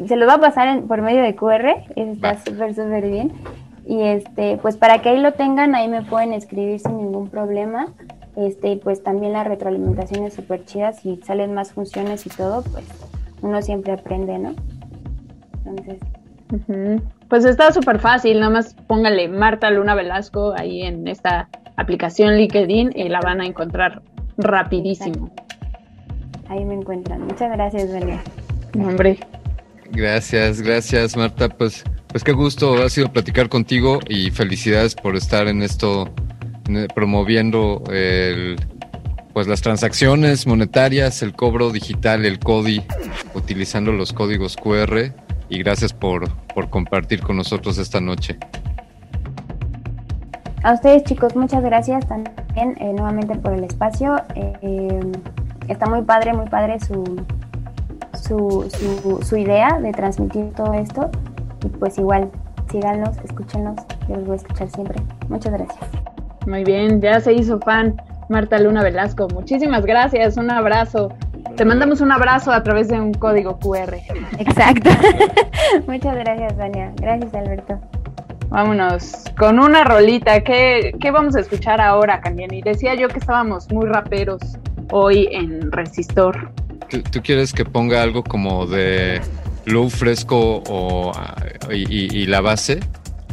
Se 0.06 0.14
lo 0.14 0.26
va 0.28 0.34
a 0.34 0.40
pasar 0.40 0.82
por 0.84 1.02
medio 1.02 1.22
de 1.22 1.34
QR. 1.34 1.84
Está 1.96 2.38
súper, 2.44 2.76
súper 2.76 3.10
bien. 3.10 3.32
Y 3.84 4.02
este, 4.02 4.58
pues 4.58 4.76
para 4.76 5.02
que 5.02 5.08
ahí 5.08 5.18
lo 5.18 5.32
tengan, 5.32 5.74
ahí 5.74 5.88
me 5.88 6.02
pueden 6.02 6.32
escribir 6.32 6.78
sin 6.78 6.96
ningún 6.96 7.28
problema. 7.28 7.88
Este, 8.36 8.76
pues 8.76 9.02
también 9.02 9.32
la 9.32 9.42
retroalimentación 9.42 10.24
es 10.24 10.34
súper 10.34 10.64
chida. 10.64 10.92
Si 10.92 11.20
salen 11.24 11.54
más 11.54 11.72
funciones 11.72 12.24
y 12.24 12.30
todo, 12.30 12.62
pues 12.62 12.84
uno 13.42 13.60
siempre 13.62 13.92
aprende, 13.92 14.38
¿no? 14.38 14.54
Entonces, 15.64 15.98
pues 17.28 17.44
está 17.44 17.72
súper 17.72 17.98
fácil, 17.98 18.40
nada 18.40 18.50
más 18.50 18.74
póngale 18.86 19.28
Marta 19.28 19.70
Luna 19.70 19.94
Velasco 19.94 20.54
ahí 20.56 20.82
en 20.82 21.08
esta 21.08 21.48
aplicación 21.76 22.36
LinkedIn 22.36 22.92
y 22.94 23.08
la 23.08 23.20
van 23.20 23.40
a 23.40 23.46
encontrar 23.46 24.02
rapidísimo. 24.38 25.30
Ahí 26.48 26.64
me 26.64 26.74
encuentran. 26.74 27.22
Muchas 27.22 27.50
gracias, 27.52 27.92
Belia. 27.92 28.22
Hombre. 28.78 29.18
Gracias, 29.90 30.62
gracias, 30.62 31.16
Marta. 31.16 31.48
Pues, 31.48 31.84
pues 32.08 32.22
qué 32.22 32.32
gusto 32.32 32.82
ha 32.82 32.88
sido 32.88 33.12
platicar 33.12 33.48
contigo 33.48 33.98
y 34.08 34.30
felicidades 34.30 34.94
por 34.94 35.16
estar 35.16 35.48
en 35.48 35.62
esto 35.62 36.12
promoviendo 36.94 37.82
el, 37.92 38.56
pues 39.32 39.46
las 39.46 39.62
transacciones 39.62 40.46
monetarias, 40.46 41.22
el 41.22 41.32
cobro 41.32 41.70
digital, 41.70 42.24
el 42.24 42.38
CODI, 42.38 42.82
utilizando 43.34 43.92
los 43.92 44.12
códigos 44.12 44.56
QR 44.56 45.25
y 45.48 45.58
gracias 45.58 45.92
por, 45.92 46.30
compartir 46.70 47.22
con 47.22 47.36
nosotros 47.36 47.78
esta 47.78 48.00
noche. 48.00 48.38
A 50.62 50.72
ustedes 50.72 51.04
chicos, 51.04 51.36
muchas 51.36 51.62
gracias 51.62 52.06
también 52.08 52.76
eh, 52.80 52.92
nuevamente 52.92 53.36
por 53.36 53.52
el 53.52 53.64
espacio. 53.64 54.16
Eh, 54.34 55.12
está 55.68 55.86
muy 55.86 56.02
padre, 56.02 56.32
muy 56.32 56.48
padre 56.48 56.80
su, 56.80 57.24
su, 58.14 59.20
su, 59.22 59.36
idea 59.36 59.78
de 59.80 59.92
transmitir 59.92 60.52
todo 60.54 60.74
esto. 60.74 61.10
Y 61.64 61.68
pues 61.68 61.98
igual, 61.98 62.30
síganos, 62.70 63.16
escúchenos, 63.18 63.76
yo 64.08 64.16
los 64.16 64.26
voy 64.26 64.34
a 64.34 64.36
escuchar 64.36 64.68
siempre. 64.70 65.00
Muchas 65.28 65.52
gracias. 65.52 65.84
Muy 66.46 66.64
bien, 66.64 67.00
ya 67.00 67.20
se 67.20 67.32
hizo 67.32 67.60
fan 67.60 67.96
Marta 68.28 68.58
Luna 68.58 68.82
Velasco. 68.82 69.28
Muchísimas 69.28 69.84
gracias, 69.84 70.36
un 70.36 70.50
abrazo. 70.50 71.12
Te 71.56 71.64
mandamos 71.64 72.02
un 72.02 72.12
abrazo 72.12 72.52
a 72.52 72.62
través 72.62 72.88
de 72.88 73.00
un 73.00 73.14
código 73.14 73.58
QR. 73.58 73.94
Exacto. 74.38 74.90
Muchas 75.86 76.14
gracias, 76.16 76.56
Dania. 76.58 76.92
Gracias, 76.96 77.32
Alberto. 77.34 77.80
Vámonos 78.50 79.24
con 79.38 79.58
una 79.58 79.82
rolita. 79.82 80.44
¿Qué, 80.44 80.94
qué 81.00 81.10
vamos 81.10 81.34
a 81.34 81.40
escuchar 81.40 81.80
ahora, 81.80 82.20
Y 82.50 82.60
Decía 82.60 82.94
yo 82.94 83.08
que 83.08 83.18
estábamos 83.18 83.72
muy 83.72 83.86
raperos 83.86 84.40
hoy 84.90 85.28
en 85.32 85.72
Resistor. 85.72 86.52
¿Tú, 87.10 87.22
quieres 87.22 87.54
que 87.54 87.64
ponga 87.64 88.02
algo 88.02 88.22
como 88.22 88.66
de 88.66 89.22
low 89.64 89.88
fresco 89.88 90.62
o, 90.68 91.12
y 91.70 92.26
la 92.26 92.42
base? 92.42 92.80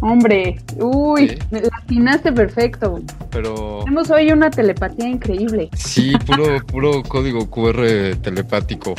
Hombre, 0.06 0.58
uy, 0.80 1.39
me 1.49 1.62
latinaste 1.62 2.34
perfecto. 2.34 3.01
Pero. 3.32 3.80
Tenemos 3.86 4.12
hoy 4.12 4.34
una 4.34 4.51
telepatía 4.51 5.08
increíble. 5.08 5.70
Sí, 5.78 6.12
puro, 6.26 6.58
puro 6.66 7.04
código 7.04 7.49
QR 7.49 8.18
telepático. 8.22 8.95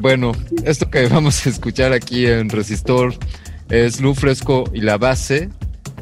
Bueno, 0.00 0.32
esto 0.64 0.88
que 0.90 1.06
vamos 1.06 1.46
a 1.46 1.50
escuchar 1.50 1.92
aquí 1.92 2.26
en 2.26 2.48
Resistor 2.48 3.14
es 3.68 4.00
Lu 4.00 4.14
Fresco 4.14 4.64
y 4.72 4.80
la 4.80 4.96
base, 4.96 5.50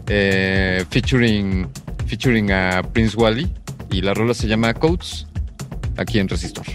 eh, 0.06 0.84
featuring, 0.90 1.68
featuring 2.06 2.52
a 2.52 2.84
Prince 2.84 3.16
Wally. 3.16 3.52
Y 3.90 4.00
la 4.00 4.14
rola 4.14 4.32
se 4.32 4.46
llama 4.46 4.72
Codes, 4.74 5.26
aquí 5.96 6.20
en 6.20 6.28
Resistor. 6.28 6.66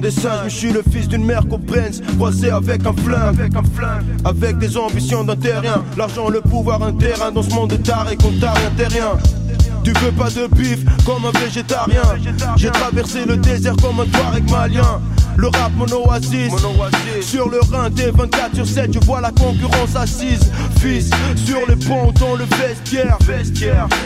Des 0.00 0.10
singes. 0.10 0.52
je 0.52 0.56
suis 0.56 0.72
le 0.72 0.82
fils 0.90 1.08
d'une 1.08 1.24
mère 1.24 1.44
Benz, 1.44 2.00
croisé 2.16 2.50
avec 2.50 2.86
un 2.86 2.92
flingue. 2.92 3.40
Avec 3.40 3.54
un 3.54 3.62
flingue. 3.62 4.04
Avec 4.24 4.58
des 4.58 4.76
ambitions 4.76 5.24
d'un 5.24 5.36
terrien. 5.36 5.82
L'argent, 5.96 6.28
le 6.28 6.40
pouvoir, 6.40 6.82
un 6.82 6.92
terrain 6.92 7.30
dans 7.30 7.42
ce 7.42 7.50
monde 7.50 7.70
de 7.70 7.76
taré 7.76 8.16
qu'on 8.16 8.32
t'a 8.38 8.52
rien 8.52 8.70
terrien. 8.76 9.18
Tu 9.84 9.92
veux 9.92 10.12
pas 10.12 10.28
de 10.30 10.46
bif 10.54 10.84
comme 11.04 11.24
un 11.24 11.38
végétarien. 11.38 12.02
J'ai 12.56 12.70
traversé 12.70 13.24
le 13.24 13.36
désert 13.36 13.76
comme 13.76 14.00
un 14.00 14.06
Touareg 14.06 14.50
malien. 14.50 15.00
Le 15.36 15.46
rap 15.46 15.72
mon 15.76 15.86
oasis. 15.86 16.52
Sur 17.22 17.48
le 17.48 17.60
Rhin 17.72 17.88
des 17.90 18.10
24 18.10 18.56
sur 18.56 18.66
7 18.66 18.92
Je 18.92 18.98
vois 19.06 19.20
la 19.20 19.30
concurrence 19.30 19.96
assise 19.96 20.50
Sur 20.80 21.66
les 21.68 21.76
ponts 21.76 22.10
dans 22.18 22.36
le 22.36 22.44
vestiaire 22.56 23.18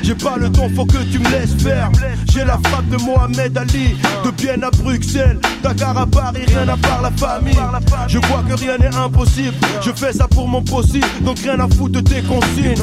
J'ai 0.02 0.14
pas 0.16 0.36
le 0.36 0.50
temps 0.50 0.68
faut 0.74 0.84
que 0.84 1.04
tu 1.04 1.20
me 1.20 1.30
laisses 1.30 1.54
faire. 1.62 1.88
J'ai 2.32 2.44
la 2.44 2.58
frappe 2.64 2.88
de 2.88 2.96
Mohamed 2.96 3.56
Ali 3.56 3.96
De 4.24 4.30
bien 4.32 4.60
à 4.60 4.70
Bruxelles. 4.70 5.38
Dakar 5.62 5.96
à 5.96 6.04
Paris 6.04 6.42
rien 6.48 6.66
à 6.68 6.76
part 6.76 7.00
la 7.00 7.12
famille. 7.12 7.54
Je 8.08 8.18
vois 8.18 8.42
que 8.48 8.54
rien 8.54 8.76
n'est 8.78 8.96
impossible. 8.96 9.54
Je 9.82 9.92
fais 9.92 10.12
ça 10.12 10.26
pour 10.26 10.48
mon 10.48 10.62
possible 10.62 11.06
Donc 11.20 11.38
rien 11.38 11.60
à 11.60 11.68
foutre 11.68 11.92
de 11.92 12.00
tes 12.00 12.22
consignes 12.22 12.74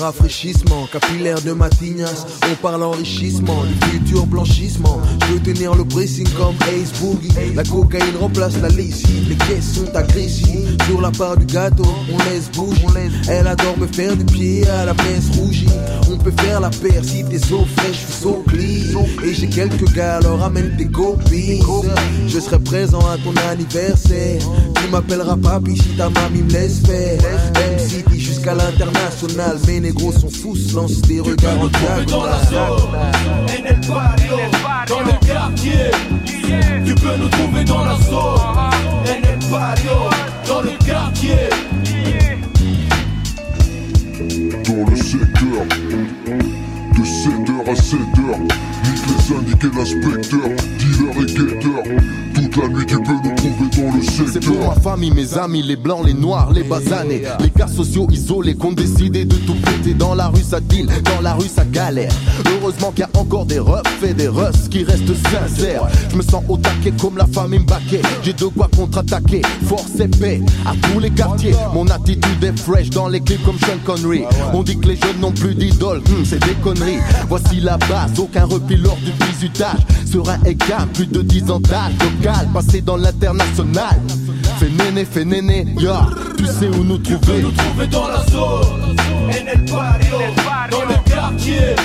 rafraîchissement 0.00 0.86
capillaire 0.90 1.40
de 1.42 1.52
Matignas. 1.52 2.26
On 2.50 2.54
parle 2.56 2.82
enrichissement, 2.82 3.62
du 3.64 3.86
futur 3.90 4.26
blanchissement. 4.26 5.00
Je 5.28 5.34
veux 5.34 5.40
tenir 5.40 5.74
le 5.74 5.84
pressing 5.84 6.28
comme 6.30 6.56
Ace 6.72 6.92
Boogie. 7.00 7.54
La 7.54 7.62
cocaïne 7.62 8.16
remplace 8.18 8.56
la 8.58 8.68
lessive, 8.68 9.28
les 9.28 9.36
caisses 9.36 9.74
sont 9.74 9.94
agressives. 9.94 10.76
Sur 10.86 11.00
la 11.00 11.10
part 11.10 11.36
du 11.36 11.46
gâteau, 11.46 11.86
on 12.12 12.18
laisse 12.30 12.50
bouger. 12.52 12.80
Elle 13.28 13.46
adore 13.46 13.78
me 13.78 13.86
faire 13.86 14.16
du 14.16 14.24
pied 14.24 14.66
à 14.68 14.86
la 14.86 14.94
pince 14.94 15.36
rougie. 15.36 15.66
On 16.10 16.16
peut 16.16 16.32
faire 16.42 16.60
la 16.60 16.70
paire 16.70 17.04
si 17.04 17.24
t'es 17.24 17.38
so 17.38 17.64
fraîche, 17.76 18.04
so 18.20 18.42
clean. 18.48 19.04
Et 19.24 19.34
j'ai 19.34 19.48
quelques 19.48 19.92
gars, 19.92 20.16
alors 20.16 20.40
ramène 20.40 20.74
tes 20.76 20.88
copines. 20.88 21.62
Je 22.26 22.40
serai 22.40 22.58
présent 22.58 23.00
à 23.00 23.16
ton 23.18 23.34
anniversaire. 23.50 24.40
Tu 24.74 24.90
m'appelleras 24.90 25.36
papi 25.36 25.76
si 25.76 25.96
ta 25.96 26.08
mamie 26.08 26.42
me 26.42 26.50
laisse 26.50 26.80
faire. 26.80 27.20
MCD 27.76 28.18
jusqu'à 28.40 28.54
l'international. 28.54 29.58
Mes 29.66 29.80
négros 29.80 30.12
sont 30.12 30.30
fous, 30.30 30.56
lance 30.74 31.00
des 31.02 31.20
regards 31.20 31.60
en 31.60 31.66
diagonale. 31.66 32.40
En 32.52 33.66
el 33.66 33.80
barrio, 33.86 34.36
dans 34.88 35.00
le 35.00 35.26
quartier. 35.26 35.90
Tu 36.84 36.94
peux 36.94 37.16
nous 37.18 37.28
trouver 37.28 37.64
dans 37.64 37.84
la 37.84 37.96
zone. 37.96 38.16
En 38.16 39.10
el 39.10 39.50
barrio, 39.50 40.10
dans 40.46 40.62
le 40.62 40.86
quartier. 40.86 41.50
Dans 44.64 44.90
le 44.90 44.96
secteur, 44.96 45.66
de 46.94 47.04
7h 47.04 47.68
à 47.68 47.74
7h, 47.74 48.38
nique 48.84 49.06
les 49.06 49.22
syndiqués 49.22 49.70
l'inspecteur, 49.76 50.48
dealer 50.78 51.12
et 51.18 51.26
guetteur. 51.26 51.82
Toute 52.50 52.62
la 52.62 52.68
nuit 52.68 52.86
tu 52.86 52.96
peux 53.00 53.12
nous 53.12 53.34
trouver 53.36 53.90
dans 53.90 53.96
le 53.96 54.02
secteur. 54.02 54.26
C'est 54.32 54.44
pour 54.44 54.68
ma 54.68 54.74
famille, 54.80 55.10
mes 55.12 55.38
amis, 55.38 55.62
les 55.62 55.76
blancs, 55.76 56.04
les 56.04 56.14
noirs, 56.14 56.52
les 56.52 56.62
basanés, 56.64 57.22
les 57.40 57.50
cas 57.50 57.68
sociaux 57.68 58.06
isolés 58.10 58.54
qui 58.56 58.66
ont 58.66 58.72
décidé 58.72 59.24
de 59.24 59.36
tout 59.36 59.54
péter. 59.54 59.94
Dans 59.94 60.14
la 60.14 60.28
rue 60.28 60.42
ça 60.42 60.60
deal, 60.60 60.86
dans 61.04 61.20
la 61.22 61.34
rue 61.34 61.46
ça 61.48 61.64
galère. 61.64 62.10
Heureusement 62.46 62.90
qu'il 62.90 63.00
y 63.00 63.02
a 63.02 63.20
encore 63.20 63.46
des 63.46 63.58
refs 63.58 64.02
et 64.02 64.14
des 64.14 64.28
russes 64.28 64.68
qui 64.70 64.84
restent 64.84 65.14
sincères. 65.30 65.86
Je 66.10 66.16
me 66.16 66.22
sens 66.22 66.42
au 66.48 66.56
taquet 66.56 66.92
comme 67.00 67.16
la 67.16 67.26
famille 67.26 67.60
Mbaké. 67.60 68.00
J'ai 68.22 68.32
de 68.32 68.46
quoi 68.46 68.68
contre-attaquer, 68.74 69.42
force 69.66 70.00
et 70.00 70.08
paix 70.08 70.40
à 70.66 70.72
tous 70.88 70.98
les 70.98 71.10
quartiers. 71.10 71.54
Mon 71.74 71.86
attitude 71.88 72.42
est 72.42 72.58
fresh 72.58 72.90
dans 72.90 73.08
les 73.08 73.20
clips 73.20 73.44
comme 73.44 73.58
Sean 73.60 73.78
Connery. 73.84 74.24
On 74.52 74.62
dit 74.62 74.78
que 74.78 74.88
les 74.88 74.96
jeunes 74.96 75.20
n'ont 75.20 75.32
plus 75.32 75.54
d'idole, 75.54 76.00
Hmm, 76.00 76.24
c'est 76.24 76.42
des 76.44 76.54
conneries. 76.62 76.98
Voici 77.28 77.60
la 77.60 77.76
base, 77.76 78.18
aucun 78.18 78.44
repli 78.44 78.76
lors 78.76 78.96
du 78.96 79.12
bisutage. 79.12 79.80
Serein 80.10 80.38
et 80.44 80.56
calme, 80.56 80.88
plus 80.92 81.06
de 81.06 81.22
10 81.22 81.50
ans 81.50 81.60
d'âge, 81.60 81.92
passé 82.46 82.80
dans 82.80 82.96
l'international. 82.96 84.00
Fais 84.58 84.68
néné, 84.68 85.04
fais 85.04 85.24
néné, 85.24 85.66
ya, 85.78 86.06
tu 86.36 86.46
sais 86.46 86.68
où 86.68 86.84
nous 86.84 86.98
Tu 86.98 87.14
peux 87.14 87.18
trouver. 87.20 87.42
nous 87.42 87.50
trouver 87.52 87.86
dans 87.86 88.08
la 88.08 88.26
zone. 88.26 88.96
En 89.26 89.30
el 89.30 89.64
barrio, 89.70 90.16
dans 90.70 90.84
le 90.84 91.10
quartier. 91.10 91.76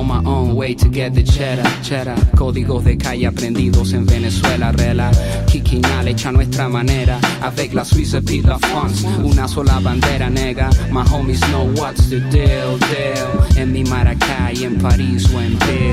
On 0.00 0.06
my 0.06 0.22
own 0.24 0.56
way 0.56 0.74
to 0.74 0.88
get 0.88 1.14
the 1.14 1.22
cheddar, 1.22 1.68
cheddar. 1.82 2.16
Códigos 2.34 2.84
de 2.84 2.96
calle 2.96 3.26
aprendidos 3.26 3.92
en 3.92 4.06
Venezuela, 4.06 4.72
rela. 4.72 5.10
Kikinal 5.46 6.08
hecha 6.08 6.32
nuestra 6.32 6.68
manera. 6.68 7.18
Avec 7.42 7.74
la 7.74 7.84
Suisse 7.84 8.14
et 8.14 8.42
la 8.42 8.58
France. 8.58 9.04
Una 9.22 9.46
sola 9.46 9.78
bandera 9.80 10.30
nega. 10.30 10.70
My 10.90 11.04
homies 11.04 11.40
know 11.50 11.66
what's 11.76 12.08
the 12.08 12.20
deal, 12.30 12.78
deal. 12.78 13.28
En 13.56 13.72
mi 13.72 13.84
Maracay, 13.84 14.64
en 14.64 14.78
París 14.78 15.28
o 15.34 15.40
en 15.40 15.58
Bill. 15.58 15.89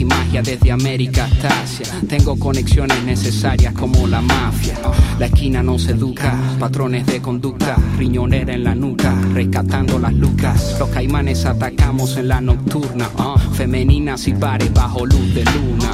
Making 0.00 0.08
magia 0.08 0.42
desde 0.42 0.72
América 0.72 1.24
hasta 1.24 1.62
Asia. 1.62 1.86
Tengo 2.08 2.38
conexiones 2.38 3.02
necesarias 3.04 3.74
como 3.74 4.06
la 4.06 4.20
mafia. 4.20 4.74
La 5.18 5.26
esquina 5.26 5.62
no 5.62 5.78
se 5.78 5.92
educa, 5.92 6.38
patrones 6.58 7.06
de 7.06 7.20
conducta, 7.20 7.76
riñonera 7.98 8.54
en 8.54 8.64
la 8.64 8.74
nuca, 8.74 9.14
rescatando 9.34 9.98
las 9.98 10.14
lucas. 10.14 10.76
Los 10.78 10.88
caimanes 10.88 11.44
atacamos 11.44 12.16
en 12.16 12.28
la 12.28 12.40
nocturna, 12.40 13.10
ah, 13.18 13.36
femeninas 13.52 14.26
y 14.26 14.32
bares 14.32 14.72
bajo 14.72 15.04
luz 15.04 15.34
de 15.34 15.44
luna. 15.44 15.90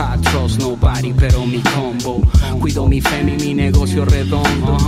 I 0.00 0.16
trust 0.22 0.58
nobody, 0.60 1.12
pero 1.12 1.44
mi 1.44 1.60
combo. 1.60 2.22
Cuido 2.58 2.86
mi 2.86 3.00
femi, 3.00 3.36
mi 3.36 3.52
negocio 3.52 4.04
redondo. 4.06 4.78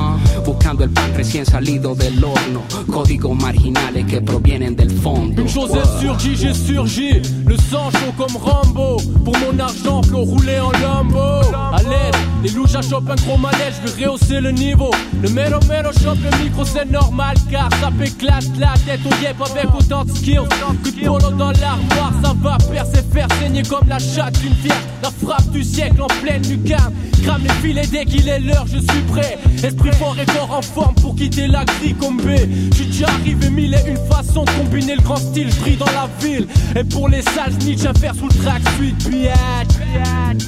Buscando 0.45 0.85
el 0.85 0.91
pan 0.91 1.13
recién 1.15 1.45
salido 1.45 1.95
del 1.95 2.23
horno. 2.25 2.63
Códigos 2.91 3.37
marginales 3.37 4.07
que 4.07 4.23
provienen 4.23 4.75
del 4.75 4.91
fondo. 4.91 5.43
Une 5.43 5.49
chose 5.49 5.77
est 5.77 6.03
J, 6.03 6.35
j'ai 6.35 6.55
surgi. 6.55 7.21
Le 7.47 7.57
sang 7.59 7.91
chaud 7.91 8.15
comme 8.17 8.37
Rambo. 8.37 8.97
Pour 9.25 9.37
mon 9.39 9.59
argent, 9.59 10.03
flot 10.03 10.25
roulé 10.25 10.59
en 10.59 10.73
lambeau. 10.73 11.43
À 11.73 11.83
l'aide, 11.83 12.17
les 12.43 12.51
louches 12.51 12.81
chopent 12.89 13.11
un 13.11 13.15
gros 13.17 13.37
manège, 13.37 13.75
je 13.85 13.93
vais 13.93 14.07
rehausser 14.07 14.41
le 14.41 14.51
niveau. 14.51 14.91
Le 15.23 15.29
mero 15.29 15.61
mero 15.69 15.93
chope 15.93 16.19
le 16.25 16.45
micro, 16.45 16.65
c'est 16.65 16.91
normal 16.91 17.37
car 17.51 17.69
ça 17.81 17.91
éclate 18.03 18.49
la 18.59 18.75
tête 18.87 19.01
au 19.05 19.23
yep 19.23 19.37
avec 19.41 19.75
autant 19.75 20.05
de 20.05 20.11
skills. 20.11 20.49
Coup 20.83 20.91
de 20.91 21.07
polo 21.07 21.31
dans 21.37 21.53
l'armoire, 21.53 22.13
ça 22.23 22.33
va 22.43 22.57
percer, 22.73 23.03
faire 23.13 23.29
saigner 23.41 23.63
comme 23.63 23.89
la 23.89 23.99
chatte 23.99 24.41
d'une 24.41 24.55
fière. 24.55 24.77
La 25.03 25.11
frappe 25.11 25.51
du 25.51 25.65
siècle 25.65 26.01
en 26.01 26.07
pleine 26.07 26.43
lucarne. 26.49 26.95
Crame 27.25 27.43
les 27.43 27.69
filets 27.69 27.87
dès 27.87 28.05
qu'il 28.05 28.29
est 28.29 28.39
l'heure, 28.39 28.67
je 28.67 28.79
suis 28.79 29.03
prêt. 29.09 29.37
Esprit 29.63 29.93
fort 29.93 30.17
et 30.21 30.27
corps 30.27 30.57
en 30.57 30.63
forme 30.63 30.95
pour 30.95 31.17
quitter 31.17 31.49
la 31.49 31.65
grille 31.65 31.95
comme 31.95 32.19
B. 32.19 32.31
J'suis 32.73 32.87
déjà 32.87 33.09
arrivé 33.09 33.51
mille 33.51 33.75
et 33.75 33.91
une 33.91 33.97
façons 34.09 34.45
de 34.45 34.51
combiner 34.51 34.97
le 34.97 35.03
grand 35.03 35.17
style, 35.17 35.51
je 35.51 35.61
brille 35.61 35.77
dans 35.77 35.87
la 35.87 36.09
ville. 36.21 36.47
Et 36.77 36.85
pour 36.85 37.09
les 37.09 37.23
sales 37.23 37.53
snitch 37.61 37.85
à 37.85 37.95
faire 37.95 38.15
sous 38.15 38.29
le 38.29 38.35
track 38.45 38.63
suite, 38.77 39.09
biatch. 39.09 40.47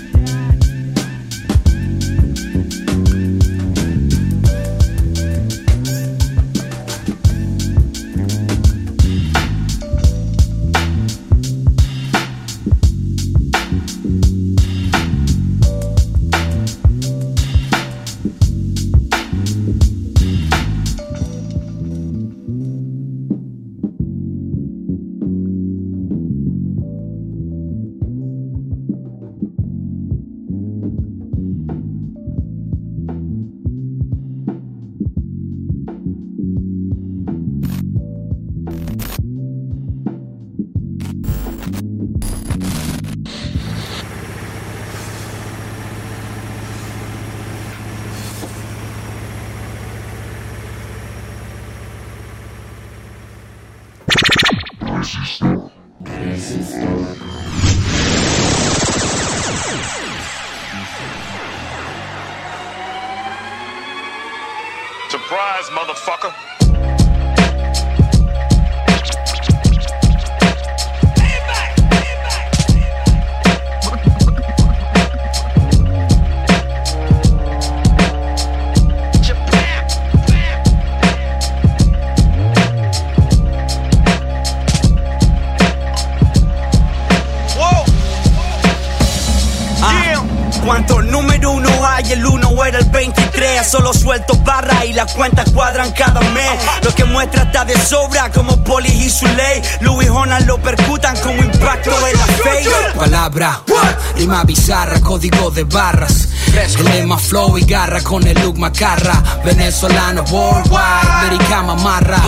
Palabra, 103.34 103.64
rima 104.16 104.44
bizarra, 104.44 105.00
código 105.00 105.50
de 105.50 105.64
barras. 105.64 106.28
El 106.54 106.84
lema 106.84 107.18
flow 107.18 107.58
y 107.58 107.64
garra 107.64 108.00
con 108.00 108.24
el 108.24 108.40
look 108.40 108.56
macarra. 108.58 109.20
Venezolano 109.44 110.22
worldwide, 110.22 111.20
Federica 111.20 111.62
Mamarra. 111.62 112.22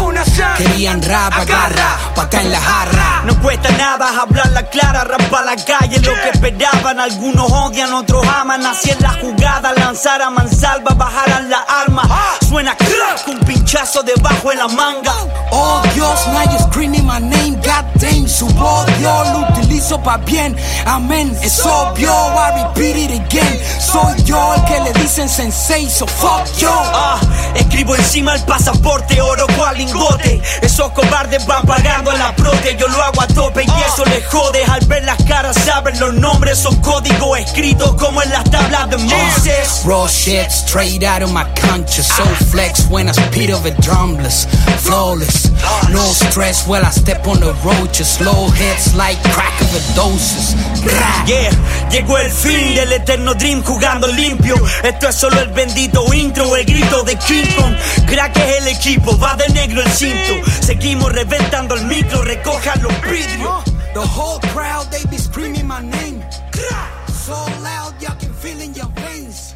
Querían 0.56 1.00
rap, 1.00 1.32
agarra, 1.32 1.96
pa' 2.12 2.22
acá 2.22 2.40
en 2.40 2.50
la 2.50 2.60
jarra. 2.60 3.22
No 3.24 3.40
cuesta 3.40 3.70
nada 3.70 4.20
hablar 4.20 4.50
la 4.50 4.68
clara, 4.68 5.04
rapa 5.04 5.42
la 5.44 5.54
calle, 5.54 6.00
lo 6.00 6.12
que 6.12 6.30
esperaban. 6.30 6.98
Algunos 6.98 7.52
odian, 7.52 7.92
otros 7.94 8.26
aman. 8.26 8.66
Así 8.66 8.90
es 8.90 9.00
la 9.00 9.10
jugada, 9.20 9.74
lanzar 9.74 10.20
a 10.22 10.30
mansalva, 10.30 10.92
bajaran 10.94 11.48
la 11.48 11.64
arma. 11.82 12.02
Suena 12.48 12.76
crack, 12.76 13.28
un 13.28 13.38
pinchazo 13.40 14.02
debajo 14.02 14.50
de 14.50 14.56
la 14.56 14.66
manga. 14.66 15.14
Oh 15.52 15.82
Dios, 15.94 16.26
now 16.32 16.42
you 16.52 16.58
screaming 16.68 17.06
my 17.06 17.20
name, 17.20 17.54
God 17.62 17.84
su 18.36 18.46
odio 18.48 19.24
lo 19.32 19.48
utilizo 19.48 19.98
pa' 20.02 20.18
bien, 20.18 20.54
amén, 20.84 21.34
es 21.42 21.58
obvio, 21.64 22.12
I 22.12 22.62
repeat 22.62 22.96
it 22.98 23.10
again, 23.10 23.60
soy 23.80 24.22
yo 24.24 24.54
el 24.54 24.64
que 24.64 24.80
le 24.80 24.92
dicen 25.00 25.26
sensei, 25.26 25.88
so 25.88 26.06
fuck 26.06 26.44
yo. 26.58 26.70
Ah, 26.70 27.18
escribo 27.54 27.94
encima 27.94 28.34
el 28.34 28.42
pasaporte, 28.42 29.20
oro 29.22 29.46
cual 29.56 29.78
lingote. 29.78 30.42
Esos 30.60 30.92
cobardes 30.92 31.46
van 31.46 31.64
pagando 31.64 32.12
en 32.12 32.18
la 32.18 32.36
prote, 32.36 32.76
yo 32.78 32.88
lo 32.88 33.02
hago 33.02 33.22
a 33.22 33.26
tope 33.28 33.64
y 33.64 33.82
eso 33.90 34.04
les 34.04 34.26
jode. 34.26 34.62
Al 34.64 34.84
ver 34.86 35.04
las 35.04 35.22
caras 35.24 35.56
saben 35.64 35.98
los 35.98 36.12
nombres, 36.12 36.58
son 36.58 36.76
códigos 36.82 37.38
escritos 37.38 37.94
como 37.94 38.22
en 38.22 38.30
las 38.30 38.44
tablas 38.50 38.90
de 38.90 38.98
Moses. 38.98 39.82
Raw 39.86 40.06
shit 40.08 40.50
straight 40.50 41.02
out 41.02 41.22
of 41.22 41.30
my 41.32 41.44
conscience. 41.68 42.12
So 42.12 42.24
flex 42.50 42.86
when 42.90 43.08
I 43.08 43.12
speed 43.12 43.50
of 43.50 43.64
it 43.64 43.76
drumless, 43.80 44.46
flawless. 44.80 45.45
No 45.90 46.12
stress 46.12 46.66
while 46.66 46.84
I 46.84 46.90
step 46.90 47.26
on 47.26 47.40
the 47.40 47.54
road. 47.64 47.92
Just 47.92 48.18
slow 48.18 48.48
hits 48.50 48.94
like 48.94 49.18
crack 49.32 49.60
of 49.60 49.74
a 49.74 49.94
doses. 49.94 50.54
Yeah, 51.26 51.50
llegó 51.90 52.18
el 52.18 52.30
fin 52.30 52.74
del 52.74 52.92
eterno 52.92 53.34
dream 53.34 53.62
jugando 53.62 54.06
limpio. 54.06 54.54
Esto 54.82 55.08
es 55.08 55.16
solo 55.16 55.40
el 55.40 55.48
bendito 55.48 56.12
intro, 56.12 56.54
el 56.56 56.64
grito 56.64 57.02
de 57.02 57.16
King 57.16 57.46
Kong. 57.56 57.74
Crack 58.06 58.36
es 58.36 58.62
el 58.62 58.68
equipo, 58.68 59.18
va 59.18 59.34
de 59.36 59.48
negro 59.50 59.82
el 59.82 59.90
cinto. 59.90 60.34
Seguimos 60.60 61.12
reventando 61.12 61.74
el 61.74 61.86
micro, 61.86 62.22
recojan 62.22 62.82
los 62.82 62.92
vidrios. 63.02 63.64
The 63.94 64.00
whole 64.00 64.40
crowd, 64.52 64.90
they 64.90 65.04
be 65.10 65.16
screaming 65.16 65.66
my 65.66 65.80
name. 65.80 66.22
So 67.26 67.32
loud, 67.62 68.00
y'all 68.00 68.16
can 68.20 68.32
feel 68.34 68.60
in 68.60 68.74
your 68.74 68.88
veins. 68.94 69.54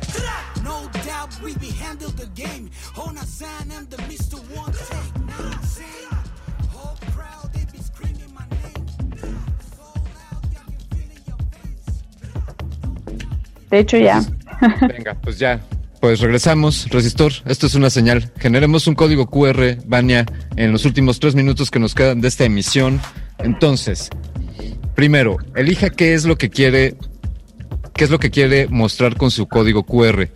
No 0.64 0.88
doubt 1.04 1.30
we 1.44 1.54
be 1.56 1.70
handled 1.70 2.16
the 2.16 2.26
game. 2.34 2.70
On 2.96 3.16
a 3.16 3.24
sign, 3.24 3.70
I'm 3.70 3.86
the 3.88 3.96
Mr. 4.08 4.19
De 13.70 13.78
hecho, 13.78 13.98
ya. 13.98 14.20
Venga, 14.88 15.14
pues 15.22 15.38
ya. 15.38 15.60
Pues 16.00 16.20
regresamos, 16.20 16.88
resistor. 16.90 17.32
Esto 17.44 17.66
es 17.66 17.74
una 17.74 17.90
señal. 17.90 18.32
Generemos 18.38 18.86
un 18.86 18.94
código 18.94 19.26
QR, 19.26 19.76
Vania, 19.86 20.24
en 20.56 20.72
los 20.72 20.86
últimos 20.86 21.20
tres 21.20 21.34
minutos 21.34 21.70
que 21.70 21.78
nos 21.78 21.94
quedan 21.94 22.22
de 22.22 22.28
esta 22.28 22.44
emisión. 22.44 22.98
Entonces, 23.38 24.08
primero, 24.94 25.36
elija 25.54 25.90
qué 25.90 26.14
es 26.14 26.24
lo 26.24 26.38
que 26.38 26.48
quiere, 26.48 26.94
qué 27.94 28.04
es 28.04 28.10
lo 28.10 28.18
que 28.18 28.30
quiere 28.30 28.66
mostrar 28.68 29.16
con 29.16 29.30
su 29.30 29.46
código 29.46 29.84
QR. 29.84 30.30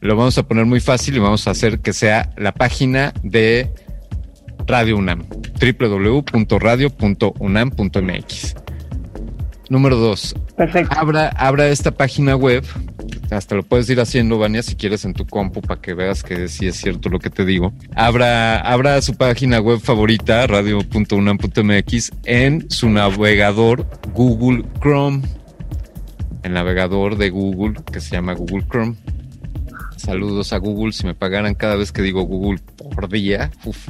Lo 0.00 0.16
vamos 0.16 0.38
a 0.38 0.44
poner 0.44 0.64
muy 0.64 0.80
fácil 0.80 1.16
y 1.16 1.18
vamos 1.18 1.46
a 1.46 1.50
hacer 1.50 1.80
que 1.80 1.92
sea 1.92 2.32
la 2.38 2.52
página 2.52 3.12
de 3.22 3.68
Radio 4.66 4.96
UNAM, 4.96 5.26
www.radio.unam.mx. 5.60 8.54
Número 9.70 9.96
dos. 9.96 10.34
Perfecto. 10.56 10.98
Abra, 10.98 11.28
abra 11.28 11.68
esta 11.68 11.92
página 11.92 12.34
web. 12.34 12.64
Hasta 13.30 13.54
lo 13.54 13.62
puedes 13.62 13.88
ir 13.88 14.00
haciendo, 14.00 14.36
Vania, 14.36 14.64
si 14.64 14.74
quieres 14.74 15.04
en 15.04 15.14
tu 15.14 15.24
compu 15.24 15.62
para 15.62 15.80
que 15.80 15.94
veas 15.94 16.24
que 16.24 16.48
sí 16.48 16.66
es 16.66 16.74
cierto 16.74 17.08
lo 17.08 17.20
que 17.20 17.30
te 17.30 17.44
digo. 17.44 17.72
Abra, 17.94 18.58
abra 18.58 19.00
su 19.00 19.14
página 19.14 19.60
web 19.60 19.78
favorita, 19.78 20.44
radio.unam.mx, 20.48 22.10
en 22.24 22.68
su 22.68 22.90
navegador 22.90 23.86
Google 24.12 24.64
Chrome. 24.80 25.22
El 26.42 26.54
navegador 26.54 27.16
de 27.16 27.30
Google, 27.30 27.80
que 27.92 28.00
se 28.00 28.10
llama 28.10 28.32
Google 28.32 28.66
Chrome. 28.68 28.96
Saludos 29.96 30.52
a 30.52 30.58
Google. 30.58 30.92
Si 30.92 31.06
me 31.06 31.14
pagaran 31.14 31.54
cada 31.54 31.76
vez 31.76 31.92
que 31.92 32.02
digo 32.02 32.22
Google 32.22 32.60
por 32.76 33.08
día. 33.08 33.52
uf. 33.64 33.86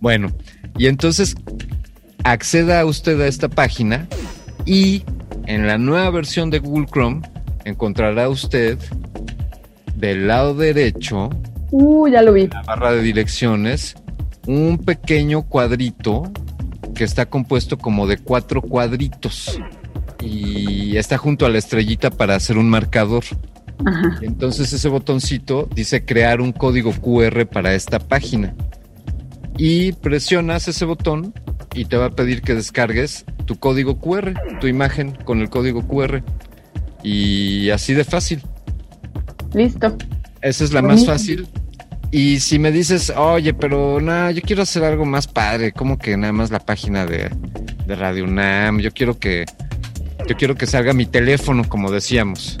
Bueno, 0.00 0.32
y 0.76 0.88
entonces 0.88 1.36
acceda 2.24 2.84
usted 2.84 3.20
a 3.20 3.28
esta 3.28 3.48
página 3.48 4.08
y 4.64 5.04
en 5.46 5.66
la 5.66 5.78
nueva 5.78 6.10
versión 6.10 6.50
de 6.50 6.58
Google 6.58 6.86
Chrome 6.86 7.22
encontrará 7.64 8.28
usted 8.28 8.78
del 9.96 10.26
lado 10.26 10.54
derecho, 10.54 11.30
Uh, 11.70 12.06
ya 12.06 12.22
lo 12.22 12.32
vi. 12.32 12.46
la 12.46 12.62
barra 12.62 12.92
de 12.92 13.02
direcciones, 13.02 13.96
un 14.46 14.78
pequeño 14.78 15.42
cuadrito 15.42 16.30
que 16.94 17.02
está 17.02 17.26
compuesto 17.26 17.78
como 17.78 18.06
de 18.06 18.18
cuatro 18.18 18.62
cuadritos 18.62 19.58
y 20.20 20.96
está 20.96 21.18
junto 21.18 21.46
a 21.46 21.48
la 21.48 21.58
estrellita 21.58 22.10
para 22.10 22.36
hacer 22.36 22.58
un 22.58 22.70
marcador. 22.70 23.24
Ajá. 23.84 24.18
Entonces 24.22 24.72
ese 24.72 24.88
botoncito 24.88 25.68
dice 25.74 26.04
crear 26.04 26.40
un 26.40 26.52
código 26.52 26.92
QR 26.92 27.46
para 27.46 27.74
esta 27.74 27.98
página. 27.98 28.54
Y 29.58 29.92
presionas 29.92 30.68
ese 30.68 30.84
botón 30.84 31.34
y 31.74 31.84
te 31.86 31.96
va 31.96 32.06
a 32.06 32.10
pedir 32.10 32.40
que 32.42 32.54
descargues 32.54 33.24
tu 33.46 33.56
código 33.56 33.98
QR, 34.00 34.32
tu 34.60 34.66
imagen 34.68 35.12
con 35.24 35.40
el 35.40 35.50
código 35.50 35.86
QR. 35.86 36.22
Y 37.02 37.70
así 37.70 37.92
de 37.94 38.04
fácil. 38.04 38.42
Listo. 39.52 39.96
Esa 40.40 40.64
es 40.64 40.72
la 40.72 40.82
más 40.82 41.04
fácil. 41.06 41.46
Y 42.10 42.40
si 42.40 42.58
me 42.58 42.70
dices, 42.70 43.12
oye, 43.16 43.52
pero 43.54 44.00
no, 44.00 44.30
yo 44.30 44.40
quiero 44.42 44.62
hacer 44.62 44.84
algo 44.84 45.04
más 45.04 45.26
padre, 45.26 45.72
como 45.72 45.98
que 45.98 46.16
nada 46.16 46.32
más 46.32 46.50
la 46.50 46.60
página 46.60 47.06
de, 47.06 47.28
de 47.86 47.94
Radio 47.96 48.24
UNAM, 48.24 48.78
yo 48.78 48.92
quiero 48.92 49.18
que 49.18 49.44
yo 50.28 50.36
quiero 50.36 50.54
que 50.54 50.66
salga 50.66 50.92
mi 50.92 51.06
teléfono, 51.06 51.68
como 51.68 51.90
decíamos. 51.90 52.56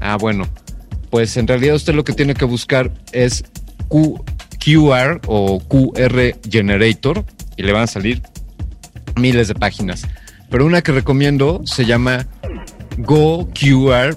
Ah, 0.00 0.16
bueno, 0.18 0.46
pues 1.10 1.36
en 1.36 1.46
realidad 1.48 1.74
usted 1.74 1.94
lo 1.94 2.04
que 2.04 2.12
tiene 2.12 2.34
que 2.34 2.44
buscar 2.44 2.90
es 3.12 3.44
Q- 3.88 4.24
QR 4.64 5.20
o 5.26 5.58
QR 5.60 6.38
Generator 6.48 7.24
y 7.56 7.62
le 7.64 7.72
van 7.72 7.82
a 7.82 7.86
salir 7.88 8.22
miles 9.16 9.48
de 9.48 9.54
páginas. 9.54 10.02
Pero 10.50 10.66
una 10.66 10.82
que 10.82 10.92
recomiendo 10.92 11.62
se 11.64 11.84
llama 11.84 12.26
goqr.me. 12.98 14.08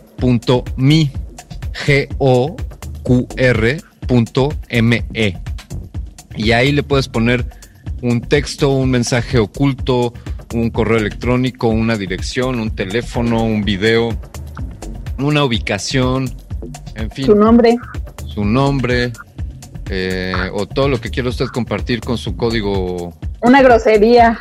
G-O-Q-R.me. 1.85 2.55
Y 6.37 6.51
ahí 6.51 6.71
le 6.71 6.83
puedes 6.83 7.07
poner 7.07 7.45
un 8.01 8.21
texto, 8.21 8.69
un 8.69 8.91
mensaje 8.91 9.39
oculto, 9.39 10.13
un 10.53 10.69
correo 10.69 10.97
electrónico, 10.97 11.67
una 11.67 11.97
dirección, 11.97 12.59
un 12.59 12.71
teléfono, 12.71 13.43
un 13.43 13.63
video, 13.63 14.17
una 15.17 15.43
ubicación, 15.43 16.29
en 16.95 17.09
fin. 17.11 17.25
Su 17.25 17.35
nombre. 17.35 17.77
Su 18.27 18.45
nombre, 18.45 19.11
eh, 19.89 20.33
o 20.53 20.65
todo 20.65 20.87
lo 20.87 20.99
que 20.99 21.09
quiera 21.09 21.29
usted 21.29 21.45
compartir 21.47 22.01
con 22.01 22.17
su 22.17 22.35
código, 22.35 23.13
Una 23.45 23.61
grosería. 23.61 24.39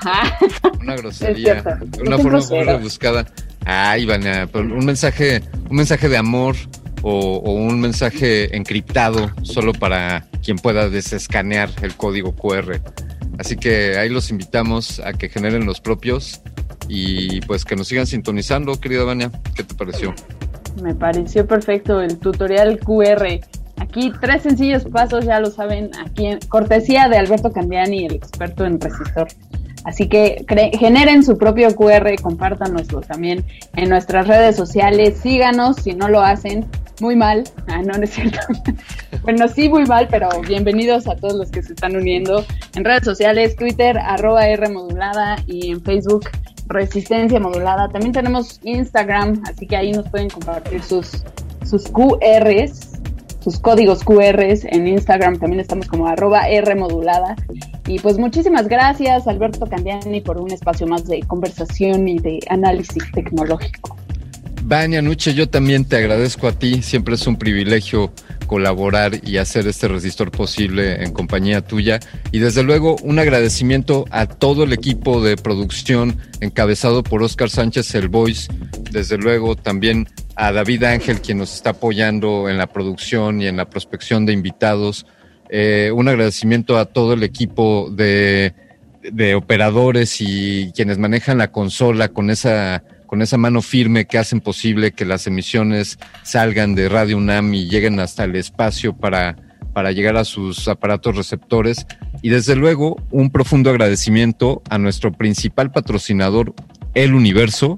Una 0.80 0.96
grosería, 0.96 1.62
de 1.62 2.02
una 2.02 2.16
un 2.16 2.22
forma 2.22 2.40
muy 2.40 2.64
rebuscada. 2.64 3.26
Ay, 3.66 4.06
Vania, 4.06 4.48
pero 4.50 4.64
un 4.64 4.84
mensaje, 4.84 5.42
un 5.70 5.76
mensaje 5.76 6.08
de 6.08 6.16
amor 6.16 6.56
o, 7.02 7.36
o 7.36 7.52
un 7.52 7.80
mensaje 7.80 8.56
encriptado 8.56 9.30
solo 9.42 9.72
para 9.72 10.26
quien 10.42 10.56
pueda 10.56 10.88
desescanear 10.88 11.70
el 11.82 11.94
código 11.96 12.34
QR. 12.34 12.80
Así 13.38 13.56
que 13.56 13.98
ahí 13.98 14.08
los 14.08 14.30
invitamos 14.30 15.00
a 15.00 15.12
que 15.12 15.28
generen 15.28 15.66
los 15.66 15.80
propios 15.80 16.40
y 16.88 17.40
pues 17.42 17.64
que 17.64 17.76
nos 17.76 17.88
sigan 17.88 18.06
sintonizando, 18.06 18.80
querida 18.80 19.04
Vania. 19.04 19.30
¿Qué 19.54 19.64
te 19.64 19.74
pareció? 19.74 20.14
Me 20.82 20.94
pareció 20.94 21.46
perfecto 21.46 22.00
el 22.00 22.18
tutorial 22.18 22.78
QR. 22.78 23.40
Aquí 23.94 24.10
tres 24.20 24.42
sencillos 24.42 24.86
pasos, 24.86 25.24
ya 25.24 25.38
lo 25.38 25.52
saben, 25.52 25.92
aquí 26.04 26.26
en 26.26 26.40
cortesía 26.48 27.06
de 27.06 27.16
Alberto 27.16 27.52
Candiani, 27.52 28.06
el 28.06 28.14
experto 28.14 28.64
en 28.64 28.80
resistor. 28.80 29.28
Así 29.84 30.08
que 30.08 30.44
generen 30.76 31.22
su 31.22 31.38
propio 31.38 31.72
QR, 31.76 32.12
compártanoslo 32.20 33.02
también 33.02 33.44
en 33.76 33.88
nuestras 33.88 34.26
redes 34.26 34.56
sociales, 34.56 35.18
síganos 35.18 35.76
si 35.76 35.92
no 35.92 36.08
lo 36.08 36.22
hacen, 36.22 36.66
muy 37.00 37.14
mal, 37.14 37.44
ah, 37.68 37.82
no, 37.82 37.96
no 37.96 38.02
es 38.02 38.10
cierto. 38.10 38.40
bueno, 39.22 39.46
sí, 39.46 39.68
muy 39.68 39.84
mal, 39.84 40.08
pero 40.10 40.28
bienvenidos 40.40 41.06
a 41.06 41.14
todos 41.14 41.34
los 41.34 41.52
que 41.52 41.62
se 41.62 41.74
están 41.74 41.94
uniendo 41.94 42.44
en 42.74 42.84
redes 42.84 43.04
sociales, 43.04 43.54
Twitter, 43.54 43.96
arroba 43.96 44.48
R 44.48 44.70
modulada 44.70 45.36
y 45.46 45.70
en 45.70 45.80
Facebook, 45.80 46.30
Resistencia 46.66 47.38
Modulada. 47.38 47.88
También 47.90 48.12
tenemos 48.12 48.58
Instagram, 48.64 49.40
así 49.48 49.68
que 49.68 49.76
ahí 49.76 49.92
nos 49.92 50.08
pueden 50.08 50.30
compartir 50.30 50.82
sus, 50.82 51.22
sus 51.64 51.84
QRs, 51.92 52.93
sus 53.44 53.58
códigos 53.58 54.02
QRs 54.02 54.64
en 54.64 54.88
Instagram. 54.88 55.38
También 55.38 55.60
estamos 55.60 55.86
como 55.86 56.08
arroba 56.08 56.48
R 56.48 56.74
modulada. 56.74 57.36
Y 57.86 57.98
pues 57.98 58.16
muchísimas 58.16 58.66
gracias, 58.68 59.28
Alberto 59.28 59.66
Candiani, 59.66 60.22
por 60.22 60.38
un 60.38 60.50
espacio 60.50 60.86
más 60.86 61.06
de 61.06 61.20
conversación 61.20 62.08
y 62.08 62.18
de 62.18 62.40
análisis 62.48 63.04
tecnológico. 63.12 63.96
Vania 64.62 65.02
Nuche, 65.02 65.34
yo 65.34 65.46
también 65.46 65.84
te 65.84 65.96
agradezco 65.96 66.48
a 66.48 66.52
ti. 66.52 66.82
Siempre 66.82 67.16
es 67.16 67.26
un 67.26 67.36
privilegio 67.36 68.10
colaborar 68.46 69.20
y 69.22 69.38
hacer 69.38 69.66
este 69.66 69.88
resistor 69.88 70.30
posible 70.30 71.02
en 71.02 71.12
compañía 71.12 71.62
tuya. 71.62 72.00
Y 72.32 72.38
desde 72.38 72.62
luego 72.62 72.96
un 73.02 73.18
agradecimiento 73.18 74.04
a 74.10 74.26
todo 74.26 74.64
el 74.64 74.72
equipo 74.72 75.22
de 75.22 75.36
producción 75.36 76.18
encabezado 76.40 77.02
por 77.02 77.22
Oscar 77.22 77.50
Sánchez 77.50 77.94
El 77.94 78.08
Voice. 78.08 78.52
Desde 78.90 79.18
luego 79.18 79.56
también 79.56 80.08
a 80.36 80.52
David 80.52 80.84
Ángel, 80.84 81.20
quien 81.20 81.38
nos 81.38 81.54
está 81.54 81.70
apoyando 81.70 82.48
en 82.48 82.58
la 82.58 82.66
producción 82.66 83.40
y 83.40 83.46
en 83.46 83.56
la 83.56 83.68
prospección 83.68 84.26
de 84.26 84.32
invitados. 84.32 85.06
Eh, 85.50 85.90
un 85.94 86.08
agradecimiento 86.08 86.78
a 86.78 86.86
todo 86.86 87.12
el 87.12 87.22
equipo 87.22 87.90
de, 87.90 88.54
de 89.02 89.34
operadores 89.34 90.20
y 90.20 90.72
quienes 90.74 90.98
manejan 90.98 91.38
la 91.38 91.52
consola 91.52 92.08
con 92.08 92.30
esa 92.30 92.82
con 93.06 93.22
esa 93.22 93.36
mano 93.36 93.62
firme 93.62 94.06
que 94.06 94.18
hacen 94.18 94.40
posible 94.40 94.92
que 94.92 95.04
las 95.04 95.26
emisiones 95.26 95.98
salgan 96.22 96.74
de 96.74 96.88
Radio 96.88 97.16
UNAM 97.16 97.54
y 97.54 97.68
lleguen 97.68 98.00
hasta 98.00 98.24
el 98.24 98.36
espacio 98.36 98.96
para, 98.96 99.36
para 99.72 99.92
llegar 99.92 100.16
a 100.16 100.24
sus 100.24 100.68
aparatos 100.68 101.16
receptores. 101.16 101.86
Y 102.22 102.30
desde 102.30 102.56
luego, 102.56 102.96
un 103.10 103.30
profundo 103.30 103.70
agradecimiento 103.70 104.62
a 104.70 104.78
nuestro 104.78 105.12
principal 105.12 105.70
patrocinador, 105.70 106.54
El 106.94 107.14
Universo, 107.14 107.76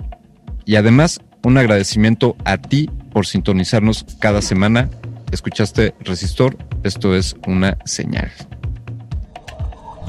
y 0.65 0.77
además 0.77 1.21
un 1.43 1.59
agradecimiento 1.59 2.37
a 2.45 2.59
ti 2.59 2.91
por 3.13 3.27
sintonizarnos 3.27 4.05
cada 4.21 4.43
semana. 4.43 4.91
Escuchaste 5.33 5.95
Resistor, 6.01 6.57
esto 6.83 7.15
es 7.15 7.37
una 7.47 7.79
señal. 7.85 8.33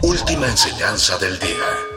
Última 0.01 0.47
enseñanza 0.47 1.17
del 1.17 1.39
día. 1.39 1.96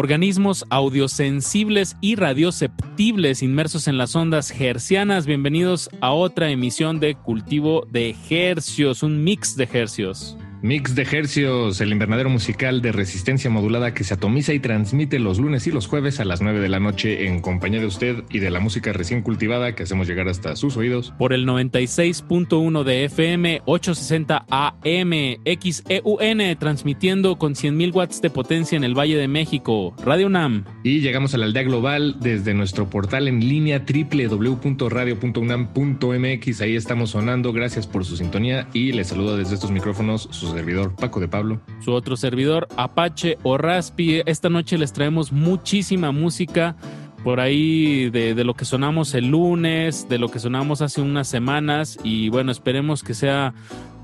Organismos 0.00 0.64
audiosensibles 0.70 1.94
y 2.00 2.16
radioceptibles 2.16 3.42
inmersos 3.42 3.86
en 3.86 3.98
las 3.98 4.16
ondas 4.16 4.50
hercianas. 4.58 5.26
Bienvenidos 5.26 5.90
a 6.00 6.14
otra 6.14 6.48
emisión 6.48 7.00
de 7.00 7.16
Cultivo 7.16 7.86
de 7.90 8.16
Hercios, 8.30 9.02
un 9.02 9.22
mix 9.22 9.56
de 9.56 9.68
hercios. 9.70 10.38
Mix 10.62 10.94
de 10.94 11.08
Hercios, 11.10 11.80
el 11.80 11.90
invernadero 11.90 12.28
musical 12.28 12.82
de 12.82 12.92
resistencia 12.92 13.48
modulada 13.48 13.94
que 13.94 14.04
se 14.04 14.12
atomiza 14.12 14.52
y 14.52 14.60
transmite 14.60 15.18
los 15.18 15.38
lunes 15.38 15.66
y 15.66 15.70
los 15.70 15.86
jueves 15.86 16.20
a 16.20 16.26
las 16.26 16.42
9 16.42 16.60
de 16.60 16.68
la 16.68 16.80
noche 16.80 17.26
en 17.26 17.40
compañía 17.40 17.80
de 17.80 17.86
usted 17.86 18.24
y 18.28 18.40
de 18.40 18.50
la 18.50 18.60
música 18.60 18.92
recién 18.92 19.22
cultivada 19.22 19.74
que 19.74 19.84
hacemos 19.84 20.06
llegar 20.06 20.28
hasta 20.28 20.56
sus 20.56 20.76
oídos. 20.76 21.14
Por 21.18 21.32
el 21.32 21.46
96.1 21.46 22.84
de 22.84 23.04
FM, 23.04 23.62
860 23.64 24.44
AM, 24.50 25.38
XEUN, 25.44 26.58
transmitiendo 26.58 27.38
con 27.38 27.54
100.000 27.54 27.94
watts 27.94 28.20
de 28.20 28.28
potencia 28.28 28.76
en 28.76 28.84
el 28.84 28.94
Valle 28.94 29.16
de 29.16 29.28
México. 29.28 29.94
Radio 30.04 30.26
UNAM. 30.26 30.66
Y 30.84 31.00
llegamos 31.00 31.32
a 31.32 31.38
la 31.38 31.46
aldea 31.46 31.62
global 31.62 32.16
desde 32.20 32.52
nuestro 32.52 32.90
portal 32.90 33.28
en 33.28 33.40
línea 33.40 33.82
www.radio.unam.mx. 33.86 36.60
Ahí 36.60 36.76
estamos 36.76 37.08
sonando. 37.10 37.54
Gracias 37.54 37.86
por 37.86 38.04
su 38.04 38.18
sintonía 38.18 38.68
y 38.74 38.92
les 38.92 39.08
saludo 39.08 39.38
desde 39.38 39.54
estos 39.54 39.70
micrófonos 39.70 40.28
servidor 40.50 40.94
Paco 40.94 41.20
de 41.20 41.28
Pablo. 41.28 41.60
Su 41.80 41.92
otro 41.92 42.16
servidor 42.16 42.68
Apache 42.76 43.38
o 43.42 43.58
Raspi. 43.58 44.22
Esta 44.26 44.48
noche 44.48 44.78
les 44.78 44.92
traemos 44.92 45.32
muchísima 45.32 46.12
música 46.12 46.76
por 47.24 47.40
ahí 47.40 48.08
de, 48.10 48.34
de, 48.34 48.44
lo 48.44 48.54
que 48.54 48.64
sonamos 48.64 49.14
el 49.14 49.28
lunes, 49.28 50.08
de 50.08 50.18
lo 50.18 50.28
que 50.28 50.38
sonamos 50.38 50.80
hace 50.80 51.02
unas 51.02 51.28
semanas 51.28 51.98
y 52.02 52.30
bueno, 52.30 52.50
esperemos 52.50 53.02
que 53.02 53.12
sea 53.12 53.52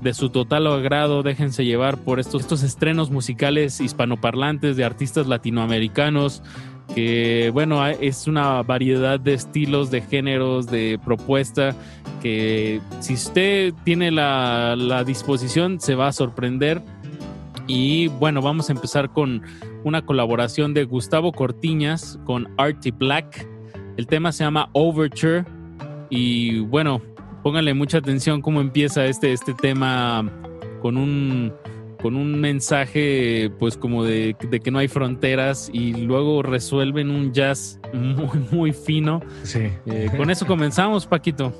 de 0.01 0.13
su 0.13 0.29
total 0.29 0.67
agrado. 0.67 1.23
Déjense 1.23 1.65
llevar 1.65 1.97
por 1.97 2.19
estos, 2.19 2.41
estos 2.41 2.63
estrenos 2.63 3.09
musicales 3.09 3.81
hispanoparlantes 3.81 4.77
de 4.77 4.85
artistas 4.85 5.27
latinoamericanos 5.27 6.43
que 6.93 7.51
bueno, 7.53 7.85
es 7.85 8.27
una 8.27 8.63
variedad 8.63 9.19
de 9.19 9.33
estilos, 9.33 9.91
de 9.91 10.01
géneros, 10.01 10.67
de 10.67 10.99
propuesta 11.03 11.75
que 12.21 12.81
si 12.99 13.13
usted 13.13 13.73
tiene 13.83 14.11
la, 14.11 15.03
disposición 15.05 15.79
se 15.79 15.95
va 15.95 16.07
a 16.07 16.11
sorprender. 16.11 16.81
Y 17.67 18.07
bueno, 18.07 18.41
vamos 18.41 18.69
a 18.69 18.73
empezar 18.73 19.11
con 19.11 19.43
una 19.83 20.05
colaboración 20.05 20.73
de 20.73 20.85
Gustavo 20.85 21.31
Cortiñas 21.31 22.19
con 22.23 22.47
Artie 22.57 22.91
Black. 22.91 23.47
El 23.97 24.07
tema 24.07 24.31
se 24.31 24.43
llama 24.45 24.69
Overture. 24.73 25.43
Y 26.09 26.59
bueno, 26.59 27.01
pónganle 27.43 27.73
mucha 27.73 27.97
atención 27.97 28.41
cómo 28.41 28.61
empieza 28.61 29.05
este, 29.05 29.33
este 29.33 29.53
tema 29.53 30.31
con 30.81 30.95
un, 30.95 31.51
con 32.01 32.15
un 32.15 32.39
mensaje 32.39 33.51
pues 33.59 33.77
como 33.77 34.03
de, 34.03 34.35
de, 34.49 34.59
que 34.59 34.71
no 34.71 34.79
hay 34.79 34.87
fronteras 34.87 35.69
y 35.73 35.93
luego 35.93 36.41
resuelven 36.43 37.09
un 37.09 37.33
jazz 37.33 37.79
muy, 37.93 38.39
muy 38.51 38.73
fino. 38.73 39.21
Sí. 39.43 39.69
Eh, 39.85 40.09
con 40.15 40.29
eso 40.29 40.45
comenzamos, 40.45 41.05
Paquito. 41.05 41.53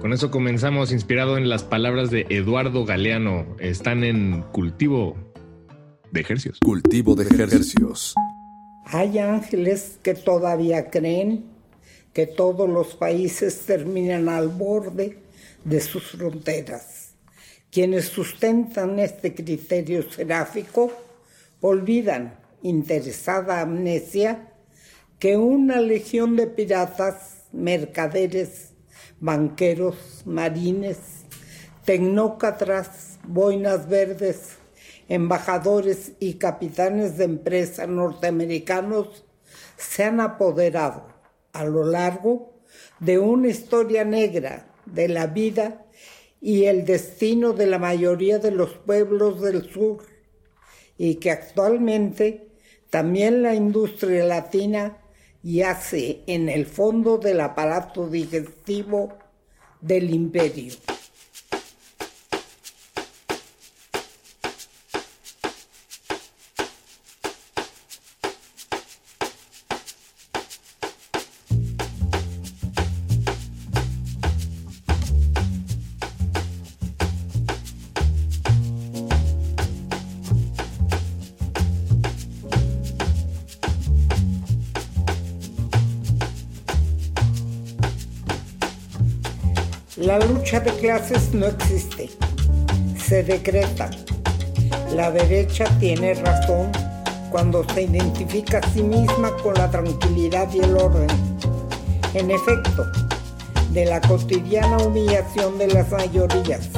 Con 0.00 0.12
eso 0.12 0.30
comenzamos 0.30 0.92
inspirado 0.92 1.38
en 1.38 1.48
las 1.48 1.64
palabras 1.64 2.10
de 2.10 2.26
Eduardo 2.28 2.84
Galeano. 2.84 3.46
Están 3.58 4.04
en 4.04 4.42
cultivo 4.52 5.16
de 6.12 6.20
ejercicios. 6.20 6.58
Cultivo 6.60 7.14
de 7.14 7.24
ejercicios. 7.24 8.14
Hay 8.86 9.18
ángeles 9.18 9.98
que 10.02 10.14
todavía 10.14 10.90
creen 10.90 11.44
que 12.12 12.26
todos 12.26 12.68
los 12.68 12.94
países 12.94 13.62
terminan 13.66 14.28
al 14.28 14.48
borde 14.48 15.18
de 15.64 15.80
sus 15.80 16.04
fronteras. 16.04 17.05
Quienes 17.76 18.06
sustentan 18.06 18.98
este 18.98 19.34
criterio 19.34 20.10
seráfico 20.10 20.90
olvidan, 21.60 22.38
interesada 22.62 23.60
amnesia, 23.60 24.48
que 25.18 25.36
una 25.36 25.82
legión 25.82 26.36
de 26.36 26.46
piratas, 26.46 27.42
mercaderes, 27.52 28.70
banqueros, 29.20 30.22
marines, 30.24 30.96
tecnócratas, 31.84 33.18
boinas 33.24 33.90
verdes, 33.90 34.52
embajadores 35.10 36.12
y 36.18 36.36
capitanes 36.38 37.18
de 37.18 37.24
empresa 37.24 37.86
norteamericanos 37.86 39.26
se 39.76 40.04
han 40.04 40.20
apoderado 40.20 41.08
a 41.52 41.66
lo 41.66 41.84
largo 41.84 42.54
de 43.00 43.18
una 43.18 43.48
historia 43.48 44.02
negra 44.06 44.66
de 44.86 45.08
la 45.08 45.26
vida 45.26 45.85
y 46.46 46.66
el 46.66 46.84
destino 46.84 47.54
de 47.54 47.66
la 47.66 47.80
mayoría 47.80 48.38
de 48.38 48.52
los 48.52 48.74
pueblos 48.74 49.40
del 49.40 49.68
sur 49.68 50.04
y 50.96 51.16
que 51.16 51.32
actualmente 51.32 52.46
también 52.88 53.42
la 53.42 53.56
industria 53.56 54.22
latina 54.22 54.96
yace 55.42 56.20
en 56.28 56.48
el 56.48 56.66
fondo 56.66 57.18
del 57.18 57.40
aparato 57.40 58.08
digestivo 58.08 59.18
del 59.80 60.14
imperio. 60.14 60.74
De 90.64 90.72
clases 90.72 91.34
no 91.34 91.46
existe. 91.46 92.08
se 92.98 93.22
decreta. 93.22 93.90
La 94.94 95.10
derecha 95.10 95.66
tiene 95.78 96.14
razón 96.14 96.72
cuando 97.30 97.62
se 97.74 97.82
identifica 97.82 98.58
a 98.58 98.70
sí 98.72 98.82
misma 98.82 99.36
con 99.42 99.52
la 99.54 99.70
tranquilidad 99.70 100.48
y 100.52 100.60
el 100.60 100.76
orden. 100.78 101.08
En 102.14 102.30
efecto, 102.30 102.84
de 103.72 103.84
la 103.84 104.00
cotidiana 104.00 104.78
humillación 104.78 105.58
de 105.58 105.68
las 105.68 105.90
mayorías, 105.92 106.70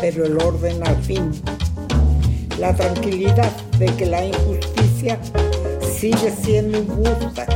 pero 0.00 0.26
el 0.26 0.36
orden 0.42 0.86
al 0.86 0.96
fin. 1.04 1.30
La 2.58 2.74
tranquilidad 2.74 3.52
de 3.78 3.86
que 3.94 4.06
la 4.06 4.24
injusticia 4.24 5.20
sigue 5.96 6.32
siendo 6.42 6.78
injusta 6.78 7.46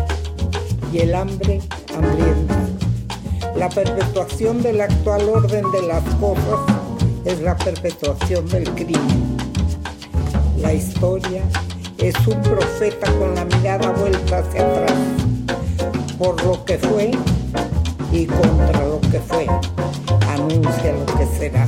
y 0.93 1.01
el 1.01 1.15
hambre 1.17 1.61
hambrienta. 1.95 2.48
La 3.59 3.69
perpetuación 3.69 4.63
del 4.63 4.81
actual 4.81 5.29
orden 5.29 5.69
de 5.73 5.83
las 5.83 6.05
cosas 6.21 6.61
es 7.25 7.41
la 7.41 7.57
perpetuación 7.57 8.49
del 8.49 8.71
crimen. 8.71 9.37
La 10.59 10.73
historia 10.73 11.43
es 11.99 12.15
un 12.29 12.41
profeta 12.41 13.11
con 13.19 13.35
la 13.35 13.45
mirada 13.45 13.91
vuelta 13.91 14.39
hacia 14.39 14.61
atrás, 14.61 14.99
por 16.17 16.41
lo 16.45 16.65
que 16.65 16.79
fue 16.79 17.11
y 18.13 18.27
contra 18.27 18.87
lo 18.87 19.01
que 19.01 19.19
fue, 19.19 19.47
anuncia 20.29 20.93
lo 20.93 21.07
que 21.19 21.27
será. 21.27 21.67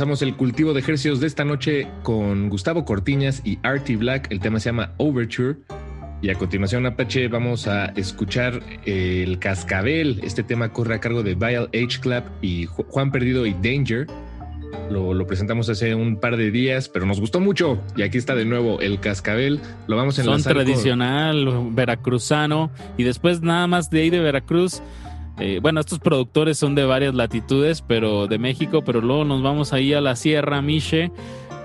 Comenzamos 0.00 0.22
el 0.22 0.34
cultivo 0.34 0.72
de 0.72 0.80
ejercicios 0.80 1.20
de 1.20 1.26
esta 1.26 1.44
noche 1.44 1.86
con 2.02 2.48
Gustavo 2.48 2.86
Cortiñas 2.86 3.42
y 3.44 3.58
Artie 3.62 3.98
Black. 3.98 4.28
El 4.30 4.40
tema 4.40 4.58
se 4.58 4.70
llama 4.70 4.94
Overture. 4.96 5.58
Y 6.22 6.30
a 6.30 6.34
continuación, 6.36 6.86
Apache, 6.86 7.28
vamos 7.28 7.66
a 7.66 7.84
escuchar 7.96 8.62
El 8.86 9.38
Cascabel. 9.38 10.20
Este 10.22 10.42
tema 10.42 10.72
corre 10.72 10.94
a 10.94 11.00
cargo 11.00 11.22
de 11.22 11.34
Vial 11.34 11.68
H 11.74 12.00
Club 12.00 12.22
y 12.40 12.64
Juan 12.64 13.12
Perdido 13.12 13.44
y 13.44 13.52
Danger. 13.52 14.06
Lo, 14.90 15.12
lo, 15.12 15.26
presentamos 15.26 15.68
hace 15.68 15.94
un 15.94 16.16
par 16.16 16.38
de 16.38 16.50
días, 16.50 16.88
pero 16.88 17.04
nos 17.04 17.20
gustó 17.20 17.38
mucho. 17.38 17.78
Y 17.94 18.00
aquí 18.00 18.16
está 18.16 18.34
de 18.34 18.46
nuevo 18.46 18.80
el 18.80 19.00
cascabel. 19.00 19.60
Lo 19.86 19.96
vamos 19.96 20.18
a 20.18 20.22
enlazar 20.22 20.54
Son 20.54 20.64
tradicional, 20.64 21.44
con... 21.44 21.74
veracruzano. 21.74 22.70
Y 22.96 23.02
después 23.02 23.42
nada 23.42 23.66
más 23.66 23.90
de 23.90 24.00
ahí 24.00 24.08
de 24.08 24.20
Veracruz. 24.20 24.80
Eh, 25.40 25.58
bueno, 25.62 25.80
estos 25.80 25.98
productores 25.98 26.58
son 26.58 26.74
de 26.74 26.84
varias 26.84 27.14
latitudes, 27.14 27.82
pero 27.82 28.26
de 28.26 28.38
México, 28.38 28.82
pero 28.84 29.00
luego 29.00 29.24
nos 29.24 29.42
vamos 29.42 29.72
ahí 29.72 29.94
a 29.94 30.00
la 30.02 30.14
Sierra 30.14 30.60
Miche 30.60 31.10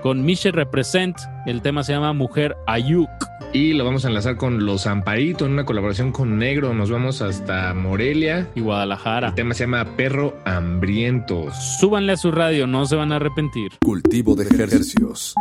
con 0.02 0.24
Miche 0.24 0.50
Represent. 0.50 1.16
El 1.46 1.60
tema 1.60 1.82
se 1.82 1.92
llama 1.92 2.14
Mujer 2.14 2.56
Ayuk. 2.66 3.10
Y 3.52 3.74
lo 3.74 3.84
vamos 3.84 4.04
a 4.04 4.08
enlazar 4.08 4.36
con 4.36 4.64
Los 4.64 4.86
Amparito 4.86 5.44
en 5.44 5.52
una 5.52 5.64
colaboración 5.64 6.10
con 6.10 6.38
Negro. 6.38 6.72
Nos 6.74 6.90
vamos 6.90 7.20
hasta 7.22 7.74
Morelia 7.74 8.48
y 8.54 8.60
Guadalajara. 8.60 9.28
El 9.28 9.34
tema 9.34 9.54
se 9.54 9.64
llama 9.64 9.84
Perro 9.96 10.36
Hambriento. 10.44 11.52
Súbanle 11.52 12.12
a 12.12 12.16
su 12.16 12.32
radio, 12.32 12.66
no 12.66 12.86
se 12.86 12.96
van 12.96 13.12
a 13.12 13.16
arrepentir. 13.16 13.72
Cultivo 13.80 14.34
de 14.34 14.44
ejercicios. 14.44 15.34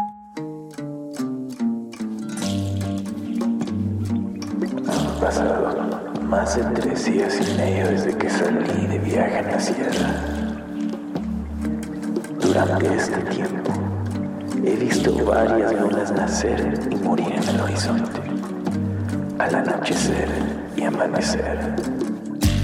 Más 6.28 6.56
de 6.56 6.64
tres 6.82 7.06
días 7.06 7.40
y 7.40 7.58
medio 7.58 7.88
desde 7.88 8.18
que 8.18 8.30
salí 8.30 8.88
de 8.88 8.98
viaje 8.98 9.40
en 9.40 9.46
la 9.46 9.60
sierra. 9.60 10.24
Durante 12.42 12.96
este 12.96 13.18
tiempo 13.36 13.72
he 14.64 14.76
visto 14.76 15.14
varias 15.24 15.72
lunas 15.80 16.12
nacer 16.12 16.80
y 16.90 16.96
morir 16.96 17.32
en 17.32 17.48
el 17.48 17.62
horizonte, 17.62 18.22
al 19.38 19.56
anochecer 19.56 20.28
y 20.76 20.84
amanecer. 20.84 21.76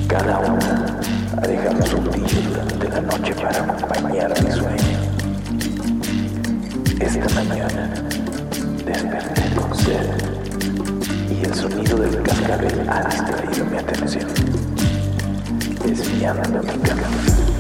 Cada 0.07 0.39
una 0.39 0.99
ha 1.37 1.47
dejado 1.47 1.85
su 1.85 1.97
brillo 1.97 2.41
durante 2.49 2.89
la 2.89 3.01
noche 3.01 3.35
para 3.35 3.63
acompañar 3.63 4.43
mi 4.43 4.51
sueño. 4.51 4.97
Esta 6.99 7.33
mañana 7.35 7.93
desperté 8.85 9.55
con 9.55 9.75
sed 9.75 10.40
y 11.41 11.45
el 11.45 11.53
sonido 11.55 11.97
del 11.97 12.21
cascabel 12.21 12.89
ha 12.89 13.03
distraído 13.03 13.65
mi 13.65 13.77
atención, 13.77 14.27
desviando 15.83 16.61
mi 16.61 17.50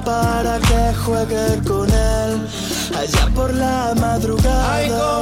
para 0.00 0.58
que 0.58 0.94
juegue 1.04 1.62
con 1.66 1.88
él. 1.90 2.46
Allá 2.96 3.28
por 3.34 3.52
la 3.54 3.94
madrugada. 4.00 5.21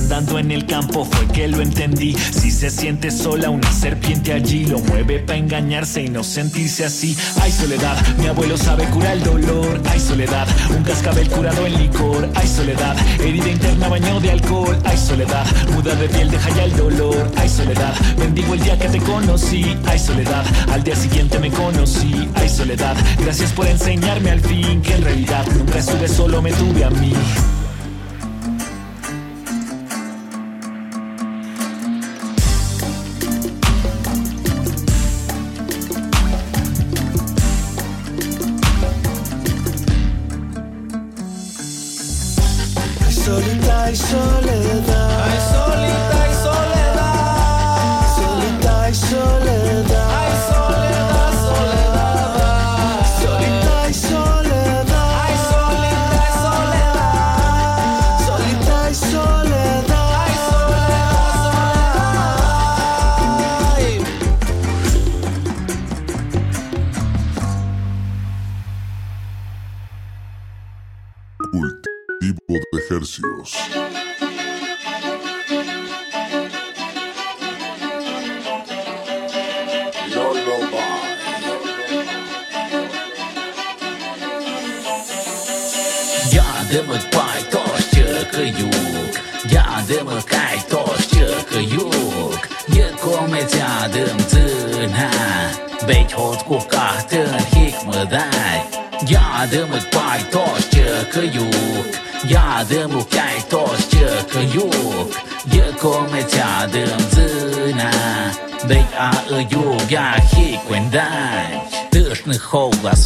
Andando 0.11 0.39
en 0.39 0.51
el 0.51 0.65
campo 0.65 1.05
fue 1.05 1.25
que 1.27 1.47
lo 1.47 1.61
entendí. 1.61 2.17
Si 2.17 2.51
se 2.51 2.69
siente 2.69 3.11
sola, 3.11 3.49
una 3.49 3.71
serpiente 3.71 4.33
allí 4.33 4.65
lo 4.65 4.79
mueve 4.79 5.19
para 5.19 5.39
engañarse 5.39 6.01
y 6.01 6.09
no 6.09 6.21
sentirse 6.21 6.83
así. 6.83 7.15
Ay, 7.41 7.49
soledad, 7.49 7.95
mi 8.17 8.27
abuelo 8.27 8.57
sabe 8.57 8.83
curar 8.87 9.13
el 9.13 9.23
dolor. 9.23 9.81
Ay, 9.89 10.01
soledad, 10.01 10.45
un 10.75 10.83
cascabel 10.83 11.29
curado 11.29 11.65
en 11.65 11.81
licor. 11.81 12.29
Ay, 12.35 12.45
soledad, 12.45 12.93
herida 13.21 13.47
interna, 13.47 13.87
baño 13.87 14.19
de 14.19 14.31
alcohol. 14.31 14.77
Ay, 14.83 14.97
soledad, 14.97 15.45
muda 15.71 15.95
de 15.95 16.09
piel, 16.09 16.29
deja 16.29 16.49
ya 16.57 16.65
el 16.65 16.75
dolor. 16.75 17.31
Ay, 17.37 17.47
soledad, 17.47 17.95
bendigo 18.17 18.53
el 18.53 18.63
día 18.63 18.77
que 18.77 18.89
te 18.89 18.99
conocí. 18.99 19.77
Ay, 19.85 19.97
soledad, 19.97 20.45
al 20.73 20.83
día 20.83 20.97
siguiente 20.97 21.39
me 21.39 21.49
conocí. 21.51 22.27
Ay, 22.33 22.49
soledad, 22.49 22.97
gracias 23.17 23.53
por 23.53 23.65
enseñarme 23.65 24.31
al 24.31 24.41
fin 24.41 24.81
que 24.81 24.93
en 24.93 25.03
realidad 25.03 25.45
nunca 25.55 25.79
estuve 25.79 26.09
solo, 26.09 26.41
me 26.41 26.51
tuve 26.51 26.83
a 26.83 26.89
mí. 26.89 27.13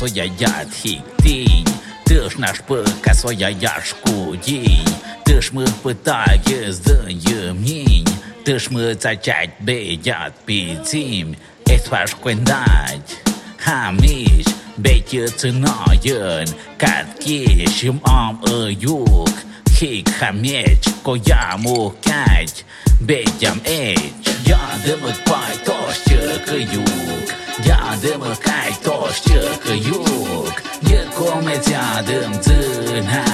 своя 0.07 0.31
ядхі 0.39 1.01
тінь, 1.23 1.67
ти 2.05 2.29
ж 2.29 2.35
наш 2.39 2.59
пика 2.59 3.13
своя 3.13 3.49
яшку 3.49 4.35
дій, 4.45 4.81
ти 5.23 5.41
ж 5.41 5.51
ми 5.53 5.67
питає 5.81 6.73
здаємінь, 6.73 8.07
ти 8.43 8.59
ж 8.59 8.67
ми 8.71 8.93
зачать 8.93 9.49
бедят 9.59 10.33
підсім, 10.45 11.35
ес 11.69 11.87
ваш 11.91 12.13
квендать, 12.13 13.17
хаміч, 13.57 14.47
бейті 14.77 15.27
циноєн, 15.27 16.47
катки, 16.77 17.67
шим 17.79 18.01
ом 18.03 18.39
юг, 18.79 19.29
хік 19.71 20.09
хамеч, 20.19 20.87
кояму 21.03 21.93
кать, 22.03 22.65
бедям 23.01 23.61
еч. 23.67 24.34
Yardımı 24.49 25.11
paytoş 25.25 26.03
çakıyuk 26.05 27.29
Yardımı 27.67 28.35
kaytoş 28.35 29.23
çakıyuk 29.23 30.63
Yıkomet 30.89 31.71
yardımdın 31.71 33.05
ha 33.05 33.25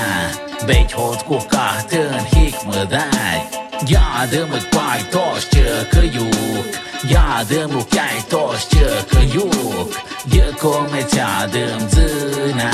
Bekhot 0.67 1.27
kukahtın 1.27 2.13
hikmıday 2.13 3.47
Yardımı 3.87 4.59
paytoş 4.71 5.49
çakıyuk 5.49 6.65
Yardımı 7.09 7.89
kaytoş 7.89 8.69
çakıyuk 8.69 9.93
Yıkomet 10.33 11.17
yardımdın 11.17 12.59
ha 12.59 12.71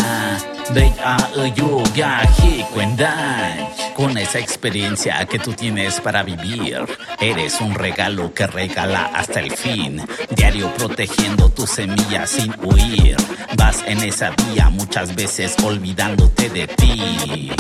Bek 0.76 0.93
ağı 1.05 1.47
yuk 1.47 1.97
ya 1.97 2.22
hikmenday 2.23 3.86
Con 3.98 4.15
esa 4.15 4.38
experiencia 4.38 5.26
que 5.26 5.40
tú 5.40 5.53
tienes 5.53 5.99
para 6.02 6.22
vivir, 6.22 6.86
eres 7.19 7.60
un 7.60 7.74
regalo 7.74 8.32
que 8.32 8.45
regala 8.45 9.10
hasta 9.11 9.40
el 9.40 9.52
fin. 9.52 9.99
Diario 10.30 10.72
protegiendo 10.76 11.49
tu 11.49 11.65
semilla 11.65 12.28
sin 12.28 12.53
huir. 12.64 13.18
Vas 13.57 13.84
en 13.88 13.98
esa 14.03 14.30
vía 14.30 14.69
muchas 14.69 15.15
veces 15.15 15.56
olvidándote 15.64 16.48
de 16.52 16.68
ti. 16.68 17.52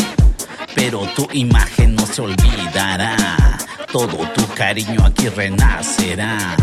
Pero 0.75 0.99
tu 1.15 1.27
imagen 1.33 1.95
no 1.95 2.05
se 2.05 2.21
olvidará. 2.21 3.17
Todo 3.91 4.17
tu 4.35 4.47
cariño 4.53 5.07
aquí 5.07 5.29
renacerá. 5.29 6.55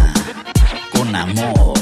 Con 0.93 1.17
amor, 1.17 1.75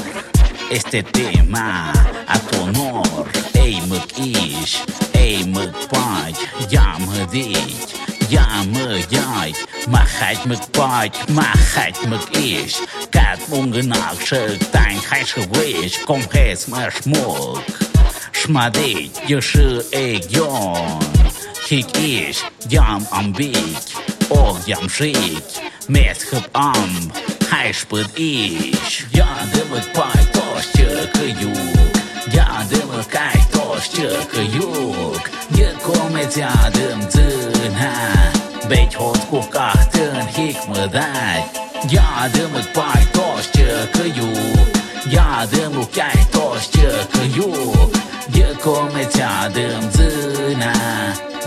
este 0.71 1.03
tema 1.03 1.93
a 2.27 2.39
tu 2.39 2.59
honor. 2.63 3.29
Ey, 3.53 3.79
măc 3.87 5.12
jij 5.23 5.45
me 5.45 5.69
paard, 5.89 6.47
ja 6.69 6.97
me 6.97 7.25
dit, 7.29 7.93
ja 8.27 8.63
me 8.63 9.03
jaait. 9.09 9.65
Maar 9.89 10.07
geit 10.07 10.45
me 10.45 10.57
paard, 10.71 11.29
maar 11.29 11.55
geit 11.57 12.07
me 12.07 12.17
is. 12.41 12.81
Kat 13.09 13.39
ongenakse 13.49 14.57
tijn 14.71 14.99
gijs 14.99 15.31
geweest, 15.31 16.03
kom 16.03 16.21
gijs 16.29 16.65
maar 16.65 16.95
smok. 17.01 17.61
Smadeet, 18.31 19.21
je 19.25 19.41
schuur 19.41 19.85
ik 19.89 20.23
Hik 20.23 20.47
Gik 21.53 21.97
is, 21.97 22.43
jam 22.67 23.05
ambiek, 23.09 23.77
of 24.27 24.65
jam 24.65 24.89
schrik. 24.89 25.43
Met 25.87 26.29
het 26.29 26.49
am, 26.51 27.11
hij 27.45 27.71
sput 27.71 28.09
is. 28.13 29.05
Ja, 29.11 29.35
de 29.53 29.67
wat 29.69 29.91
paard, 29.91 30.29
kostje 30.31 31.09
gejoek. 31.11 31.95
Ja, 32.31 32.63
de 32.69 32.85
wat 32.85 33.07
kijkt. 33.07 33.52
Boşçık 33.69 34.35
Yık 35.57 35.83
komedyadım 35.83 37.01
ha 37.73 37.93
Beç 38.69 38.95
hot 38.95 39.29
kukahtın 39.29 40.15
hikmıday 40.15 41.43
Yadımık 41.91 42.75
bay 42.75 43.03
toşçık 43.13 44.17
yok 44.17 44.67
Yadımık 45.11 45.97
yay 45.97 46.31
toşçık 46.33 47.37
yok 47.37 47.91
Yık 48.35 48.63
komedyadım 48.63 49.91
zına 49.91 50.73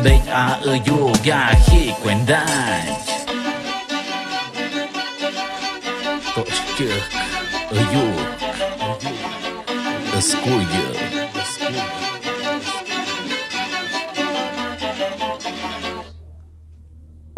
Beç 0.05 0.23
ağı 0.35 0.77
yok 0.77 1.27
ya 1.27 1.51
hikmenday 1.53 2.83
Toşçık 6.35 6.81
yok 6.81 7.27
Escolha. 7.73 8.37
Escolha. 11.59 12.06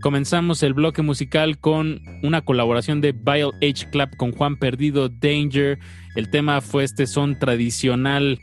Comenzamos 0.00 0.62
el 0.62 0.72
bloque 0.72 1.02
musical 1.02 1.58
con 1.58 2.00
una 2.22 2.40
colaboración 2.40 3.02
de 3.02 3.12
Vile 3.12 3.50
H 3.60 3.90
Club 3.90 4.16
con 4.16 4.32
Juan 4.32 4.56
Perdido 4.56 5.10
Danger. 5.10 5.78
El 6.16 6.30
tema 6.30 6.62
fue 6.62 6.84
este 6.84 7.06
son 7.06 7.38
tradicional, 7.38 8.40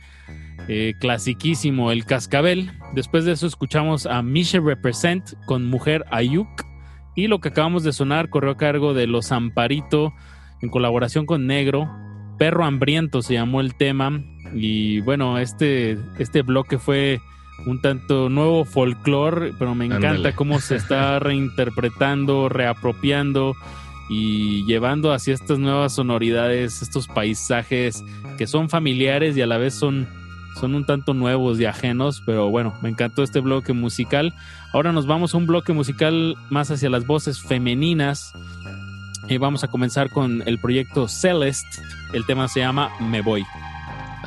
eh, 0.68 0.94
clasiquísimo, 1.00 1.90
el 1.90 2.04
cascabel. 2.04 2.70
Después 2.94 3.24
de 3.24 3.32
eso 3.32 3.48
escuchamos 3.48 4.06
a 4.06 4.22
Misha 4.22 4.60
Represent 4.60 5.34
con 5.46 5.66
Mujer 5.66 6.04
Ayuk. 6.12 6.48
Y 7.16 7.26
lo 7.26 7.40
que 7.40 7.48
acabamos 7.48 7.82
de 7.82 7.92
sonar 7.92 8.30
corrió 8.30 8.52
a 8.52 8.56
cargo 8.56 8.94
de 8.94 9.08
Los 9.08 9.32
Amparito 9.32 10.14
en 10.62 10.68
colaboración 10.68 11.26
con 11.26 11.48
Negro. 11.48 11.90
Perro 12.38 12.64
Hambriento 12.64 13.20
se 13.20 13.34
llamó 13.34 13.60
el 13.60 13.74
tema. 13.74 14.22
Y 14.54 15.00
bueno, 15.00 15.38
este, 15.38 15.98
este 16.18 16.42
bloque 16.42 16.78
fue 16.78 17.20
un 17.66 17.80
tanto 17.80 18.28
nuevo 18.28 18.64
folclore, 18.64 19.52
pero 19.58 19.74
me 19.74 19.86
encanta 19.86 20.34
cómo 20.34 20.60
se 20.60 20.76
está 20.76 21.18
reinterpretando, 21.20 22.48
reapropiando 22.48 23.54
y 24.08 24.64
llevando 24.64 25.12
hacia 25.12 25.34
estas 25.34 25.58
nuevas 25.58 25.94
sonoridades, 25.94 26.82
estos 26.82 27.08
paisajes 27.08 28.04
que 28.38 28.46
son 28.46 28.68
familiares 28.68 29.36
y 29.36 29.42
a 29.42 29.46
la 29.46 29.58
vez 29.58 29.74
son, 29.74 30.08
son 30.58 30.74
un 30.74 30.86
tanto 30.86 31.12
nuevos 31.12 31.60
y 31.60 31.66
ajenos, 31.66 32.22
pero 32.24 32.48
bueno, 32.48 32.74
me 32.80 32.88
encantó 32.88 33.22
este 33.22 33.40
bloque 33.40 33.72
musical. 33.72 34.34
Ahora 34.72 34.92
nos 34.92 35.06
vamos 35.06 35.34
a 35.34 35.38
un 35.38 35.46
bloque 35.46 35.72
musical 35.72 36.36
más 36.50 36.70
hacia 36.70 36.90
las 36.90 37.06
voces 37.06 37.40
femeninas. 37.40 38.32
Y 39.28 39.36
vamos 39.36 39.62
a 39.62 39.68
comenzar 39.68 40.08
con 40.08 40.42
el 40.46 40.58
proyecto 40.58 41.06
Celeste. 41.06 41.82
El 42.14 42.24
tema 42.24 42.48
se 42.48 42.60
llama 42.60 42.90
Me 42.98 43.20
Voy. 43.20 43.44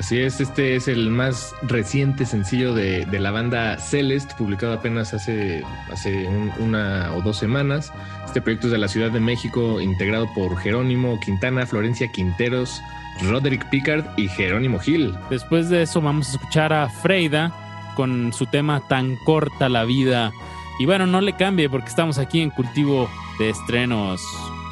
Así 0.01 0.17
es, 0.19 0.41
este 0.41 0.75
es 0.75 0.87
el 0.87 1.11
más 1.11 1.53
reciente 1.61 2.25
sencillo 2.25 2.73
de, 2.73 3.05
de 3.05 3.19
la 3.19 3.29
banda 3.29 3.77
Celeste, 3.77 4.33
publicado 4.35 4.73
apenas 4.73 5.13
hace, 5.13 5.63
hace 5.91 6.27
un- 6.27 6.51
una 6.59 7.13
o 7.15 7.21
dos 7.21 7.37
semanas. 7.37 7.93
Este 8.25 8.41
proyecto 8.41 8.65
es 8.65 8.71
de 8.71 8.79
la 8.79 8.87
Ciudad 8.87 9.11
de 9.11 9.19
México, 9.19 9.79
integrado 9.79 10.27
por 10.33 10.57
Jerónimo 10.57 11.19
Quintana, 11.19 11.67
Florencia 11.67 12.07
Quinteros, 12.11 12.81
Roderick 13.29 13.69
Pickard 13.69 14.03
y 14.17 14.27
Jerónimo 14.27 14.79
Gil. 14.79 15.13
Después 15.29 15.69
de 15.69 15.83
eso 15.83 16.01
vamos 16.01 16.29
a 16.29 16.31
escuchar 16.31 16.73
a 16.73 16.89
Freida 16.89 17.53
con 17.95 18.33
su 18.33 18.47
tema 18.47 18.81
Tan 18.87 19.17
corta 19.17 19.69
la 19.69 19.83
vida. 19.85 20.31
Y 20.79 20.87
bueno, 20.87 21.05
no 21.05 21.21
le 21.21 21.33
cambie 21.35 21.69
porque 21.69 21.89
estamos 21.89 22.17
aquí 22.17 22.41
en 22.41 22.49
cultivo 22.49 23.07
de 23.37 23.51
estrenos, 23.51 24.19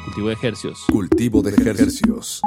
cultivo 0.06 0.26
de 0.26 0.34
ejercios. 0.34 0.86
Cultivo 0.90 1.40
de 1.40 1.50
Hercios. 1.52 2.42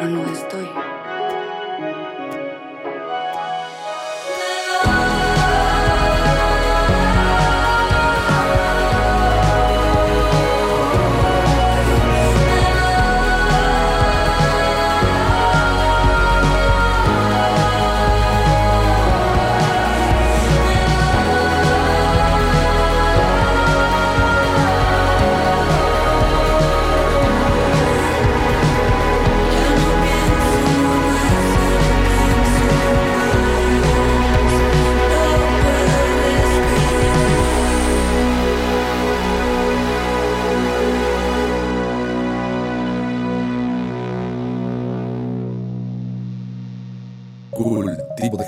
Pero 0.00 0.12
no 0.12 0.32
estoy. 0.32 0.99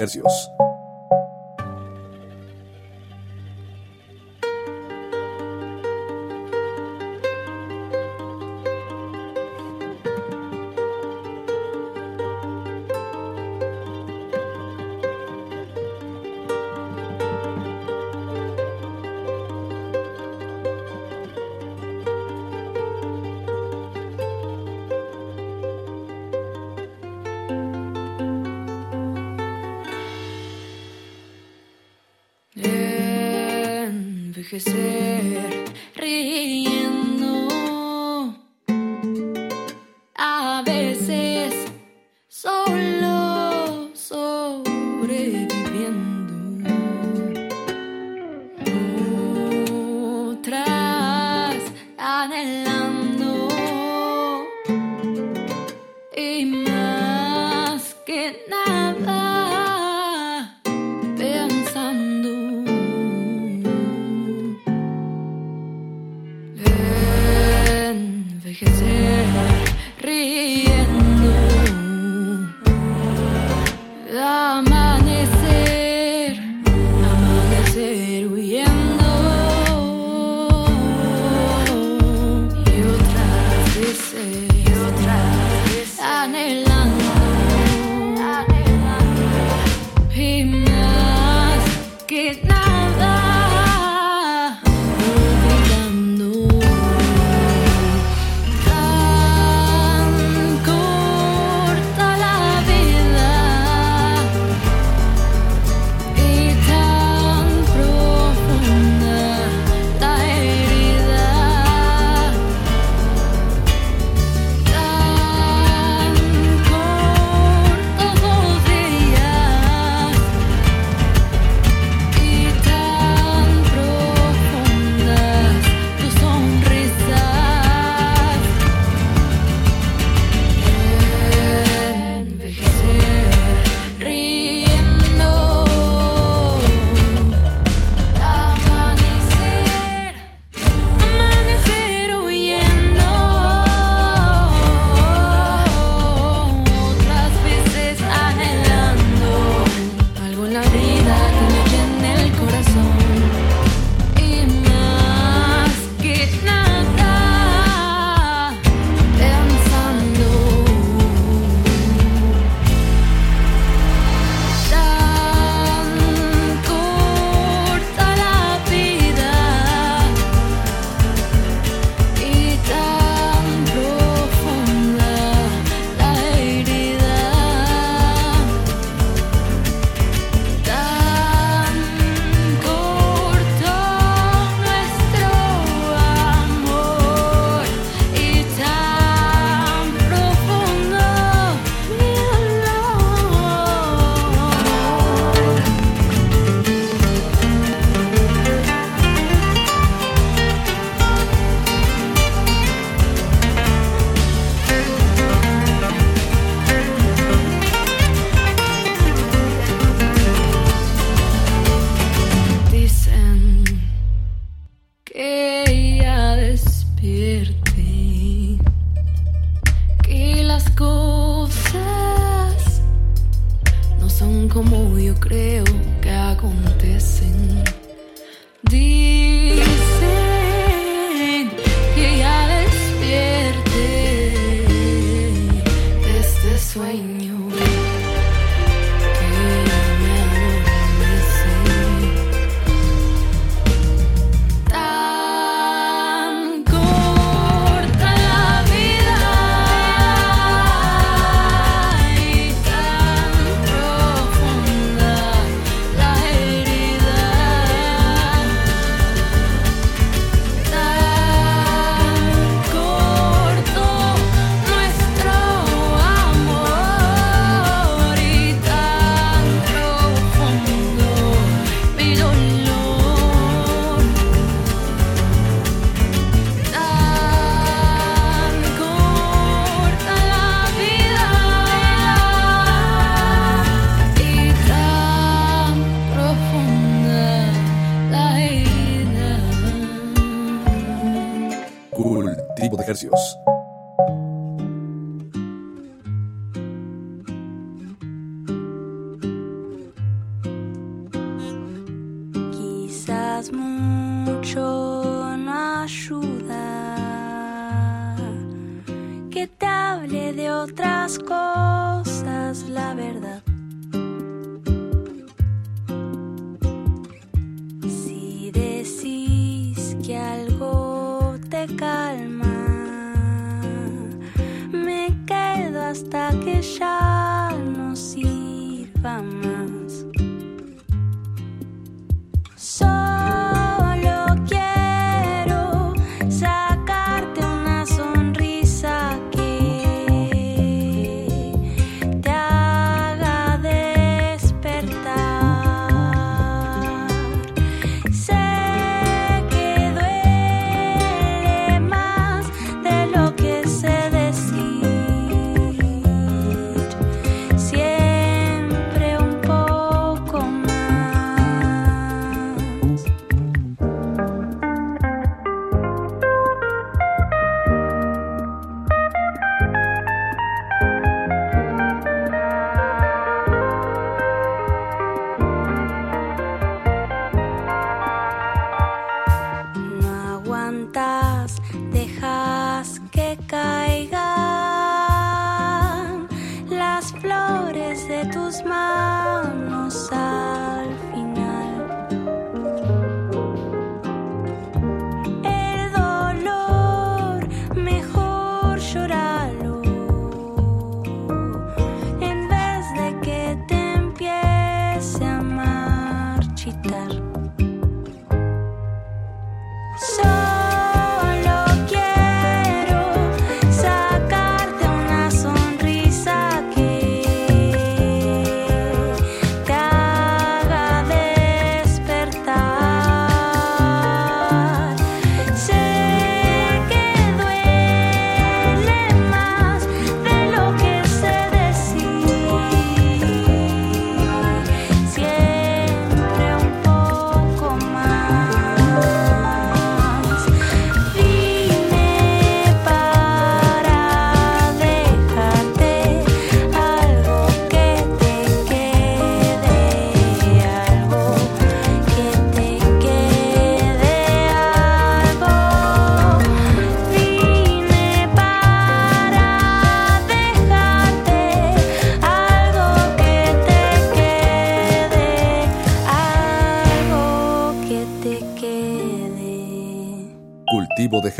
Cultivo 0.03 0.27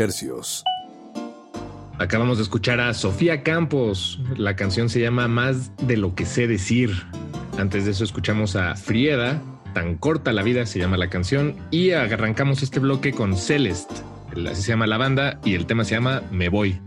hercios. 0.03 0.63
Acabamos 1.99 2.37
de 2.37 2.43
escuchar 2.43 2.79
a 2.79 2.93
Sofía 2.93 3.43
Campos. 3.43 4.19
La 4.35 4.55
canción 4.55 4.89
se 4.89 4.99
llama 4.99 5.27
Más 5.27 5.71
de 5.87 5.97
lo 5.97 6.15
que 6.15 6.25
sé 6.25 6.47
decir. 6.47 6.91
Antes 7.57 7.85
de 7.85 7.91
eso 7.91 8.03
escuchamos 8.03 8.55
a 8.55 8.75
Frieda. 8.75 9.41
Tan 9.73 9.95
corta 9.97 10.33
la 10.33 10.43
vida 10.43 10.65
se 10.65 10.79
llama 10.79 10.97
la 10.97 11.09
canción. 11.09 11.55
Y 11.71 11.91
arrancamos 11.91 12.61
este 12.63 12.79
bloque 12.79 13.11
con 13.13 13.37
Celeste. 13.37 13.93
El- 14.35 14.47
Así 14.47 14.63
se 14.63 14.69
llama 14.69 14.87
la 14.87 14.97
banda 14.97 15.39
y 15.45 15.53
el 15.53 15.65
tema 15.65 15.83
se 15.83 15.95
llama 15.95 16.23
Me 16.31 16.49
voy. 16.49 16.79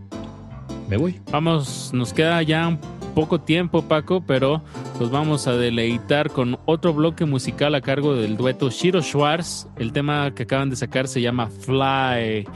Me 0.89 0.97
voy. 0.97 1.19
Vamos, 1.31 1.91
nos 1.93 2.13
queda 2.13 2.41
ya 2.43 2.67
un 2.67 2.79
poco 3.15 3.41
tiempo, 3.41 3.81
Paco, 3.81 4.23
pero 4.25 4.61
nos 4.99 5.09
vamos 5.09 5.47
a 5.47 5.53
deleitar 5.53 6.29
con 6.31 6.59
otro 6.65 6.93
bloque 6.93 7.25
musical 7.25 7.75
a 7.75 7.81
cargo 7.81 8.15
del 8.15 8.37
dueto 8.37 8.69
Shiro 8.69 9.01
Schwartz. 9.01 9.67
El 9.77 9.91
tema 9.91 10.31
que 10.35 10.43
acaban 10.43 10.69
de 10.69 10.75
sacar 10.75 11.07
se 11.07 11.21
llama 11.21 11.47
Fly. 11.49 12.47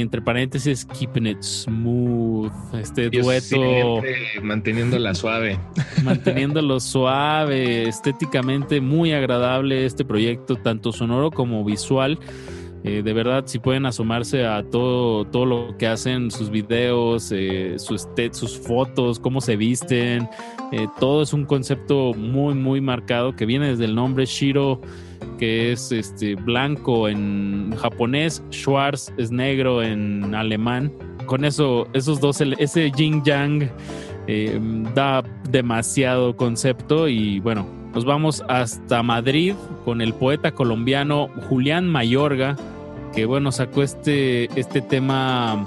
Entre 0.00 0.20
paréntesis, 0.20 0.84
Keeping 0.84 1.26
It 1.26 1.42
Smooth. 1.42 2.52
Este 2.74 3.08
Yo 3.10 3.22
dueto 3.22 4.02
manteniéndola 4.42 5.14
suave. 5.14 5.58
manteniéndolo 6.04 6.80
suave, 6.80 7.88
estéticamente 7.88 8.82
muy 8.82 9.12
agradable 9.12 9.86
este 9.86 10.04
proyecto, 10.04 10.56
tanto 10.56 10.92
sonoro 10.92 11.30
como 11.30 11.64
visual. 11.64 12.18
Eh, 12.84 13.02
de 13.02 13.12
verdad, 13.14 13.44
si 13.46 13.58
pueden 13.58 13.86
asomarse 13.86 14.44
a 14.44 14.62
todo, 14.62 15.24
todo 15.24 15.46
lo 15.46 15.76
que 15.78 15.86
hacen, 15.86 16.30
sus 16.30 16.50
videos, 16.50 17.32
eh, 17.32 17.76
sus 17.78 18.58
fotos, 18.58 19.18
cómo 19.18 19.40
se 19.40 19.56
visten, 19.56 20.28
eh, 20.72 20.86
todo 21.00 21.22
es 21.22 21.32
un 21.32 21.46
concepto 21.46 22.12
muy, 22.12 22.54
muy 22.54 22.80
marcado 22.80 23.34
que 23.34 23.46
viene 23.46 23.70
desde 23.70 23.86
el 23.86 23.94
nombre 23.94 24.26
Shiro, 24.26 24.82
que 25.38 25.72
es 25.72 25.92
este 25.92 26.34
blanco 26.34 27.08
en 27.08 27.74
japonés, 27.76 28.42
Schwarz 28.50 29.12
es 29.18 29.30
negro 29.30 29.82
en 29.82 30.34
alemán. 30.34 30.92
Con 31.26 31.44
eso, 31.44 31.88
esos 31.92 32.20
dos, 32.20 32.40
ese 32.40 32.90
yin 32.90 33.22
yang 33.24 33.68
eh, 34.28 34.60
da 34.94 35.22
demasiado 35.50 36.36
concepto 36.36 37.08
y 37.08 37.40
bueno, 37.40 37.66
nos 37.94 38.04
vamos 38.04 38.44
hasta 38.48 39.02
Madrid 39.02 39.54
con 39.84 40.00
el 40.00 40.12
poeta 40.12 40.52
colombiano 40.52 41.28
Julián 41.48 41.88
Mayorga, 41.88 42.56
que 43.14 43.24
bueno, 43.24 43.52
sacó 43.52 43.82
este, 43.82 44.44
este 44.58 44.80
tema 44.82 45.64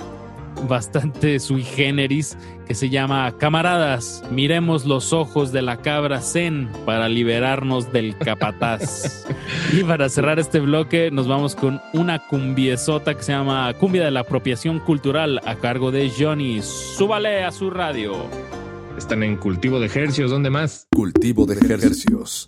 bastante 0.67 1.39
sui 1.39 1.63
generis 1.63 2.37
que 2.67 2.75
se 2.75 2.89
llama 2.89 3.35
Camaradas, 3.37 4.23
miremos 4.31 4.85
los 4.85 5.11
ojos 5.13 5.51
de 5.51 5.61
la 5.61 5.77
cabra 5.77 6.21
Zen 6.21 6.69
para 6.85 7.09
liberarnos 7.09 7.91
del 7.91 8.17
capataz. 8.17 9.25
y 9.73 9.83
para 9.83 10.09
cerrar 10.09 10.39
este 10.39 10.59
bloque 10.59 11.09
nos 11.11 11.27
vamos 11.27 11.55
con 11.55 11.81
una 11.93 12.19
cumbiesota 12.27 13.15
que 13.15 13.23
se 13.23 13.31
llama 13.31 13.73
Cumbia 13.73 14.05
de 14.05 14.11
la 14.11 14.21
Apropiación 14.21 14.79
Cultural 14.79 15.41
a 15.45 15.55
cargo 15.55 15.91
de 15.91 16.11
Johnny. 16.15 16.61
Súbale 16.61 17.43
a 17.43 17.51
su 17.51 17.69
radio. 17.69 18.27
Están 18.97 19.23
en 19.23 19.37
Cultivo 19.37 19.79
de 19.79 19.87
Hercios. 19.87 20.29
¿Dónde 20.29 20.49
más? 20.49 20.87
Cultivo 20.91 21.45
de 21.45 21.55
hercios. 21.55 22.45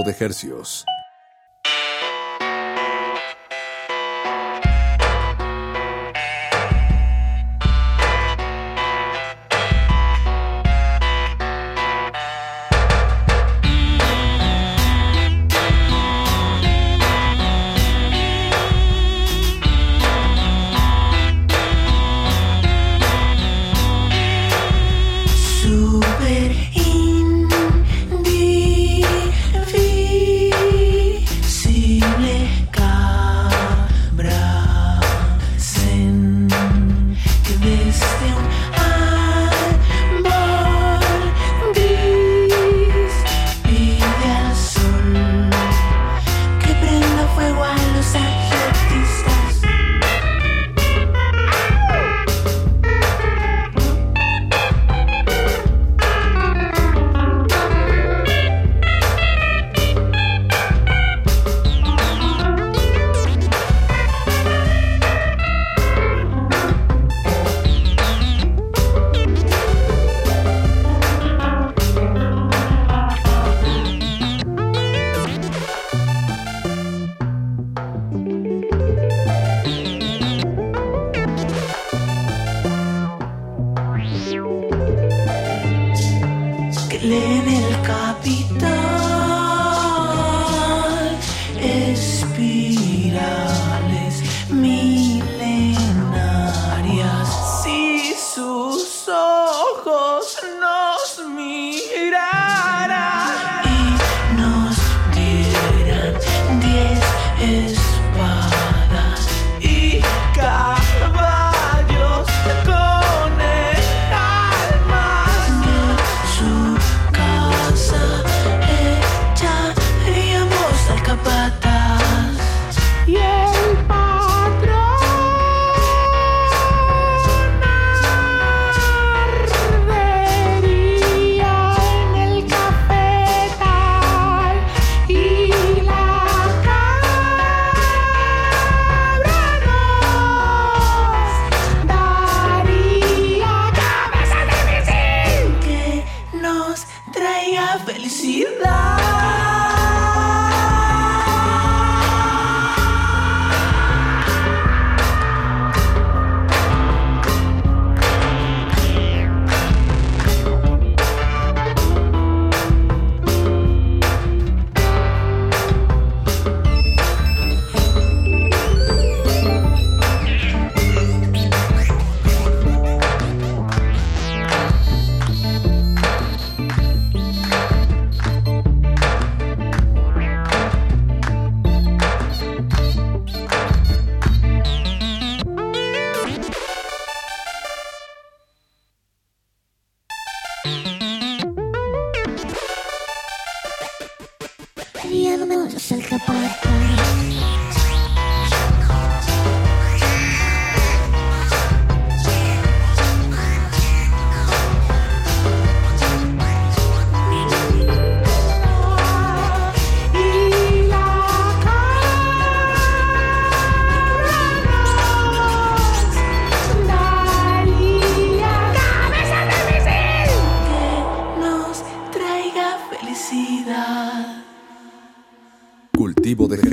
De 0.00 0.16
Hercios. 0.18 0.86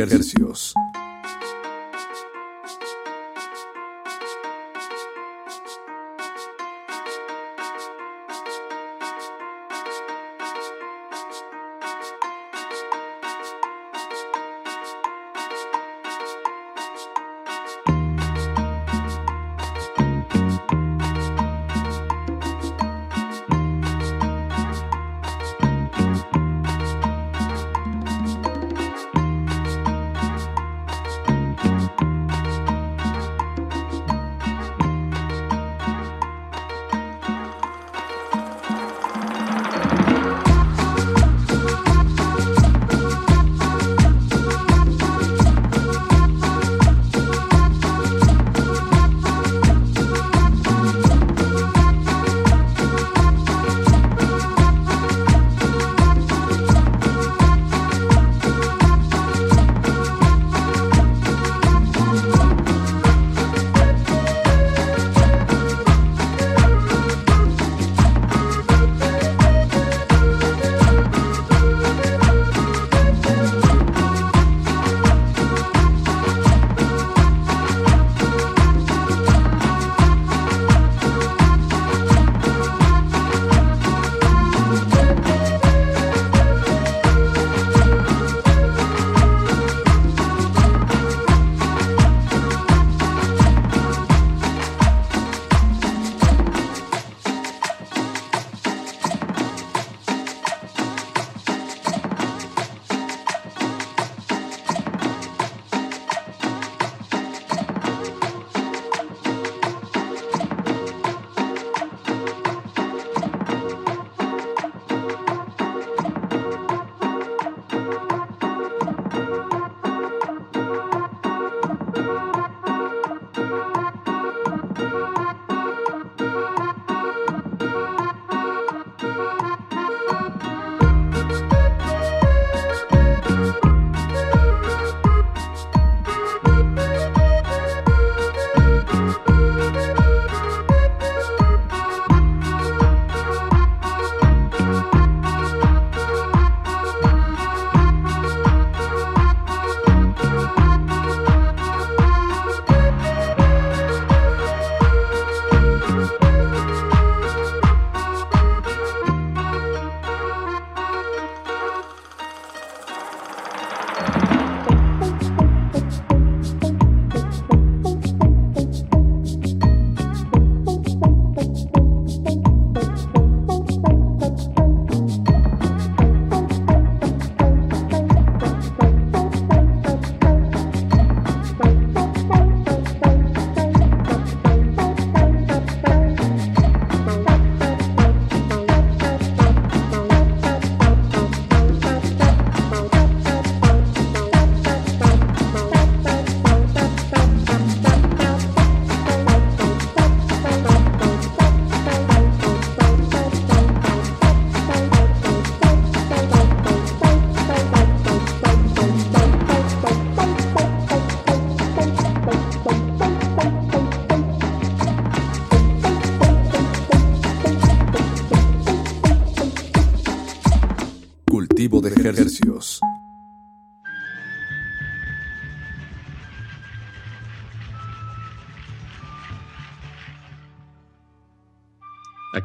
Cultivo 0.07 0.38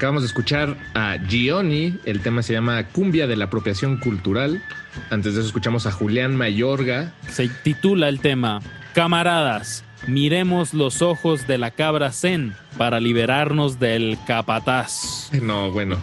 Acabamos 0.04 0.24
de 0.24 0.26
escuchar 0.26 0.76
a 0.92 1.16
Gioni, 1.26 1.98
el 2.04 2.20
tema 2.20 2.42
se 2.42 2.52
llama 2.52 2.88
Cumbia 2.88 3.26
de 3.26 3.36
la 3.36 3.46
apropiación 3.46 3.96
cultural. 3.96 4.62
Antes 5.08 5.32
de 5.32 5.40
eso 5.40 5.46
escuchamos 5.46 5.86
a 5.86 5.92
Julián 5.92 6.36
Mayorga. 6.36 7.14
Se 7.30 7.48
titula 7.48 8.10
el 8.10 8.20
tema 8.20 8.60
Camaradas, 8.92 9.82
miremos 10.06 10.74
los 10.74 11.00
ojos 11.00 11.46
de 11.46 11.56
la 11.56 11.70
cabra 11.70 12.12
Zen 12.12 12.54
para 12.76 13.00
liberarnos 13.00 13.80
del 13.80 14.18
capataz. 14.26 15.30
No, 15.40 15.70
bueno. 15.70 15.96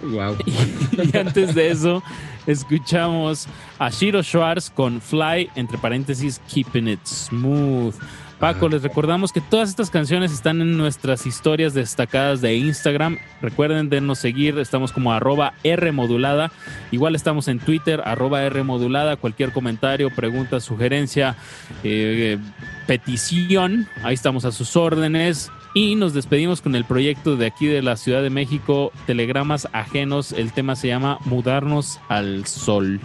Wow. 0.00 0.36
Y 1.12 1.16
antes 1.16 1.52
de 1.52 1.72
eso, 1.72 2.04
escuchamos 2.46 3.48
a 3.80 3.90
Shiro 3.90 4.22
Schwartz 4.22 4.70
con 4.70 5.00
Fly, 5.00 5.50
entre 5.56 5.76
paréntesis, 5.76 6.40
Keeping 6.48 6.86
It 6.86 7.04
Smooth. 7.04 7.96
Paco, 8.40 8.70
les 8.70 8.82
recordamos 8.82 9.32
que 9.32 9.42
todas 9.42 9.68
estas 9.68 9.90
canciones 9.90 10.32
están 10.32 10.62
en 10.62 10.78
nuestras 10.78 11.26
historias 11.26 11.74
destacadas 11.74 12.40
de 12.40 12.56
Instagram. 12.56 13.18
Recuerden 13.42 13.90
denos 13.90 14.18
seguir, 14.18 14.58
estamos 14.58 14.92
como 14.92 15.12
arroba 15.12 15.52
R 15.62 15.92
modulada. 15.92 16.50
Igual 16.90 17.14
estamos 17.14 17.48
en 17.48 17.58
Twitter, 17.58 18.00
arroba 18.02 18.42
R 18.42 18.62
modulada. 18.62 19.16
Cualquier 19.16 19.52
comentario, 19.52 20.08
pregunta, 20.08 20.58
sugerencia, 20.60 21.36
eh, 21.84 22.38
petición, 22.86 23.86
ahí 24.02 24.14
estamos 24.14 24.46
a 24.46 24.52
sus 24.52 24.74
órdenes. 24.74 25.52
Y 25.74 25.94
nos 25.96 26.14
despedimos 26.14 26.62
con 26.62 26.74
el 26.74 26.86
proyecto 26.86 27.36
de 27.36 27.44
aquí 27.44 27.66
de 27.66 27.82
la 27.82 27.98
Ciudad 27.98 28.22
de 28.22 28.30
México, 28.30 28.90
Telegramas 29.06 29.68
Ajenos. 29.72 30.32
El 30.32 30.52
tema 30.52 30.76
se 30.76 30.88
llama 30.88 31.18
Mudarnos 31.26 32.00
al 32.08 32.46
Sol. 32.46 33.00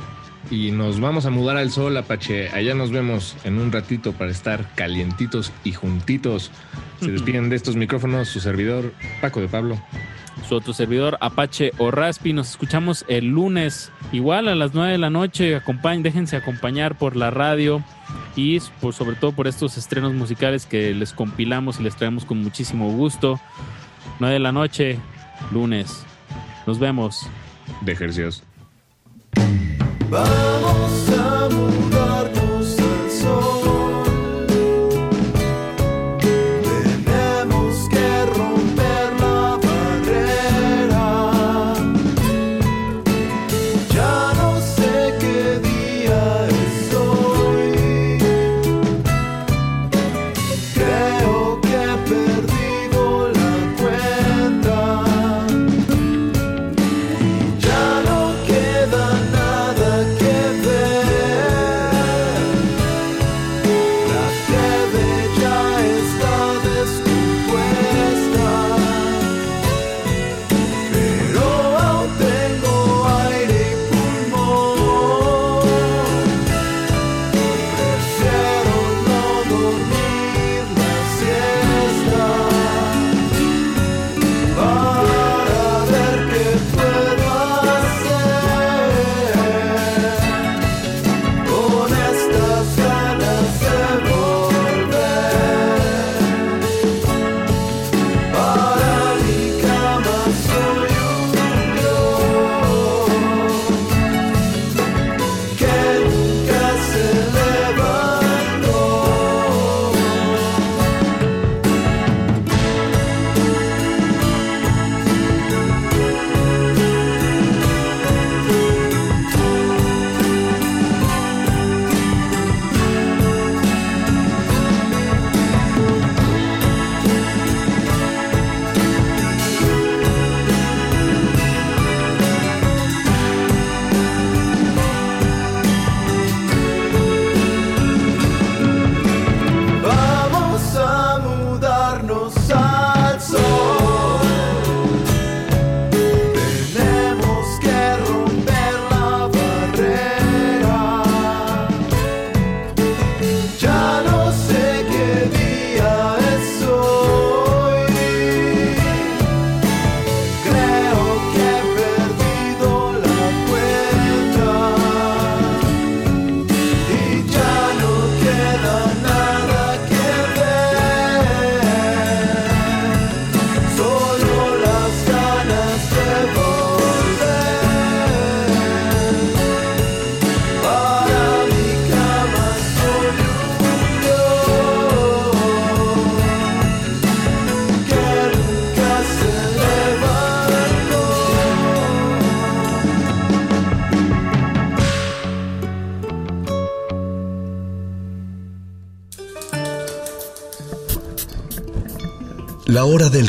Y 0.52 0.72
nos 0.72 1.00
vamos 1.00 1.26
a 1.26 1.32
mudar 1.32 1.58
al 1.58 1.72
sol, 1.72 1.98
Apache. 1.98 2.50
Allá 2.50 2.76
nos 2.76 2.92
vemos 2.92 3.36
en 3.44 3.58
un 3.58 3.72
ratito 3.72 4.14
para 4.14 4.32
estar 4.32 4.66
calientitos 4.76 5.52
y 5.64 5.72
juntitos. 5.72 6.52
Se 7.00 7.12
despiden 7.12 7.50
de 7.50 7.56
estos 7.56 7.76
micrófonos 7.76 8.30
su 8.30 8.40
servidor, 8.40 8.94
Paco 9.22 9.42
de 9.42 9.48
Pablo. 9.48 9.82
Su 10.48 10.56
otro 10.56 10.74
servidor, 10.74 11.18
Apache 11.22 11.72
o 11.80 11.90
Raspi. 11.90 12.34
Nos 12.34 12.52
escuchamos 12.52 13.06
el 13.08 13.26
lunes, 13.26 13.92
igual 14.12 14.48
a 14.48 14.56
las 14.56 14.74
9 14.76 14.92
de 14.92 14.98
la 15.00 15.10
noche. 15.10 15.56
Acompañ, 15.56 16.04
déjense 16.04 16.36
acompañar 16.36 16.98
por 16.98 17.16
la 17.16 17.32
radio 17.32 17.84
y 18.36 18.60
por, 18.82 18.94
sobre 18.94 19.16
todo 19.16 19.32
por 19.32 19.48
estos 19.48 19.78
estrenos 19.78 20.14
musicales 20.14 20.68
que 20.68 20.94
les 20.94 21.14
compilamos 21.14 21.80
y 21.80 21.84
les 21.84 21.96
traemos 21.96 22.26
con 22.26 22.38
muchísimo 22.44 22.92
gusto. 22.92 23.40
9 24.20 24.34
de 24.34 24.40
la 24.40 24.52
noche, 24.52 25.00
lunes. 25.52 26.06
Nos 26.68 26.78
vemos. 26.78 27.28
De 27.82 27.94
ejercicios. 27.94 28.44
Vamos 30.10 31.10
a 31.10 31.50
mudarnos 31.50 32.15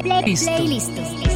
playlist. 0.03 1.32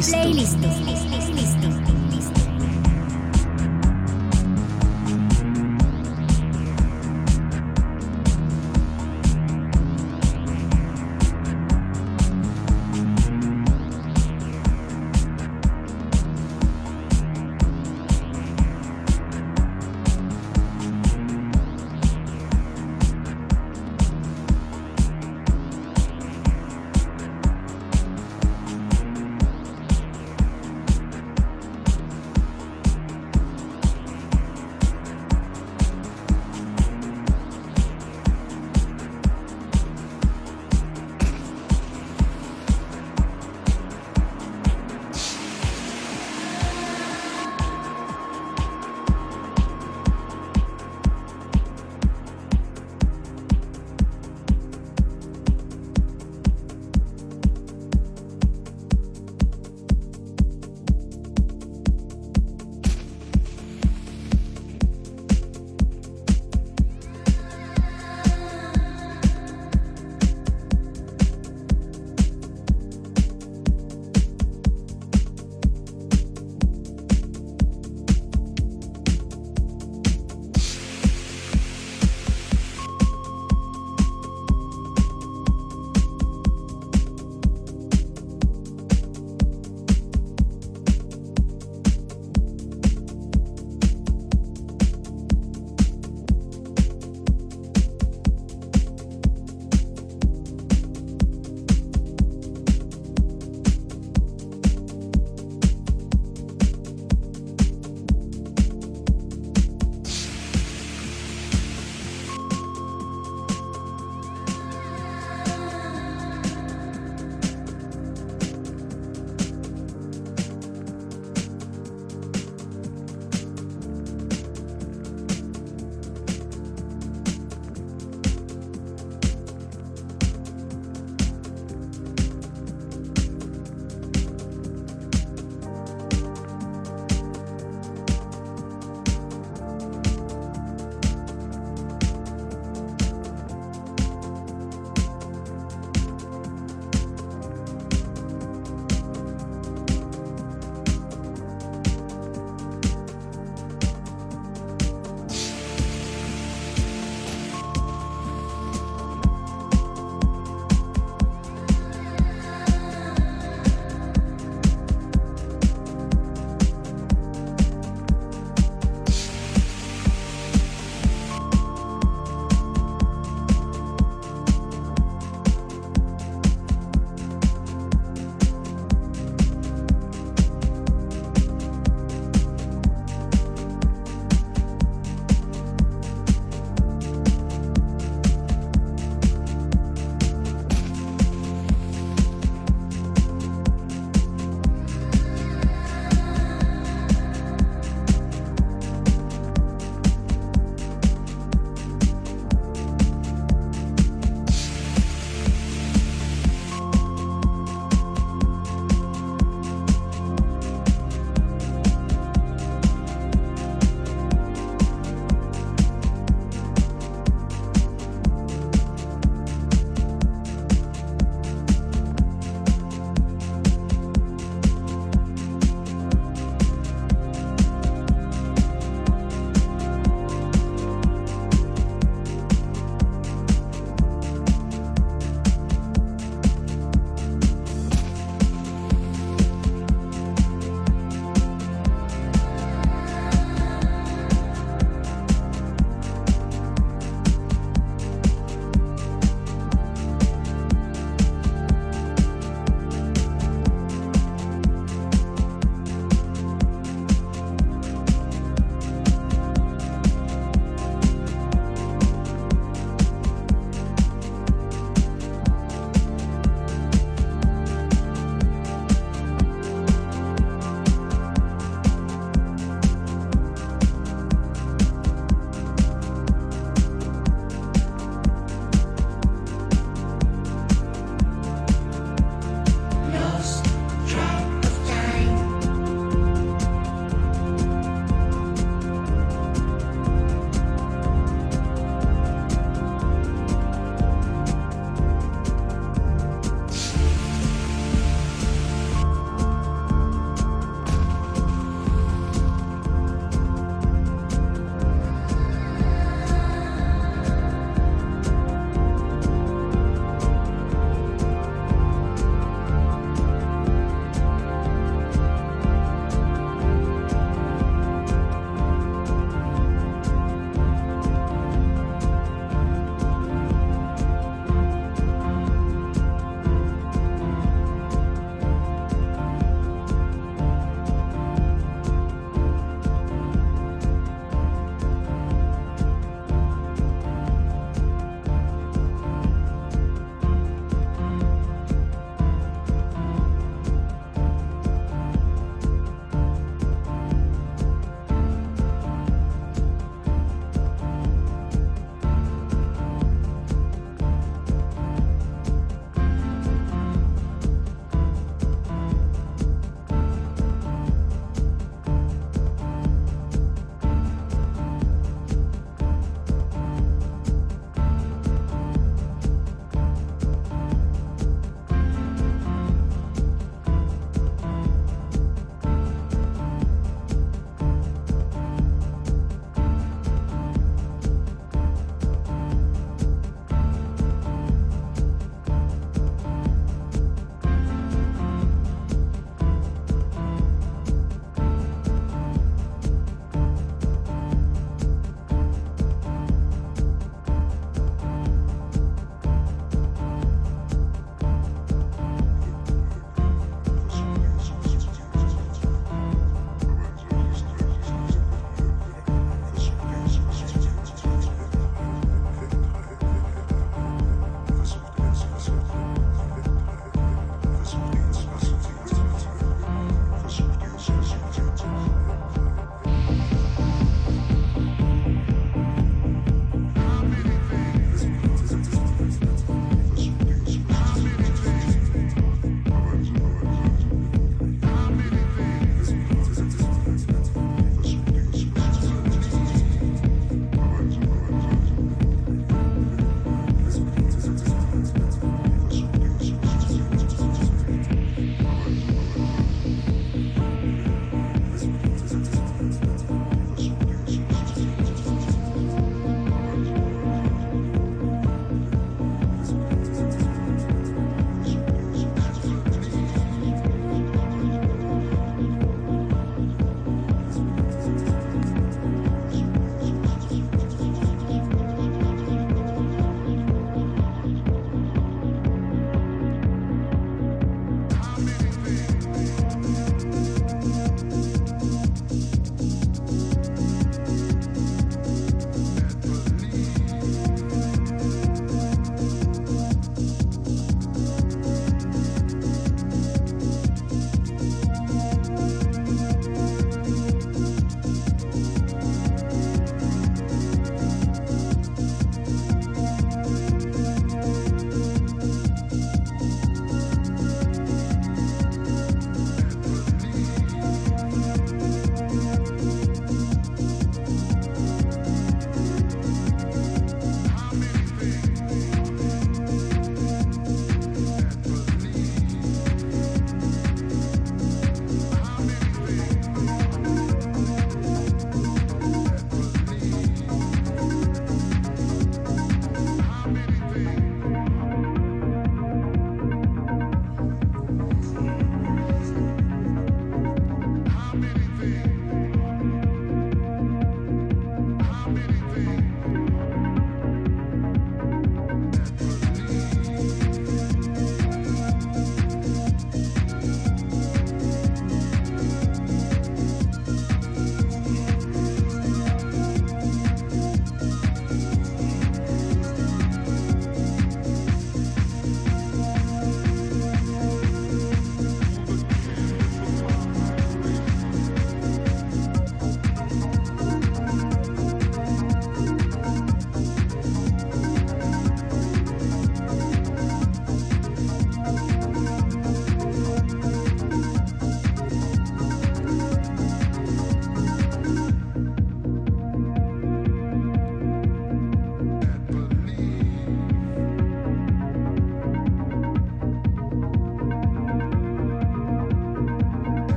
Playlist. 0.00 0.57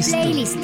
Playlist. 0.00 0.57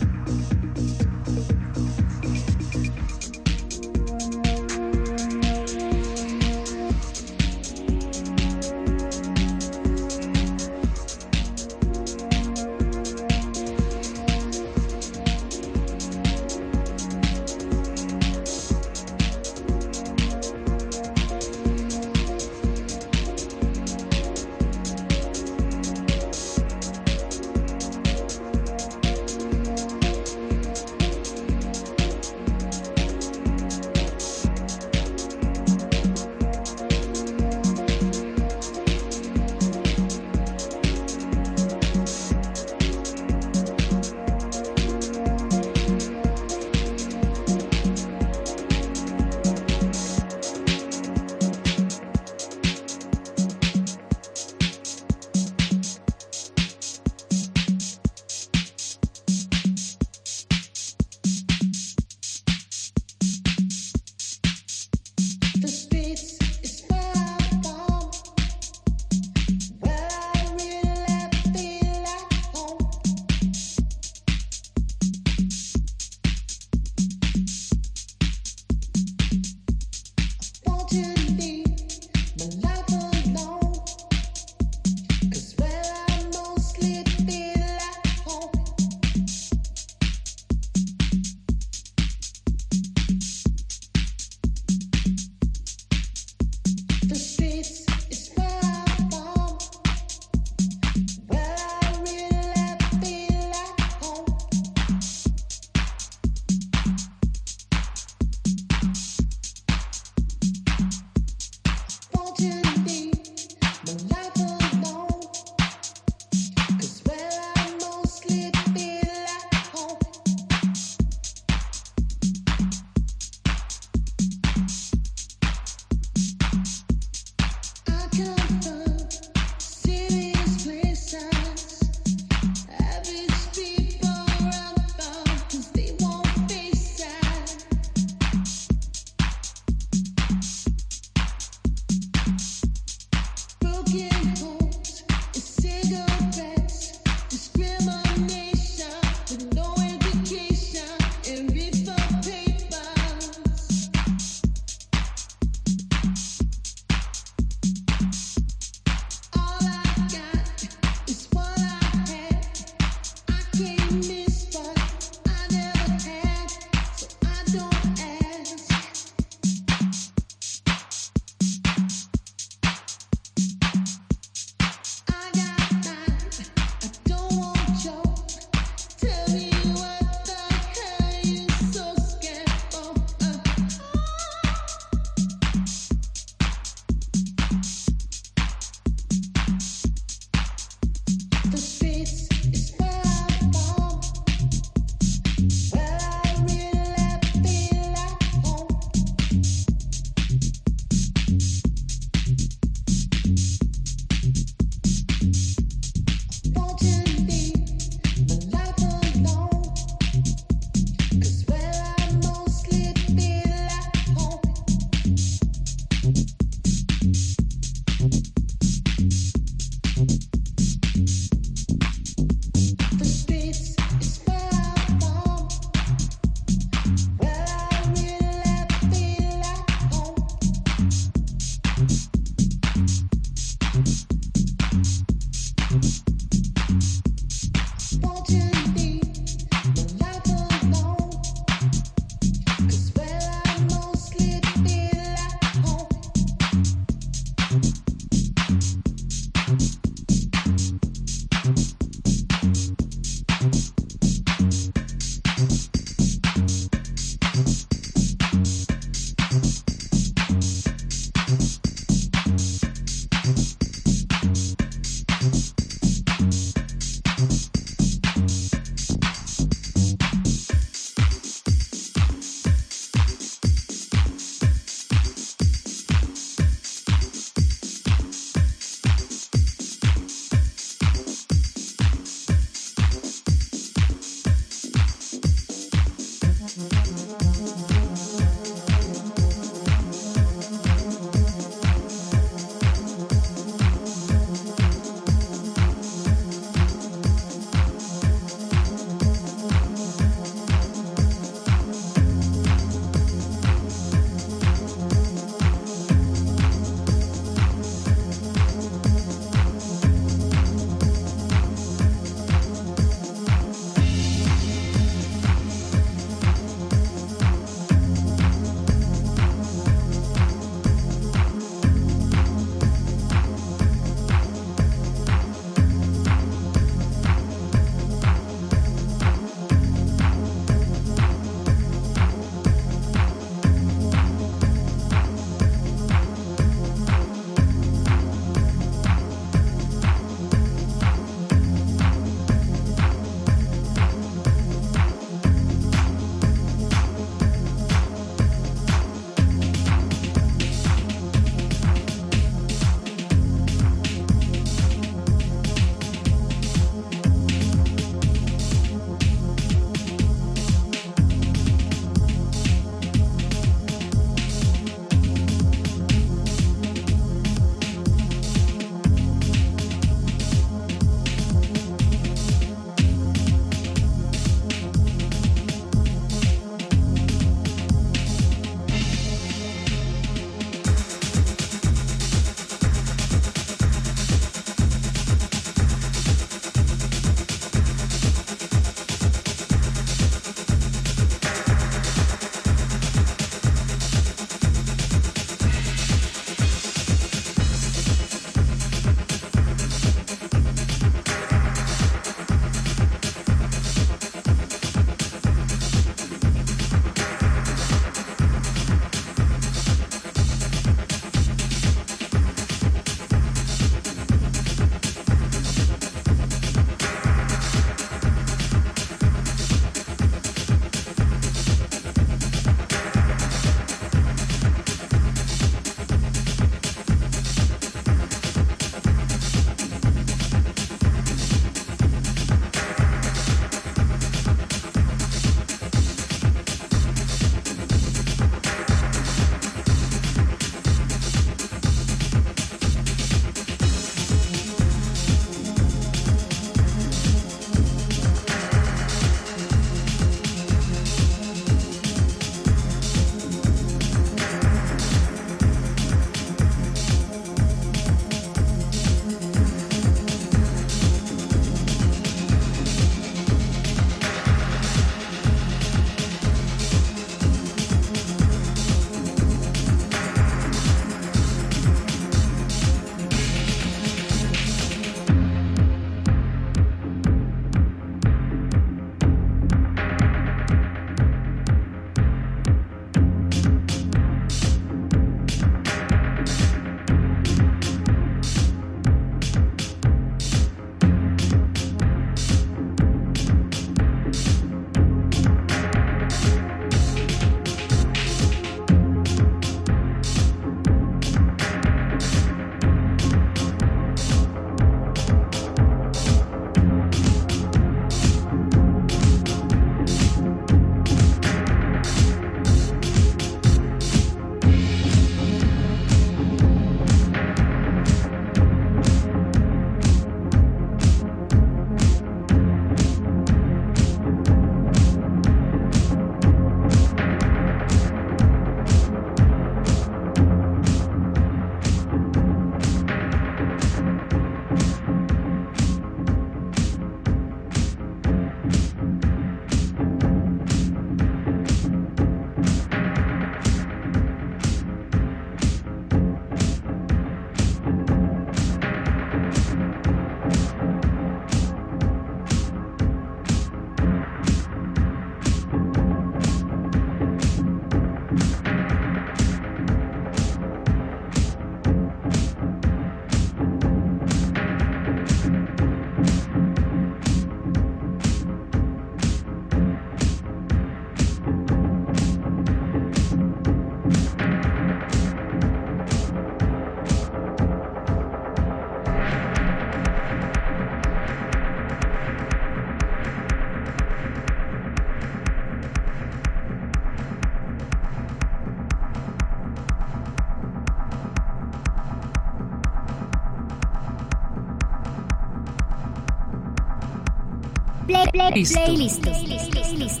Play, 598.31 598.45
play, 598.45 598.77
Listo. 598.77 599.11
playlist. 599.11 600.00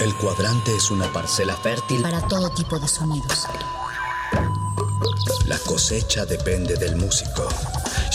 El 0.00 0.14
cuadrante 0.16 0.76
es 0.76 0.90
una 0.90 1.12
parcela 1.12 1.56
fértil 1.56 2.02
para 2.02 2.20
todo 2.28 2.50
tipo 2.50 2.78
de 2.78 2.86
sonidos. 2.86 3.46
La 5.46 5.58
cosecha 5.58 6.24
depende 6.24 6.76
del 6.76 6.94
músico 6.96 7.48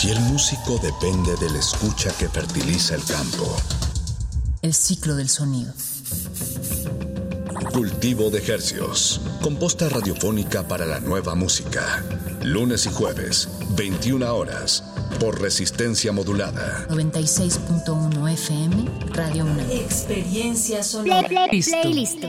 y 0.02 0.10
el 0.10 0.20
músico 0.20 0.78
depende 0.78 1.36
del 1.36 1.56
escucha 1.56 2.10
que 2.16 2.28
fertiliza 2.28 2.94
el 2.94 3.04
campo. 3.04 3.54
El 4.62 4.72
ciclo 4.72 5.14
del 5.14 5.28
sonido. 5.28 5.72
Cultivo 7.72 8.30
de 8.30 8.38
Hercios. 8.38 9.20
Composta 9.42 9.88
radiofónica 9.88 10.66
para 10.66 10.86
la 10.86 11.00
nueva 11.00 11.34
música. 11.34 12.02
Lunes 12.44 12.84
y 12.84 12.90
jueves, 12.90 13.48
21 13.70 14.36
horas, 14.36 14.84
por 15.18 15.40
resistencia 15.40 16.12
modulada. 16.12 16.86
96.1 16.90 18.32
FM, 18.32 18.84
Radio 19.14 19.46
1. 19.46 19.62
Experiencia 19.70 20.82
sonora. 20.82 21.26
Play, 21.26 21.62
play, 21.62 21.94
listo. 21.94 22.28